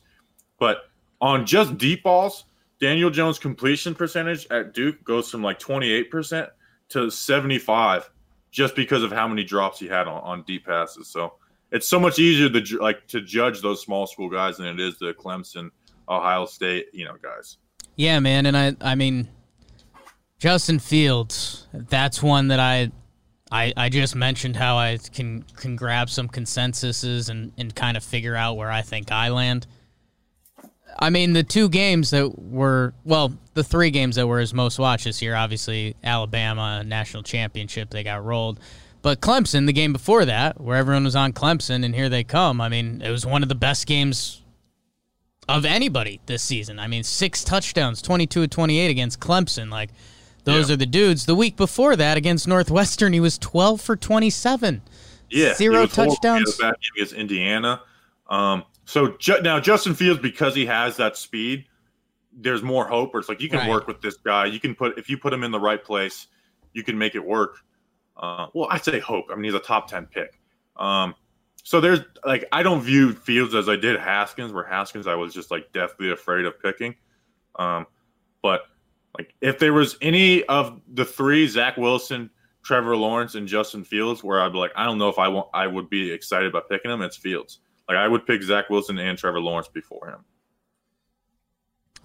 but 0.59 0.89
on 1.21 1.45
just 1.45 1.77
deep 1.77 2.03
balls, 2.03 2.45
Daniel 2.79 3.09
Jones' 3.09 3.39
completion 3.39 3.93
percentage 3.93 4.47
at 4.49 4.73
Duke 4.73 5.03
goes 5.03 5.29
from 5.29 5.43
like 5.43 5.59
28% 5.59 6.47
to 6.89 7.09
75 7.09 8.09
just 8.51 8.75
because 8.75 9.03
of 9.03 9.12
how 9.12 9.27
many 9.27 9.43
drops 9.43 9.79
he 9.79 9.88
had 9.88 10.07
on, 10.07 10.21
on 10.23 10.43
deep 10.43 10.65
passes. 10.65 11.07
So 11.07 11.33
it's 11.71 11.88
so 11.88 11.99
much 11.99 12.19
easier 12.19 12.49
to 12.49 12.77
like 12.77 13.07
to 13.07 13.21
judge 13.21 13.62
those 13.62 13.81
small 13.81 14.07
school 14.07 14.29
guys 14.29 14.57
than 14.57 14.67
it 14.67 14.79
is 14.79 14.97
the 14.97 15.13
Clemson, 15.13 15.69
Ohio 16.07 16.45
State, 16.45 16.88
you 16.93 17.05
know, 17.05 17.15
guys. 17.21 17.57
Yeah, 17.95 18.19
man, 18.19 18.45
and 18.45 18.57
I 18.57 18.75
I 18.81 18.95
mean 18.95 19.29
Justin 20.39 20.79
Fields, 20.79 21.67
that's 21.73 22.23
one 22.23 22.47
that 22.47 22.59
I 22.59 22.91
I, 23.51 23.73
I 23.75 23.89
just 23.89 24.15
mentioned 24.15 24.55
how 24.55 24.77
I 24.77 24.97
can 25.13 25.43
can 25.55 25.75
grab 25.75 26.09
some 26.09 26.27
consensuses 26.27 27.29
and, 27.29 27.51
and 27.57 27.73
kind 27.75 27.97
of 27.97 28.03
figure 28.03 28.35
out 28.35 28.57
where 28.57 28.71
I 28.71 28.81
think 28.81 29.12
I 29.12 29.29
land. 29.29 29.67
I 30.97 31.10
mean, 31.10 31.34
the 31.34 31.43
two 31.43 31.69
games 31.69 32.10
that 32.12 32.39
were, 32.39 32.93
well, 33.04 33.34
the 33.54 33.63
three 33.63 33.91
games 33.91 34.15
that 34.15 34.28
were 34.28 34.39
his 34.39 34.54
most 34.54 34.80
watched 34.80 35.06
this 35.06 35.21
year, 35.21 35.36
obviously 35.36 35.95
Alabama 36.04 36.84
national 36.84 37.23
championship, 37.23 37.89
they 37.89 38.04
got 38.04 38.23
rolled. 38.23 38.60
But 39.02 39.21
Clemson, 39.21 39.65
the 39.65 39.73
game 39.73 39.93
before 39.93 40.25
that, 40.25 40.60
where 40.60 40.78
everyone 40.78 41.06
was 41.06 41.15
on 41.15 41.32
Clemson, 41.32 41.86
and 41.86 41.95
here 41.95 42.10
they 42.10 42.23
come. 42.23 42.60
I 42.60 42.67
mean, 42.67 43.02
it 43.02 43.10
was 43.10 43.25
one 43.25 43.43
of 43.43 43.49
the 43.49 43.56
best 43.56 43.88
games 43.88 44.41
of 45.47 45.65
anybody 45.65 46.19
this 46.25 46.43
season. 46.43 46.80
I 46.80 46.88
mean, 46.88 47.04
six 47.04 47.43
touchdowns, 47.43 48.02
22 48.02 48.47
28 48.47 48.91
against 48.91 49.19
Clemson. 49.19 49.71
Like, 49.71 49.89
those 50.43 50.69
yeah. 50.69 50.73
are 50.73 50.78
the 50.78 50.86
dudes. 50.86 51.25
The 51.25 51.36
week 51.36 51.56
before 51.56 51.95
that 51.95 52.17
against 52.17 52.47
Northwestern, 52.47 53.13
he 53.13 53.19
was 53.19 53.38
12 53.38 53.80
for 53.80 53.95
27. 53.95 54.82
Yeah. 55.30 55.54
Zero 55.54 55.86
touchdowns. 55.86 56.60
Against 56.95 57.13
Indiana. 57.13 57.82
Um, 58.30 58.63
so 58.89 59.15
ju- 59.19 59.39
now 59.43 59.60
Justin 59.60 59.93
Fields, 59.93 60.19
because 60.19 60.56
he 60.56 60.65
has 60.65 60.97
that 60.97 61.15
speed, 61.15 61.65
there's 62.34 62.63
more 62.63 62.88
hope. 62.88 63.13
Or 63.13 63.19
it's 63.19 63.30
like 63.30 63.39
you 63.39 63.47
can 63.47 63.60
right. 63.60 63.69
work 63.69 63.86
with 63.86 64.02
this 64.02 64.17
guy. 64.17 64.47
You 64.47 64.60
can 64.60 64.73
put 64.73 64.97
if 64.97 65.08
you 65.12 65.17
put 65.17 65.32
him 65.32 65.43
in 65.43 65.52
the 65.52 65.60
right 65.60 65.84
place, 65.84 66.25
you 66.73 66.84
can 66.84 66.97
make 66.97 67.13
it 67.13 67.23
work. 67.23 67.58
Uh, 68.17 68.47
well, 68.56 68.67
I 68.71 68.80
say 68.80 68.99
hope. 68.99 69.25
I 69.32 69.36
mean, 69.36 69.43
he's 69.43 69.54
a 69.54 69.60
top 69.60 69.89
ten 69.89 70.08
pick. 70.08 70.39
Um, 70.75 71.13
so 71.63 71.80
there's 71.80 71.99
like 72.25 72.45
I 72.52 72.63
don't 72.63 72.82
view 72.82 73.13
Fields 73.13 73.54
as 73.54 73.69
I 73.69 73.75
did 73.75 73.99
Haskins, 73.99 74.52
where 74.52 74.65
Haskins 74.65 75.06
I 75.06 75.13
was 75.13 75.36
just 75.36 75.52
like 75.52 75.71
deathly 75.71 76.10
afraid 76.10 76.45
of 76.45 76.60
picking. 76.60 76.95
Um, 77.58 77.86
but 78.41 78.63
like 79.15 79.36
if 79.39 79.60
there 79.60 79.73
was 79.73 79.97
any 80.02 80.43
of 80.45 80.82
the 80.95 81.06
three, 81.06 81.47
Zach 81.47 81.78
Wilson, 81.78 82.32
Trevor 82.63 82.97
Lawrence, 82.97 83.36
and 83.36 83.47
Justin 83.47 83.84
Fields, 83.84 84.23
where 84.23 84.41
I'd 84.41 84.52
be 84.52 84.58
like, 84.58 84.71
I 84.75 84.86
don't 84.86 84.97
know 84.97 85.10
if 85.10 85.19
I 85.19 85.28
want 85.28 85.49
I 85.54 85.67
would 85.67 85.91
be 85.91 86.12
excited 86.12 86.49
about 86.49 86.69
picking 86.69 86.89
him, 86.89 87.04
It's 87.04 87.17
Fields. 87.17 87.60
Like 87.89 87.97
I 87.97 88.08
would 88.08 88.28
pick 88.28 88.43
Zach 88.43 88.69
Wilson 88.69 88.99
and 88.99 89.17
Trevor 89.17 89.41
Lawrence 89.41 89.67
before 89.67 90.10
him. 90.10 90.19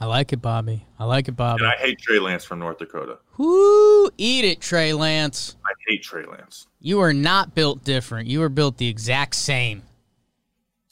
I 0.01 0.07
like 0.07 0.33
it, 0.33 0.39
Bobby. 0.39 0.87
I 0.99 1.05
like 1.05 1.29
it, 1.29 1.37
Bobby. 1.37 1.63
And 1.63 1.71
I 1.71 1.77
hate 1.77 2.01
Trey 2.01 2.19
Lance 2.19 2.43
from 2.43 2.59
North 2.59 2.79
Dakota. 2.79 3.19
Whoo, 3.37 4.11
eat 4.17 4.45
it, 4.45 4.61
Trey 4.61 4.95
Lance. 4.95 5.57
I 5.65 5.73
hate 5.87 6.03
Trey 6.03 6.25
Lance. 6.25 6.67
You 6.81 7.01
are 7.01 7.13
not 7.13 7.55
built 7.55 7.85
different. 7.85 8.29
You 8.29 8.43
are 8.43 8.49
built 8.49 8.79
the 8.79 8.89
exact 8.89 9.35
same 9.37 9.83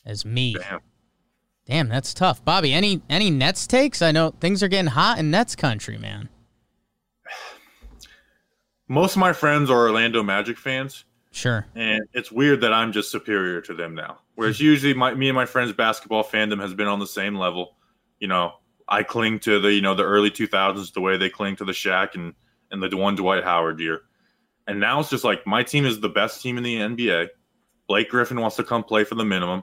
as 0.05 0.25
me. 0.27 0.55
Damn. 0.55 0.81
Damn, 1.67 1.89
that's 1.89 2.13
tough. 2.13 2.45
Bobby, 2.45 2.73
any 2.75 3.01
any 3.09 3.31
Nets 3.31 3.67
takes? 3.67 4.03
I 4.03 4.13
know 4.13 4.35
things 4.41 4.63
are 4.63 4.69
getting 4.69 4.91
hot 4.91 5.19
in 5.19 5.31
Nets 5.31 5.57
country, 5.57 5.97
man. 5.97 6.29
Most 8.89 9.13
of 9.13 9.21
my 9.21 9.33
friends 9.33 9.71
are 9.71 9.87
Orlando 9.87 10.23
Magic 10.23 10.59
fans. 10.59 11.05
Sure. 11.33 11.67
And 11.75 12.03
it's 12.13 12.31
weird 12.31 12.61
that 12.61 12.73
I'm 12.73 12.93
just 12.93 13.11
superior 13.11 13.61
to 13.63 13.75
them 13.75 13.95
now. 13.95 14.19
Whereas 14.37 14.61
usually 14.61 14.95
my 14.95 15.15
me 15.15 15.29
and 15.29 15.35
my 15.35 15.47
friends' 15.47 15.73
basketball 15.73 16.25
fandom 16.25 16.61
has 16.61 16.75
been 16.75 16.87
on 16.87 16.99
the 16.99 17.07
same 17.07 17.35
level. 17.37 17.77
You 18.21 18.29
know, 18.29 18.53
I 18.89 19.03
cling 19.03 19.41
to 19.41 19.59
the 19.59 19.73
you 19.73 19.81
know 19.81 19.95
the 19.95 20.05
early 20.05 20.31
2000s 20.31 20.93
the 20.93 21.01
way 21.01 21.17
they 21.17 21.31
cling 21.31 21.57
to 21.57 21.65
the 21.65 21.73
Shaq 21.73 22.15
and 22.15 22.35
and 22.71 22.83
the 22.83 22.97
one 22.97 23.17
Dwight 23.17 23.45
Howard 23.45 23.81
year. 23.81 24.03
And 24.67 24.79
now 24.79 25.01
it's 25.01 25.11
just 25.11 25.25
like 25.25 25.47
my 25.47 25.63
team 25.63 25.85
is 25.85 26.01
the 26.01 26.09
best 26.09 26.41
team 26.41 26.57
in 26.57 26.63
the 26.63 26.77
NBA. 26.77 27.29
Blake 27.89 28.09
Griffin 28.09 28.41
wants 28.41 28.57
to 28.57 28.65
come 28.65 28.85
play 28.85 29.05
for 29.05 29.15
the 29.17 29.25
minimum. 29.25 29.63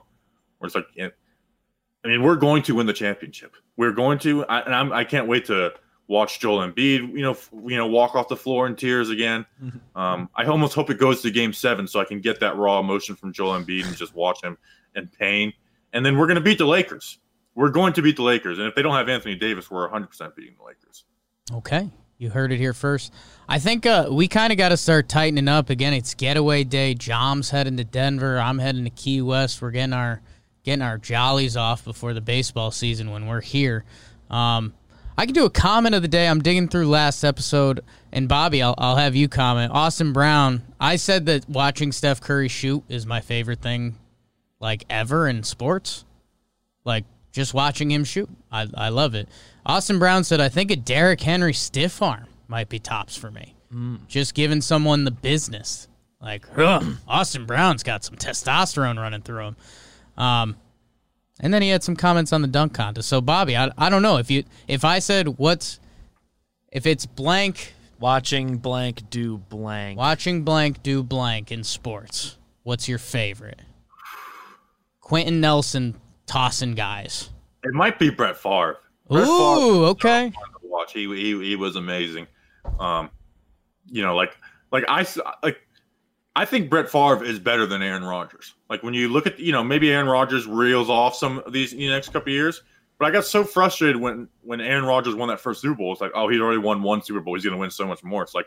Where 0.58 0.66
it's 0.66 0.74
like, 0.74 0.86
I 0.98 2.08
mean, 2.08 2.22
we're 2.22 2.36
going 2.36 2.62
to 2.64 2.74
win 2.74 2.86
the 2.86 2.92
championship. 2.92 3.56
We're 3.76 3.92
going 3.92 4.18
to, 4.20 4.44
I, 4.44 4.60
and 4.60 4.74
I'm, 4.74 4.92
I 4.92 5.04
can't 5.04 5.26
wait 5.26 5.46
to 5.46 5.72
watch 6.10 6.40
Joel 6.40 6.68
Embiid, 6.68 7.12
you 7.16 7.22
know, 7.22 7.36
you 7.64 7.76
know, 7.76 7.86
walk 7.86 8.16
off 8.16 8.26
the 8.26 8.36
floor 8.36 8.66
in 8.66 8.76
tears 8.76 9.08
again. 9.08 9.46
Um, 9.96 10.30
I 10.34 10.46
almost 10.46 10.72
hope 10.72 10.88
it 10.88 10.98
goes 10.98 11.20
to 11.20 11.30
Game 11.30 11.52
Seven 11.52 11.86
so 11.86 12.00
I 12.00 12.04
can 12.04 12.20
get 12.20 12.40
that 12.40 12.56
raw 12.56 12.78
emotion 12.78 13.16
from 13.16 13.34
Joel 13.34 13.60
Embiid 13.60 13.86
and 13.86 13.94
just 13.94 14.14
watch 14.14 14.42
him 14.42 14.56
in 14.94 15.08
pain. 15.08 15.52
And 15.92 16.06
then 16.06 16.16
we're 16.16 16.26
going 16.26 16.36
to 16.36 16.40
beat 16.40 16.56
the 16.56 16.64
Lakers. 16.64 17.18
We're 17.54 17.68
going 17.68 17.92
to 17.94 18.02
beat 18.02 18.16
the 18.16 18.22
Lakers, 18.22 18.58
and 18.58 18.66
if 18.66 18.74
they 18.74 18.80
don't 18.80 18.94
have 18.94 19.10
Anthony 19.10 19.34
Davis, 19.34 19.70
we're 19.70 19.82
100 19.82 20.06
percent 20.06 20.34
beating 20.36 20.54
the 20.56 20.64
Lakers. 20.64 21.04
Okay, 21.52 21.90
you 22.16 22.30
heard 22.30 22.50
it 22.50 22.56
here 22.56 22.72
first. 22.72 23.12
I 23.46 23.58
think 23.58 23.84
uh, 23.84 24.08
we 24.10 24.26
kind 24.26 24.52
of 24.52 24.56
got 24.56 24.70
to 24.70 24.78
start 24.78 25.08
tightening 25.08 25.48
up 25.48 25.68
again. 25.68 25.92
It's 25.92 26.14
getaway 26.14 26.64
day. 26.64 26.94
Jom's 26.94 27.50
heading 27.50 27.76
to 27.76 27.84
Denver. 27.84 28.38
I'm 28.38 28.58
heading 28.58 28.84
to 28.84 28.90
Key 28.90 29.20
West. 29.20 29.60
We're 29.60 29.72
getting 29.72 29.92
our 29.92 30.22
getting 30.62 30.82
our 30.82 30.96
jollies 30.96 31.58
off 31.58 31.84
before 31.84 32.14
the 32.14 32.22
baseball 32.22 32.70
season 32.70 33.10
when 33.10 33.26
we're 33.26 33.42
here. 33.42 33.84
Um, 34.30 34.72
I 35.20 35.26
can 35.26 35.34
do 35.34 35.44
a 35.44 35.50
comment 35.50 35.94
of 35.94 36.00
the 36.00 36.08
day. 36.08 36.26
I'm 36.26 36.40
digging 36.40 36.66
through 36.66 36.88
last 36.88 37.24
episode, 37.24 37.80
and 38.10 38.26
Bobby, 38.26 38.62
I'll, 38.62 38.74
I'll 38.78 38.96
have 38.96 39.14
you 39.14 39.28
comment. 39.28 39.70
Austin 39.70 40.14
Brown, 40.14 40.62
I 40.80 40.96
said 40.96 41.26
that 41.26 41.46
watching 41.46 41.92
Steph 41.92 42.22
Curry 42.22 42.48
shoot 42.48 42.82
is 42.88 43.04
my 43.04 43.20
favorite 43.20 43.60
thing, 43.60 43.96
like 44.60 44.86
ever 44.88 45.28
in 45.28 45.42
sports. 45.42 46.06
Like 46.86 47.04
just 47.32 47.52
watching 47.52 47.90
him 47.90 48.02
shoot, 48.02 48.30
I, 48.50 48.66
I 48.74 48.88
love 48.88 49.14
it. 49.14 49.28
Austin 49.66 49.98
Brown 49.98 50.24
said, 50.24 50.40
I 50.40 50.48
think 50.48 50.70
a 50.70 50.76
Derrick 50.76 51.20
Henry 51.20 51.52
stiff 51.52 52.00
arm 52.00 52.24
might 52.48 52.70
be 52.70 52.78
tops 52.78 53.14
for 53.14 53.30
me. 53.30 53.54
Just 54.08 54.32
giving 54.32 54.62
someone 54.62 55.04
the 55.04 55.10
business. 55.10 55.86
Like, 56.22 56.46
Austin 57.06 57.44
Brown's 57.44 57.82
got 57.82 58.04
some 58.04 58.16
testosterone 58.16 58.96
running 58.96 59.20
through 59.20 59.48
him. 59.48 59.56
Um, 60.16 60.56
and 61.40 61.52
then 61.52 61.62
he 61.62 61.68
had 61.70 61.82
some 61.82 61.96
comments 61.96 62.32
on 62.32 62.42
the 62.42 62.48
dunk 62.48 62.74
contest. 62.74 63.08
So 63.08 63.20
Bobby, 63.20 63.56
I, 63.56 63.70
I 63.78 63.88
don't 63.90 64.02
know 64.02 64.18
if 64.18 64.30
you 64.30 64.44
if 64.68 64.84
I 64.84 64.98
said 64.98 65.38
what's 65.38 65.80
if 66.72 66.86
it's 66.86 67.06
blank 67.06 67.74
Watching 67.98 68.56
blank 68.56 69.10
do 69.10 69.36
blank. 69.36 69.98
watching 69.98 70.42
blank 70.42 70.82
do 70.82 71.02
blank 71.02 71.52
in 71.52 71.62
sports, 71.64 72.38
what's 72.62 72.88
your 72.88 72.96
favorite? 72.98 73.60
Quenton 75.00 75.40
Nelson 75.40 75.94
tossing 76.26 76.74
guys. 76.74 77.28
It 77.64 77.74
might 77.74 77.98
be 77.98 78.08
Brett 78.08 78.38
Favre. 78.38 78.78
Brett 79.08 79.24
Favre 79.24 79.30
Ooh, 79.30 79.84
okay. 79.86 80.32
watch. 80.62 80.92
He, 80.94 81.04
he 81.14 81.44
he 81.44 81.56
was 81.56 81.76
amazing. 81.76 82.26
Um, 82.78 83.10
you 83.86 84.02
know, 84.02 84.16
like 84.16 84.34
like 84.72 84.84
I 84.88 85.00
s- 85.00 85.18
like 85.42 85.58
I 86.36 86.44
think 86.44 86.70
Brett 86.70 86.88
Favre 86.88 87.24
is 87.24 87.38
better 87.38 87.66
than 87.66 87.82
Aaron 87.82 88.04
Rodgers. 88.04 88.54
Like 88.68 88.82
when 88.82 88.94
you 88.94 89.08
look 89.08 89.26
at 89.26 89.38
you 89.38 89.52
know 89.52 89.64
maybe 89.64 89.90
Aaron 89.92 90.06
Rodgers 90.06 90.46
reels 90.46 90.88
off 90.88 91.16
some 91.16 91.40
of 91.40 91.52
these 91.52 91.72
in 91.72 91.80
the 91.80 91.88
next 91.88 92.08
couple 92.12 92.30
of 92.32 92.34
years. 92.34 92.62
But 92.98 93.06
I 93.06 93.10
got 93.12 93.24
so 93.24 93.44
frustrated 93.44 93.96
when 93.96 94.28
when 94.42 94.60
Aaron 94.60 94.84
Rodgers 94.84 95.14
won 95.14 95.28
that 95.28 95.40
first 95.40 95.62
Super 95.62 95.74
Bowl. 95.74 95.92
It's 95.92 96.00
like, 96.00 96.12
oh, 96.14 96.28
he's 96.28 96.40
already 96.40 96.58
won 96.58 96.82
one 96.82 97.02
Super 97.02 97.20
Bowl. 97.20 97.34
He's 97.34 97.44
going 97.44 97.54
to 97.54 97.58
win 97.60 97.70
so 97.70 97.86
much 97.86 98.04
more. 98.04 98.22
It's 98.22 98.34
like, 98.34 98.46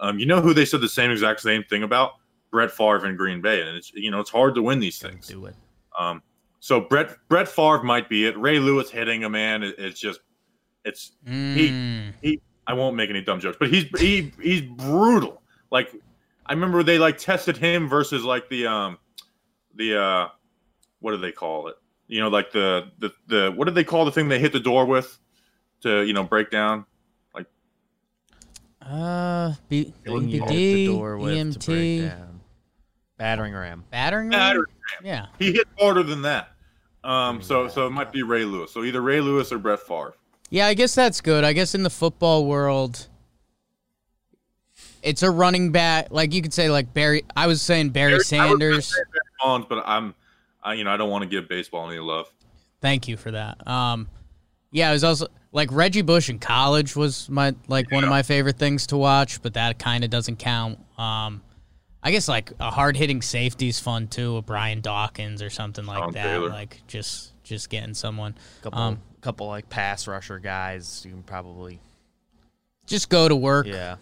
um, 0.00 0.18
you 0.18 0.26
know 0.26 0.40
who 0.40 0.52
they 0.52 0.66
said 0.66 0.82
the 0.82 0.88
same 0.88 1.10
exact 1.10 1.40
same 1.40 1.64
thing 1.64 1.82
about? 1.82 2.12
Brett 2.50 2.70
Favre 2.70 3.06
in 3.06 3.16
Green 3.16 3.40
Bay, 3.40 3.60
and 3.66 3.76
it's 3.76 3.92
you 3.94 4.10
know 4.10 4.20
it's 4.20 4.30
hard 4.30 4.54
to 4.54 4.62
win 4.62 4.80
these 4.80 4.98
things. 4.98 5.26
Do 5.26 5.46
it. 5.46 5.56
Um, 5.98 6.22
so 6.60 6.80
Brett 6.80 7.16
Brett 7.28 7.48
Favre 7.48 7.82
might 7.82 8.08
be 8.08 8.26
it. 8.26 8.38
Ray 8.38 8.58
Lewis 8.58 8.90
hitting 8.90 9.24
a 9.24 9.30
man, 9.30 9.62
it, 9.62 9.74
it's 9.78 9.98
just 9.98 10.20
it's 10.84 11.12
Mm. 11.26 12.12
he. 12.22 12.40
I 12.68 12.74
won't 12.74 12.96
make 12.96 13.10
any 13.10 13.22
dumb 13.22 13.40
jokes, 13.40 13.56
but 13.58 13.70
he's 13.70 13.84
he 13.98 14.32
he's 14.40 14.60
brutal. 14.62 15.42
Like 15.70 15.92
I 16.48 16.52
remember 16.52 16.82
they 16.82 16.98
like 16.98 17.18
tested 17.18 17.56
him 17.56 17.88
versus 17.88 18.24
like 18.24 18.48
the 18.48 18.66
um 18.66 18.98
the 19.74 20.00
uh 20.00 20.28
what 21.00 21.12
do 21.12 21.18
they 21.18 21.32
call 21.32 21.68
it? 21.68 21.76
You 22.06 22.20
know, 22.20 22.28
like 22.28 22.52
the 22.52 22.90
the 22.98 23.12
the 23.26 23.52
what 23.54 23.66
did 23.66 23.74
they 23.74 23.84
call 23.84 24.04
the 24.04 24.12
thing 24.12 24.28
they 24.28 24.38
hit 24.38 24.52
the 24.52 24.60
door 24.60 24.86
with 24.86 25.18
to 25.82 26.02
you 26.02 26.12
know 26.12 26.24
break 26.24 26.50
down? 26.50 26.86
Like 27.34 27.46
uh, 28.82 29.54
B- 29.68 29.92
Thing 30.04 30.28
you 30.28 30.42
hit 30.44 30.48
the 30.48 30.86
door 30.86 31.18
with 31.18 31.60
to 31.60 31.70
break 31.70 32.00
EMT, 32.00 32.08
down. 32.08 32.40
Battering 33.18 33.54
ram. 33.54 33.84
battering 33.90 34.28
ram? 34.30 34.38
Battering 34.38 34.66
Yeah. 35.02 35.26
He 35.38 35.52
hit 35.52 35.66
harder 35.78 36.02
than 36.02 36.22
that. 36.22 36.50
Um, 37.02 37.40
so 37.40 37.68
so 37.68 37.86
it 37.86 37.90
might 37.90 38.12
be 38.12 38.22
Ray 38.22 38.44
Lewis. 38.44 38.72
So 38.72 38.84
either 38.84 39.00
Ray 39.00 39.20
Lewis 39.20 39.52
or 39.52 39.58
Brett 39.58 39.80
Favre. 39.80 40.14
Yeah, 40.50 40.66
I 40.66 40.74
guess 40.74 40.94
that's 40.94 41.20
good. 41.20 41.44
I 41.44 41.52
guess 41.52 41.74
in 41.74 41.82
the 41.82 41.90
football 41.90 42.46
world, 42.46 43.08
it's 45.06 45.22
a 45.22 45.30
running 45.30 45.72
back. 45.72 46.08
Like 46.10 46.34
you 46.34 46.42
could 46.42 46.52
say, 46.52 46.68
like 46.70 46.92
Barry. 46.92 47.24
I 47.36 47.46
was 47.46 47.62
saying 47.62 47.90
Barry 47.90 48.14
I 48.14 48.18
Sanders. 48.18 48.86
say 48.86 49.00
Barry 49.12 49.22
Bonds, 49.42 49.66
but 49.68 49.82
I'm, 49.86 50.14
I, 50.62 50.74
you 50.74 50.84
know, 50.84 50.90
I 50.90 50.96
don't 50.96 51.10
want 51.10 51.22
to 51.22 51.28
give 51.28 51.48
baseball 51.48 51.88
any 51.90 52.00
love. 52.00 52.26
Thank 52.80 53.08
you 53.08 53.16
for 53.16 53.30
that. 53.30 53.66
Um, 53.66 54.08
yeah, 54.70 54.90
it 54.90 54.92
was 54.92 55.04
also 55.04 55.28
like 55.52 55.70
Reggie 55.72 56.02
Bush 56.02 56.28
in 56.28 56.38
college 56.38 56.94
was 56.96 57.28
my 57.30 57.54
like 57.68 57.90
one 57.90 58.04
of 58.04 58.10
my 58.10 58.22
favorite 58.22 58.58
things 58.58 58.86
to 58.88 58.96
watch, 58.96 59.40
but 59.42 59.54
that 59.54 59.78
kind 59.78 60.04
of 60.04 60.10
doesn't 60.10 60.36
count. 60.38 60.78
Um, 60.98 61.42
I 62.02 62.10
guess 62.10 62.28
like 62.28 62.52
a 62.60 62.70
hard 62.70 62.96
hitting 62.96 63.22
safety 63.22 63.68
is 63.68 63.80
fun 63.80 64.08
too, 64.08 64.36
a 64.36 64.42
Brian 64.42 64.80
Dawkins 64.80 65.40
or 65.42 65.50
something 65.50 65.86
like 65.86 65.98
Tom 65.98 66.12
that. 66.12 66.22
Taylor. 66.22 66.48
Like 66.50 66.82
just 66.86 67.32
just 67.42 67.70
getting 67.70 67.94
someone. 67.94 68.34
Couple 68.62 68.78
Um, 68.78 69.00
couple 69.22 69.46
like 69.46 69.68
pass 69.70 70.06
rusher 70.06 70.38
guys. 70.38 71.02
You 71.04 71.12
can 71.12 71.22
probably 71.22 71.80
Just 72.86 73.08
go 73.08 73.28
to 73.28 73.34
work. 73.36 73.66
yeah. 73.66 73.96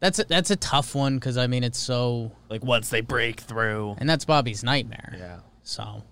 That's 0.00 0.18
a, 0.18 0.24
that's 0.24 0.50
a 0.50 0.56
tough 0.56 0.94
one 0.94 1.16
because 1.16 1.36
I 1.36 1.46
mean 1.46 1.62
it's 1.62 1.78
so, 1.78 2.32
Like 2.48 2.64
once 2.64 2.88
they 2.88 3.00
break 3.02 3.40
through. 3.40 3.96
and 3.98 4.08
that's 4.08 4.24
Bobby's 4.24 4.64
nightmare. 4.64 5.14
Yeah. 5.18 5.38
So 5.62 6.02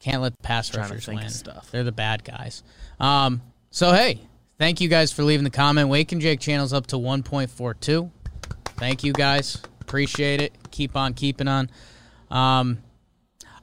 can't 0.00 0.22
let 0.22 0.32
the 0.36 0.42
pass 0.42 0.68
Trying 0.68 0.88
to 0.88 0.94
rushers 0.94 1.08
win. 1.08 1.28
stuff. 1.28 1.70
They're 1.70 1.84
the 1.84 1.92
bad 1.92 2.24
guys. 2.24 2.62
Um, 2.98 3.42
so 3.70 3.92
hey, 3.92 4.20
thank 4.58 4.80
you 4.80 4.88
guys 4.88 5.12
for 5.12 5.22
leaving 5.22 5.44
the 5.44 5.50
comment. 5.50 5.88
Wake 5.90 6.12
n 6.12 6.20
Jake 6.20 6.40
channel's 6.40 6.72
up 6.72 6.86
to 6.88 6.96
1.42. 6.96 8.10
Thank 8.78 9.04
you 9.04 9.12
guys. 9.12 9.60
Appreciate 9.82 10.40
it. 10.40 10.52
Keep 10.70 10.96
on 10.96 11.14
keeping 11.14 11.48
on. 11.48 11.70
Um, 12.30 12.78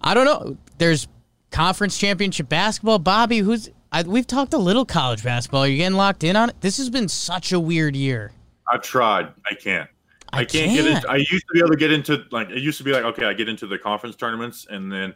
I 0.01 0.13
don't 0.13 0.26
know. 0.26 0.57
There's 0.78 1.07
conference 1.51 1.97
championship 1.97 2.49
basketball. 2.49 2.99
Bobby, 2.99 3.39
who's 3.39 3.69
I, 3.91 4.03
we've 4.03 4.28
talked 4.28 4.53
a 4.53 4.57
little 4.57 4.86
college 4.86 5.23
basketball. 5.23 5.65
You're 5.65 5.71
you 5.73 5.78
getting 5.80 5.97
locked 5.97 6.23
in 6.23 6.36
on 6.36 6.49
it? 6.49 6.55
This 6.61 6.78
has 6.78 6.89
been 6.89 7.07
such 7.07 7.53
a 7.53 7.59
weird 7.59 7.95
year. 7.95 8.32
I've 8.72 8.82
tried. 8.82 9.34
I 9.49 9.53
can't. 9.55 9.89
I 10.34 10.39
I, 10.39 10.45
can't, 10.45 10.74
get 10.74 10.84
can't. 10.86 10.95
into. 10.97 11.09
I 11.09 11.16
used 11.18 11.30
to 11.47 11.53
be 11.53 11.59
able 11.59 11.70
to 11.70 11.78
get 11.78 11.91
into 11.91 12.26
like 12.32 12.49
it 12.49 12.57
used 12.59 12.78
to 12.80 12.84
be 12.84 12.91
like 12.91 13.03
okay, 13.03 13.26
I 13.26 13.34
get 13.34 13.47
into 13.47 13.68
the 13.68 13.78
conference 13.78 14.16
tournaments 14.16 14.66
and 14.70 14.91
then, 14.91 15.13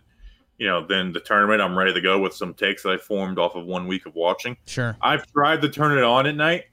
you 0.57 0.67
know, 0.67 0.85
then 0.85 1.11
the 1.11 1.19
tournament 1.19 1.61
I'm 1.61 1.77
ready 1.77 1.93
to 1.93 2.01
go 2.01 2.19
with 2.19 2.33
some 2.33 2.53
takes 2.53 2.83
that 2.83 2.89
I 2.91 2.97
formed 2.97 3.39
off 3.39 3.55
of 3.55 3.65
one 3.65 3.87
week 3.87 4.05
of 4.05 4.15
watching. 4.15 4.55
Sure. 4.67 4.95
I've 5.01 5.25
tried 5.27 5.61
to 5.63 5.69
turn 5.69 5.97
it 5.97 6.03
on 6.03 6.27
at 6.27 6.35
night, 6.35 6.65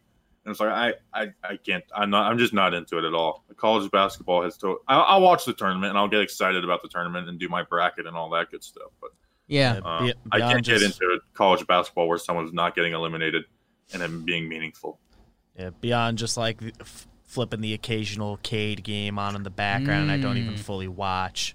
and 0.45 0.53
it's 0.53 0.61
like 0.61 0.68
I 0.68 0.95
I, 1.14 1.29
I 1.43 1.57
can't. 1.57 1.83
I'm 1.95 2.11
not. 2.11 2.31
I'm 2.31 2.39
just 2.39 2.53
not 2.53 2.74
into 2.74 2.99
it 2.99 3.05
at 3.05 3.14
all. 3.14 3.45
College 3.57 3.91
basketball 3.91 4.43
has 4.43 4.57
to. 4.59 4.79
I'll, 4.87 5.03
I'll 5.03 5.20
watch 5.22 5.45
the 5.47 5.55
tournament 5.55 5.91
and 5.91 5.99
I'll 5.99 6.09
get 6.09 6.20
excited 6.20 6.62
about 6.62 6.83
the 6.83 6.89
tournament 6.89 7.29
and 7.29 7.39
do 7.39 7.49
my 7.49 7.62
bracket 7.62 8.07
and 8.07 8.16
all 8.16 8.29
that 8.31 8.51
good 8.51 8.62
stuff. 8.62 8.91
But 9.01 9.11
Yeah. 9.49 9.81
um, 9.85 10.07
Be- 10.07 10.14
I 10.31 10.41
can't 10.41 10.64
get 10.64 10.83
into 10.83 11.20
college 11.33 11.66
basketball 11.66 12.07
where 12.07 12.18
someone's 12.18 12.53
not 12.53 12.74
getting 12.77 12.93
eliminated 12.93 13.45
and 13.93 14.03
then 14.03 14.24
being 14.24 14.47
meaningful. 14.49 15.01
Yeah, 15.59 15.70
beyond 15.80 16.18
just 16.18 16.36
like 16.36 16.59
f- 16.80 17.07
flipping 17.24 17.61
the 17.61 17.72
occasional 17.74 18.38
Cade 18.42 18.82
game 18.84 19.18
on 19.18 19.34
in 19.36 19.42
the 19.42 19.50
background, 19.50 20.11
I 20.11 20.18
don't 20.18 20.36
even 20.36 20.54
Mm. 20.54 20.59
fully 20.59 20.88
watch. 20.88 21.54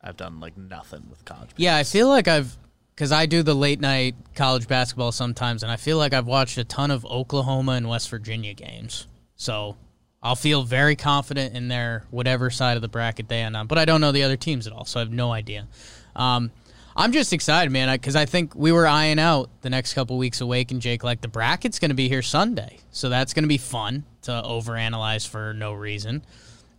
I've 0.00 0.16
done 0.16 0.38
like 0.40 0.56
nothing 0.56 1.06
with 1.10 1.24
college. 1.24 1.50
Yeah, 1.56 1.76
I 1.76 1.82
feel 1.84 2.08
like 2.08 2.28
I've 2.28 2.56
because 2.94 3.10
I 3.10 3.26
do 3.26 3.42
the 3.42 3.54
late 3.54 3.80
night 3.80 4.14
college 4.36 4.68
basketball 4.68 5.10
sometimes, 5.10 5.62
and 5.64 5.72
I 5.72 5.76
feel 5.76 5.96
like 5.98 6.12
I've 6.14 6.26
watched 6.26 6.58
a 6.58 6.64
ton 6.64 6.92
of 6.92 7.04
Oklahoma 7.06 7.72
and 7.72 7.88
West 7.88 8.08
Virginia 8.08 8.54
games. 8.54 9.08
So 9.34 9.76
I'll 10.22 10.36
feel 10.36 10.62
very 10.62 10.94
confident 10.94 11.56
in 11.56 11.66
their 11.68 12.04
whatever 12.10 12.50
side 12.50 12.76
of 12.76 12.82
the 12.82 12.88
bracket 12.88 13.28
they 13.28 13.40
end 13.40 13.56
on. 13.56 13.66
But 13.66 13.78
I 13.78 13.84
don't 13.84 14.00
know 14.00 14.12
the 14.12 14.22
other 14.22 14.36
teams 14.36 14.66
at 14.68 14.72
all, 14.72 14.84
so 14.84 15.00
I 15.00 15.02
have 15.02 15.10
no 15.12 15.32
idea. 15.32 15.66
Um, 16.14 16.52
I'm 16.96 17.12
just 17.12 17.32
excited, 17.32 17.70
man, 17.72 17.92
because 17.94 18.14
I 18.14 18.24
think 18.24 18.54
we 18.54 18.70
were 18.70 18.86
eyeing 18.86 19.18
out 19.18 19.50
the 19.62 19.70
next 19.70 19.94
couple 19.94 20.16
weeks 20.16 20.40
of 20.40 20.48
Wake 20.48 20.70
n 20.70 20.78
Jake. 20.78 21.02
Like 21.02 21.20
the 21.20 21.28
bracket's 21.28 21.78
going 21.78 21.90
to 21.90 21.96
be 21.96 22.08
here 22.08 22.22
Sunday, 22.22 22.78
so 22.90 23.08
that's 23.08 23.34
going 23.34 23.42
to 23.42 23.48
be 23.48 23.58
fun 23.58 24.04
to 24.22 24.30
overanalyze 24.30 25.26
for 25.26 25.52
no 25.54 25.72
reason. 25.72 26.24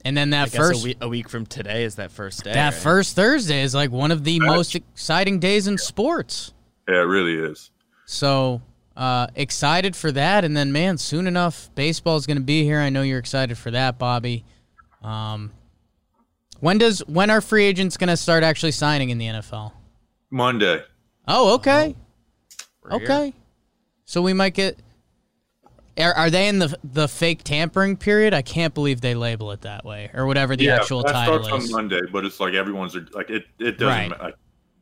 And 0.06 0.16
then 0.16 0.34
I 0.34 0.46
that 0.46 0.52
guess 0.52 0.58
first 0.58 0.82
a 0.82 0.84
week, 0.86 0.98
a 1.02 1.10
week 1.10 1.30
from 1.30 1.46
today 1.46 1.84
is 1.84 1.96
that 1.96 2.12
first 2.12 2.44
day. 2.44 2.54
that 2.54 2.74
right? 2.74 2.82
first 2.82 3.16
Thursday 3.16 3.62
is 3.64 3.74
like 3.76 3.92
one 3.92 4.12
of 4.12 4.24
the 4.24 4.40
most 4.40 4.76
exciting 4.76 5.40
days 5.40 5.68
in 5.68 5.78
sports. 5.78 6.54
Yeah, 6.88 7.02
it 7.02 7.08
really 7.08 7.52
is. 7.52 7.72
So 8.06 8.62
uh, 8.96 9.28
excited 9.36 9.96
for 9.96 10.12
that, 10.14 10.46
and 10.46 10.56
then 10.56 10.72
man, 10.72 10.98
soon 10.98 11.28
enough, 11.28 11.70
baseball 11.76 12.16
is 12.16 12.26
going 12.26 12.38
to 12.38 12.44
be 12.44 12.64
here. 12.64 12.80
I 12.80 12.90
know 12.90 13.02
you're 13.02 13.20
excited 13.20 13.58
for 13.58 13.72
that, 13.72 13.98
Bobby. 13.98 14.46
Um, 15.02 15.52
when 16.60 16.78
does 16.78 17.00
when 17.08 17.30
are 17.30 17.42
free 17.42 17.66
agents 17.66 17.98
going 17.98 18.08
to 18.08 18.18
start 18.18 18.44
actually 18.44 18.72
signing 18.72 19.10
in 19.10 19.18
the 19.18 19.26
NFL? 19.26 19.74
Monday. 20.36 20.84
Oh, 21.28 21.56
okay, 21.56 21.96
We're 22.84 23.00
here. 23.00 23.06
okay. 23.08 23.34
So 24.04 24.22
we 24.22 24.34
might 24.34 24.54
get. 24.54 24.78
Are, 25.98 26.14
are 26.14 26.30
they 26.30 26.50
in 26.50 26.60
the 26.60 26.78
the 26.84 27.08
fake 27.08 27.44
tampering 27.44 27.96
period? 27.96 28.34
I 28.34 28.42
can't 28.42 28.74
believe 28.74 29.00
they 29.00 29.16
label 29.16 29.52
it 29.54 29.62
that 29.62 29.86
way, 29.86 30.12
or 30.14 30.26
whatever 30.26 30.58
the 30.58 30.66
yeah, 30.66 30.76
actual 30.76 31.04
that 31.04 31.14
title 31.14 31.42
starts 31.42 31.66
is. 31.66 31.74
on 31.74 31.82
Monday, 31.84 32.02
but 32.12 32.26
it's 32.26 32.40
like 32.40 32.54
everyone's 32.54 32.96
like 33.14 33.30
it. 33.30 33.46
It 33.60 33.80
doesn't. 33.80 34.12
Right. 34.12 34.22
Like, 34.22 34.36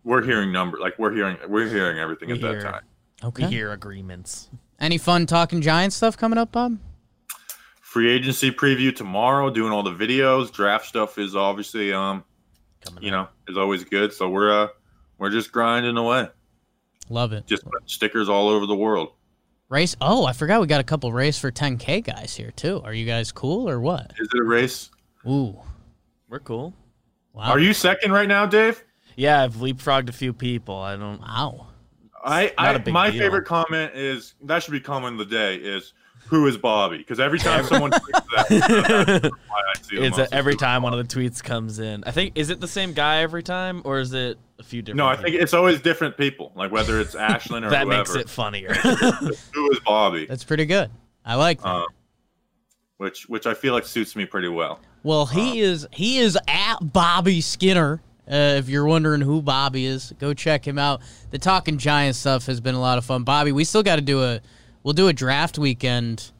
we're 0.03 0.23
hearing 0.23 0.51
number. 0.51 0.79
Like 0.79 0.97
we're 0.97 1.13
hearing. 1.13 1.37
We're 1.47 1.69
hearing 1.69 1.99
everything 1.99 2.29
We 2.29 2.35
at 2.35 2.41
that 2.41 2.61
time. 2.61 2.81
Okay. 3.23 3.45
We 3.45 3.51
hear 3.51 3.71
agreements. 3.71 4.49
Any 4.79 4.97
fun 4.97 5.27
talking 5.27 5.61
Giants 5.61 5.95
stuff 5.95 6.17
coming 6.17 6.39
up, 6.39 6.51
Bob? 6.51 6.77
Free 7.79 8.09
agency 8.09 8.51
preview 8.51 8.93
tomorrow. 8.93 9.51
Doing 9.51 9.71
all 9.71 9.83
the 9.83 9.93
videos. 9.93 10.51
Draft 10.51 10.87
stuff 10.87 11.19
is 11.19 11.35
obviously 11.35 11.93
um 11.93 12.23
Coming 12.83 13.03
you 13.03 13.13
up. 13.13 13.33
know 13.47 13.51
is 13.53 13.57
always 13.57 13.83
good. 13.83 14.11
So 14.11 14.29
we're 14.29 14.63
uh 14.63 14.67
we're 15.23 15.29
just 15.29 15.53
grinding 15.53 15.95
away. 15.95 16.27
Love 17.09 17.31
it. 17.31 17.47
Just 17.47 17.63
putting 17.63 17.87
stickers 17.87 18.27
all 18.27 18.49
over 18.49 18.65
the 18.65 18.75
world. 18.75 19.13
Race. 19.69 19.95
Oh, 20.01 20.25
I 20.25 20.33
forgot 20.33 20.59
we 20.59 20.67
got 20.67 20.81
a 20.81 20.83
couple 20.83 21.13
race 21.13 21.39
for 21.39 21.49
10k 21.49 22.03
guys 22.03 22.35
here 22.35 22.51
too. 22.51 22.81
Are 22.83 22.93
you 22.93 23.05
guys 23.05 23.31
cool 23.31 23.69
or 23.69 23.79
what? 23.79 24.11
Is 24.19 24.27
it 24.33 24.37
a 24.37 24.43
race? 24.43 24.91
Ooh, 25.25 25.57
we're 26.27 26.39
cool. 26.39 26.73
wow. 27.31 27.51
Are 27.51 27.59
you 27.59 27.73
second 27.73 28.11
right 28.11 28.27
now, 28.27 28.45
Dave? 28.45 28.83
Yeah, 29.15 29.41
I've 29.41 29.55
leapfrogged 29.55 30.09
a 30.09 30.11
few 30.11 30.33
people. 30.33 30.75
I 30.75 30.97
don't. 30.97 31.21
Wow. 31.21 31.67
I, 32.25 32.47
not 32.47 32.53
I 32.57 32.73
a 32.73 32.79
big 32.79 32.93
my 32.93 33.09
deal. 33.09 33.21
favorite 33.21 33.45
comment 33.45 33.93
is 33.95 34.35
that 34.43 34.61
should 34.61 34.71
be 34.71 34.81
comment 34.81 35.21
of 35.21 35.29
the 35.29 35.33
day 35.33 35.55
is 35.55 35.93
who 36.33 36.47
is 36.47 36.57
Bobby? 36.57 36.97
Because 36.97 37.19
every 37.19 37.37
time 37.37 37.63
someone 37.65 37.91
tweets 37.91 38.25
that, 38.35 38.49
that's 38.49 39.23
why 39.47 39.61
I 39.75 39.81
see 39.83 39.97
It's 39.97 40.17
a, 40.17 40.33
every 40.33 40.53
is 40.53 40.59
time 40.59 40.81
one 40.81 40.91
of 40.91 41.07
the 41.07 41.15
tweets 41.15 41.43
comes 41.43 41.77
in. 41.77 42.03
I 42.05 42.11
think 42.11 42.31
is 42.33 42.49
it 42.49 42.59
the 42.59 42.67
same 42.67 42.93
guy 42.93 43.21
every 43.21 43.43
time, 43.43 43.83
or 43.85 43.99
is 43.99 44.13
it 44.13 44.39
a 44.57 44.63
few 44.63 44.81
different? 44.81 44.97
No, 44.97 45.05
I 45.05 45.15
think 45.15 45.35
it's 45.35 45.53
always 45.53 45.79
different 45.79 46.17
people. 46.17 46.51
Like 46.55 46.71
whether 46.71 46.99
it's 46.99 47.13
Ashlyn 47.13 47.63
or 47.63 47.69
that 47.71 47.83
whoever. 47.83 47.99
makes 47.99 48.15
it 48.15 48.27
funnier. 48.29 48.73
who 48.73 49.71
is 49.71 49.79
Bobby? 49.85 50.25
That's 50.25 50.43
pretty 50.43 50.65
good. 50.65 50.89
I 51.23 51.35
like 51.35 51.61
that. 51.61 51.67
Um, 51.67 51.85
which 52.97 53.29
which 53.29 53.45
I 53.45 53.53
feel 53.53 53.73
like 53.75 53.85
suits 53.85 54.15
me 54.15 54.25
pretty 54.25 54.47
well. 54.47 54.79
Well, 55.03 55.27
he 55.27 55.59
is 55.59 55.87
he 55.91 56.17
is 56.17 56.35
at 56.47 56.77
Bobby 56.81 57.41
Skinner. 57.41 58.01
Uh, 58.27 58.57
if 58.57 58.69
you're 58.69 58.85
wondering 58.85 59.21
who 59.21 59.41
Bobby 59.41 59.85
is, 59.85 60.13
go 60.17 60.33
check 60.33 60.67
him 60.67 60.79
out. 60.79 61.01
The 61.29 61.37
Talking 61.37 61.77
Giants 61.77 62.17
stuff 62.17 62.47
has 62.47 62.59
been 62.59 62.73
a 62.73 62.79
lot 62.81 62.97
of 62.97 63.05
fun. 63.05 63.23
Bobby, 63.23 63.51
we 63.51 63.65
still 63.65 63.83
got 63.83 63.97
to 63.97 64.01
do 64.01 64.23
a 64.23 64.39
we'll 64.83 64.93
do 64.93 65.07
a 65.07 65.13
draft 65.13 65.57
weekend 65.57 66.31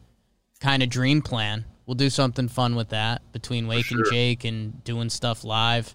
kind 0.60 0.82
of 0.82 0.88
dream 0.88 1.22
plan. 1.22 1.64
We'll 1.86 1.94
do 1.94 2.08
something 2.10 2.48
fun 2.48 2.76
with 2.76 2.90
that 2.90 3.20
between 3.32 3.66
Wake 3.66 3.90
and. 3.90 4.04
Jake 4.10 4.44
and 4.44 4.82
doing 4.84 5.10
stuff 5.10 5.44
live. 5.44 5.94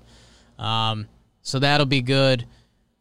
Um, 0.57 1.07
so 1.41 1.59
that'll 1.59 1.85
be 1.85 2.01
good. 2.01 2.45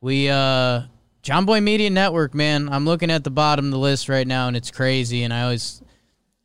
We 0.01 0.28
uh 0.28 0.82
Jomboy 1.22 1.62
Media 1.62 1.90
Network, 1.90 2.34
man. 2.34 2.68
I'm 2.68 2.84
looking 2.84 3.11
at 3.11 3.24
the 3.24 3.30
bottom 3.30 3.66
of 3.66 3.70
the 3.72 3.78
list 3.78 4.09
right 4.09 4.26
now 4.26 4.46
and 4.49 4.57
it's 4.57 4.70
crazy 4.70 5.24
and 5.24 5.34
I 5.34 5.42
always 5.42 5.82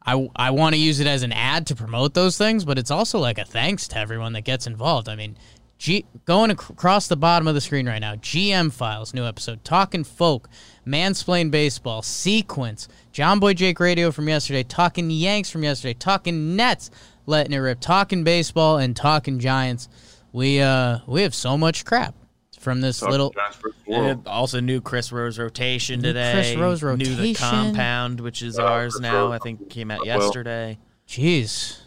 I, 0.06 0.30
I 0.36 0.52
want 0.52 0.76
to 0.76 0.82
use 0.82 1.00
it 1.00 1.08
as 1.08 1.24
an 1.24 1.32
ad 1.32 1.68
to 1.68 1.76
promote 1.76 2.14
those 2.14 2.38
things, 2.38 2.66
but 2.66 2.78
it's 2.78 2.92
also 2.92 3.20
like 3.20 3.38
a 3.38 3.46
thanks 3.46 3.88
to 3.90 3.98
everyone 3.98 4.34
that 4.34 4.42
gets 4.42 4.68
involved. 4.68 5.08
I 5.08 5.16
mean, 5.16 5.38
G, 5.78 6.06
going 6.26 6.52
ac- 6.52 6.60
across 6.70 7.08
the 7.08 7.18
bottom 7.18 7.48
of 7.48 7.56
the 7.56 7.62
screen 7.62 7.88
right 7.88 8.00
now, 8.00 8.16
GM 8.16 8.72
Files, 8.72 9.14
new 9.14 9.26
episode, 9.26 9.64
Talking 9.66 10.04
Folk, 10.06 10.48
Mansplain 10.88 11.52
Baseball, 11.52 12.02
Sequence, 12.02 12.88
Jomboy 13.14 13.56
Jake 13.56 13.80
Radio 13.80 14.12
from 14.12 14.30
yesterday, 14.30 14.64
Talking 14.64 15.10
Yanks 15.12 15.50
from 15.50 15.64
yesterday, 15.64 15.94
Talking 15.94 16.56
Nets, 16.56 16.90
Letting 17.26 17.54
It 17.54 17.58
Rip, 17.58 17.80
Talking 17.82 18.24
Baseball, 18.24 18.78
and 18.78 18.96
Talking 18.96 19.40
Giants. 19.40 19.90
We 20.32 20.62
uh 20.62 21.00
we 21.06 21.22
have 21.24 21.36
so 21.36 21.58
much 21.58 21.84
crap 21.86 22.16
from 22.60 22.80
this 22.82 23.00
Talking 23.02 23.12
little 23.12 23.34
And 23.88 24.26
also 24.28 24.60
new 24.62 24.80
Chris 24.80 25.12
Rose 25.12 25.38
rotation 25.38 26.00
New 26.02 26.08
today. 26.10 26.32
Chris 26.34 26.56
Rose 26.56 26.82
New 26.82 27.06
the 27.06 27.12
rotation. 27.12 27.36
compound, 27.50 28.20
which 28.22 28.42
is 28.42 28.58
Uh, 28.58 28.64
ours 28.64 29.00
now. 29.02 29.26
Rose 29.28 29.34
I 29.34 29.44
think 29.44 29.70
came 29.70 29.92
out 29.92 30.06
yesterday. 30.06 30.80
Jeez. 31.08 31.80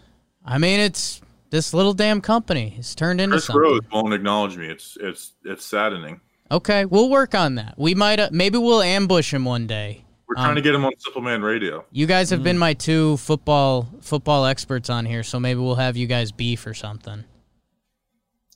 I 0.44 0.58
mean, 0.58 0.78
it's 0.80 1.20
this 1.50 1.72
little 1.74 1.94
damn 1.94 2.20
company. 2.20 2.74
It's 2.78 2.94
turned 2.94 3.20
into 3.20 3.34
Chris 3.34 3.44
something. 3.46 3.62
Rose 3.62 3.80
won't 3.92 4.12
acknowledge 4.14 4.56
me. 4.56 4.66
It's 4.68 4.96
it's 5.00 5.32
it's 5.44 5.64
saddening. 5.64 6.20
Okay, 6.50 6.84
we'll 6.84 7.10
work 7.10 7.34
on 7.34 7.56
that. 7.56 7.74
We 7.76 7.94
might, 7.96 8.20
uh, 8.20 8.28
maybe 8.30 8.56
we'll 8.56 8.80
ambush 8.82 9.34
him 9.34 9.44
one 9.44 9.66
day. 9.66 10.04
We're 10.28 10.36
trying 10.36 10.50
Um, 10.50 10.54
to 10.56 10.60
get 10.62 10.74
him 10.76 10.84
on 10.84 10.92
Simple 10.98 11.22
Man 11.22 11.42
Radio. 11.42 11.84
You 11.90 12.06
guys 12.06 12.30
have 12.30 12.40
Mm. 12.40 12.44
been 12.44 12.58
my 12.58 12.74
two 12.74 13.16
football 13.16 13.88
football 14.00 14.44
experts 14.46 14.88
on 14.90 15.06
here, 15.06 15.22
so 15.22 15.40
maybe 15.40 15.60
we'll 15.60 15.74
have 15.76 15.96
you 15.96 16.06
guys 16.06 16.30
beef 16.32 16.66
or 16.66 16.74
something. 16.74 17.24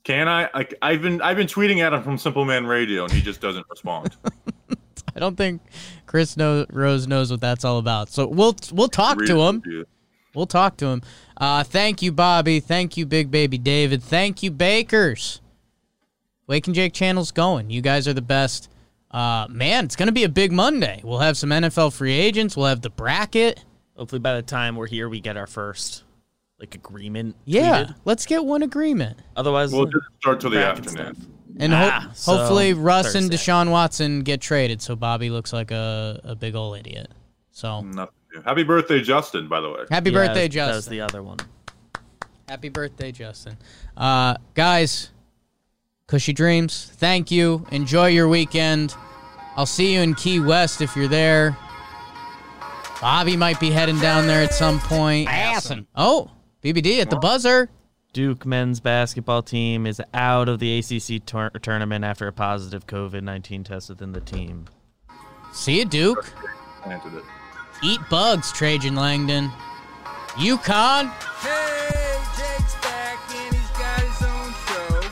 Can 0.05 0.29
I? 0.29 0.49
I? 0.55 0.67
I've 0.83 1.03
been 1.03 1.21
I've 1.21 1.37
been 1.37 1.47
tweeting 1.47 1.79
at 1.79 1.93
him 1.93 2.03
from 2.03 2.17
Simple 2.19 2.45
Man 2.45 2.67
Radio, 2.67 3.05
and 3.05 3.13
he 3.13 3.21
just 3.21 3.41
doesn't 3.41 3.67
respond. 3.71 4.17
I 5.15 5.19
don't 5.21 5.37
think 5.37 5.61
Chris 6.07 6.37
know, 6.37 6.65
Rose 6.71 7.07
knows 7.07 7.31
what 7.31 7.41
that's 7.41 7.65
all 7.65 7.79
about. 7.79 8.09
So 8.09 8.27
we'll 8.27 8.57
we'll 8.73 8.89
talk 8.89 9.19
to 9.19 9.41
it 9.41 9.49
him. 9.49 9.85
You. 10.35 10.39
We'll 10.39 10.47
talk 10.47 10.77
to 10.79 10.87
him. 10.87 11.03
Uh, 11.37 11.65
thank 11.65 12.03
you, 12.03 12.13
Bobby. 12.13 12.61
Thank 12.61 12.97
you, 12.97 13.07
Big 13.07 13.31
Baby 13.31 13.59
David. 13.59 14.03
Thank 14.03 14.43
you, 14.43 14.51
Bakers. 14.51 15.41
Wake 16.47 16.67
n 16.67 16.75
Jake 16.75 16.93
channel's 16.93 17.31
going. 17.31 17.71
You 17.71 17.81
guys 17.81 18.09
are 18.09 18.13
the 18.13 18.23
best. 18.23 18.69
Uh, 19.11 19.47
man, 19.51 19.85
it's 19.85 19.97
gonna 19.97 20.13
be 20.13 20.25
a 20.25 20.29
big 20.29 20.53
Monday. 20.53 21.01
We'll 21.05 21.19
have 21.19 21.37
some 21.37 21.51
NFL 21.51 21.93
free 21.93 22.13
agents. 22.13 22.57
We'll 22.57 22.67
have 22.67 22.81
the 22.83 22.91
bracket. 22.91 23.65
Hopefully, 23.97 24.21
by 24.21 24.35
the 24.37 24.43
time 24.43 24.77
we're 24.77 24.87
here, 24.87 25.09
we 25.09 25.21
get 25.21 25.37
our 25.37 25.47
first 25.47 26.05
like 26.59 26.75
agreement. 26.75 27.37
Yeah, 27.45 27.85
tweeted. 27.85 27.95
let's 28.05 28.27
get 28.27 28.45
one 28.45 28.63
agreement. 28.63 29.19
Otherwise, 29.37 29.73
we'll 29.73 29.87
doesn't 29.87 30.03
start 30.21 30.41
till 30.41 30.51
the 30.51 30.65
afternoon. 30.65 31.15
stuff. 31.15 31.27
And 31.59 31.75
Ah, 31.75 32.01
ho- 32.07 32.11
so 32.15 32.37
hopefully 32.37 32.73
Russ 32.73 33.15
and 33.15 33.31
Deshaun 33.31 33.71
Watson 33.71 34.21
get 34.21 34.41
traded, 34.41 34.81
so 34.81 34.95
Bobby 34.97 35.31
looks 35.31 35.53
like 35.53 35.71
a, 35.71 36.21
a 36.25 36.35
big 36.35 36.55
old 36.55 36.79
idiot. 36.79 37.11
So 37.51 37.81
Nothing 37.83 37.97
new. 37.97 38.07
Happy 38.45 38.63
birthday, 38.63 39.01
Justin! 39.01 39.49
By 39.49 39.61
the 39.61 39.69
way. 39.71 39.81
happy 39.91 40.11
Yeah, 40.11 40.27
birthday, 40.27 40.49
that 40.49 40.67
was- 40.67 40.69
That 40.69 40.77
was 40.77 40.87
the 40.89 41.01
other 41.01 41.23
one. 41.23 41.39
Happy 42.49 42.69
birthday, 42.69 43.13
Justin. 43.13 43.57
Uh, 43.97 44.35
guys, 44.55 45.11
Kushy 46.09 46.35
Dreams, 46.35 46.91
thank 46.97 47.31
you. 47.31 47.65
Enjoy 47.71 48.07
your 48.09 48.29
weekend. 48.29 48.95
I'll 49.57 49.67
see 49.67 49.95
you 49.95 50.01
in 50.01 50.15
Key 50.15 50.41
West 50.41 50.81
if 50.81 50.97
you're 50.97 51.07
there. 51.09 51.57
Bobby 53.01 53.37
might 53.37 53.59
be 53.61 53.71
heading 53.71 53.99
down 54.01 54.27
there 54.27 54.43
at 54.43 54.53
some 54.53 54.79
point. 54.81 55.29
Awesome. 55.31 55.87
Oh, 55.95 56.31
BBD 56.63 57.01
at 57.01 57.09
the 57.11 57.17
buzzer. 57.17 57.71
Duke 58.13 58.45
men's 58.45 58.81
basketball 58.81 59.43
team 59.43 59.87
is 59.87 60.03
out 60.13 60.49
of 60.49 60.59
the 60.59 60.79
ACC 60.79 61.25
tour- 61.25 61.51
tournament 61.63 62.05
after 62.05 62.27
a 62.27 62.33
positive 62.33 62.87
COVID 62.87 63.23
19 63.23 63.63
test 63.65 63.89
within 63.89 64.11
the 64.13 64.21
team. 64.21 64.67
See 65.53 65.79
you, 65.79 65.85
Duke. 65.85 66.33
Planted 67.81 67.87
it. 67.87 68.01
Eat 68.01 68.09
bugs, 68.09 68.53
Trajan 68.53 68.95
Langdon. 68.95 69.51
UConn. 70.37 71.11
Hey, 71.41 72.17
Jake's 72.37 72.75
back 72.77 73.19
and 73.35 73.55
he's 73.55 73.71
got 73.71 74.01
his 74.01 74.23
own 74.23 74.53
show. 74.67 75.09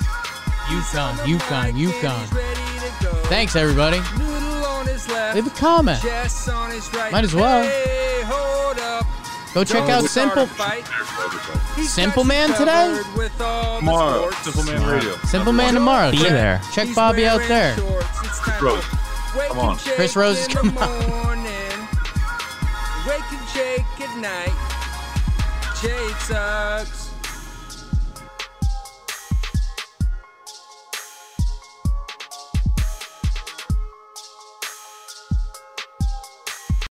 UConn, 0.69 1.14
UConn, 1.16 1.19
on 1.19 1.19
the 1.19 1.25
mic 1.25 1.43
and 1.75 1.79
UConn. 1.79 2.21
he's 2.21 2.33
ready 2.33 2.89
to 2.89 3.05
go. 3.05 3.12
Thanks, 3.29 3.57
everybody. 3.57 3.99
Noodle 4.19 4.64
on 4.66 4.87
his 4.87 5.09
left. 5.09 5.35
Leave 5.37 5.47
a 5.47 5.51
comment. 5.51 6.01
Jess 6.03 6.49
on 6.49 6.71
his 6.71 6.93
right. 6.95 7.12
Might 7.12 7.25
as 7.25 7.35
well. 7.35 7.62
Hey, 7.64 8.23
hold 8.25 8.79
up. 8.79 9.07
Go 9.55 9.64
check 9.64 9.87
Don't 9.87 9.91
out 9.91 10.05
Simple 10.05 10.47
fight. 10.47 10.85
There's 10.85 11.09
the 11.09 11.23
other 11.25 11.39
side. 11.39 11.77
He's 11.77 11.93
Simple 11.93 12.25
Man 12.25 12.49
today? 12.55 12.66
covered 13.03 13.16
with 13.19 13.41
all 13.41 13.75
the 13.75 13.81
Tomorrow. 13.81 14.31
Simple 14.43 14.64
Man 14.64 14.87
Radio. 14.87 15.16
Simple 15.25 15.53
Man 15.53 15.75
tomorrow. 15.75 16.11
Be 16.11 16.19
Check, 16.19 16.29
there. 16.29 16.61
check 16.73 16.87
He's 16.89 16.95
Bobby 16.97 17.27
out 17.27 17.41
there. 17.49 17.77
shorts. 17.77 18.07
It's 18.25 18.39
time 18.41 18.64
Rose, 18.64 18.85
come 19.49 19.59
on. 19.59 19.77
Chris 19.79 20.16
Rose 20.16 20.39
is 20.39 20.47
in 20.49 20.53
coming 20.55 20.75
Jake 23.59 24.01
at 24.03 24.17
night. 24.19 24.55
Jake 25.83 26.21
sucks. 26.21 27.08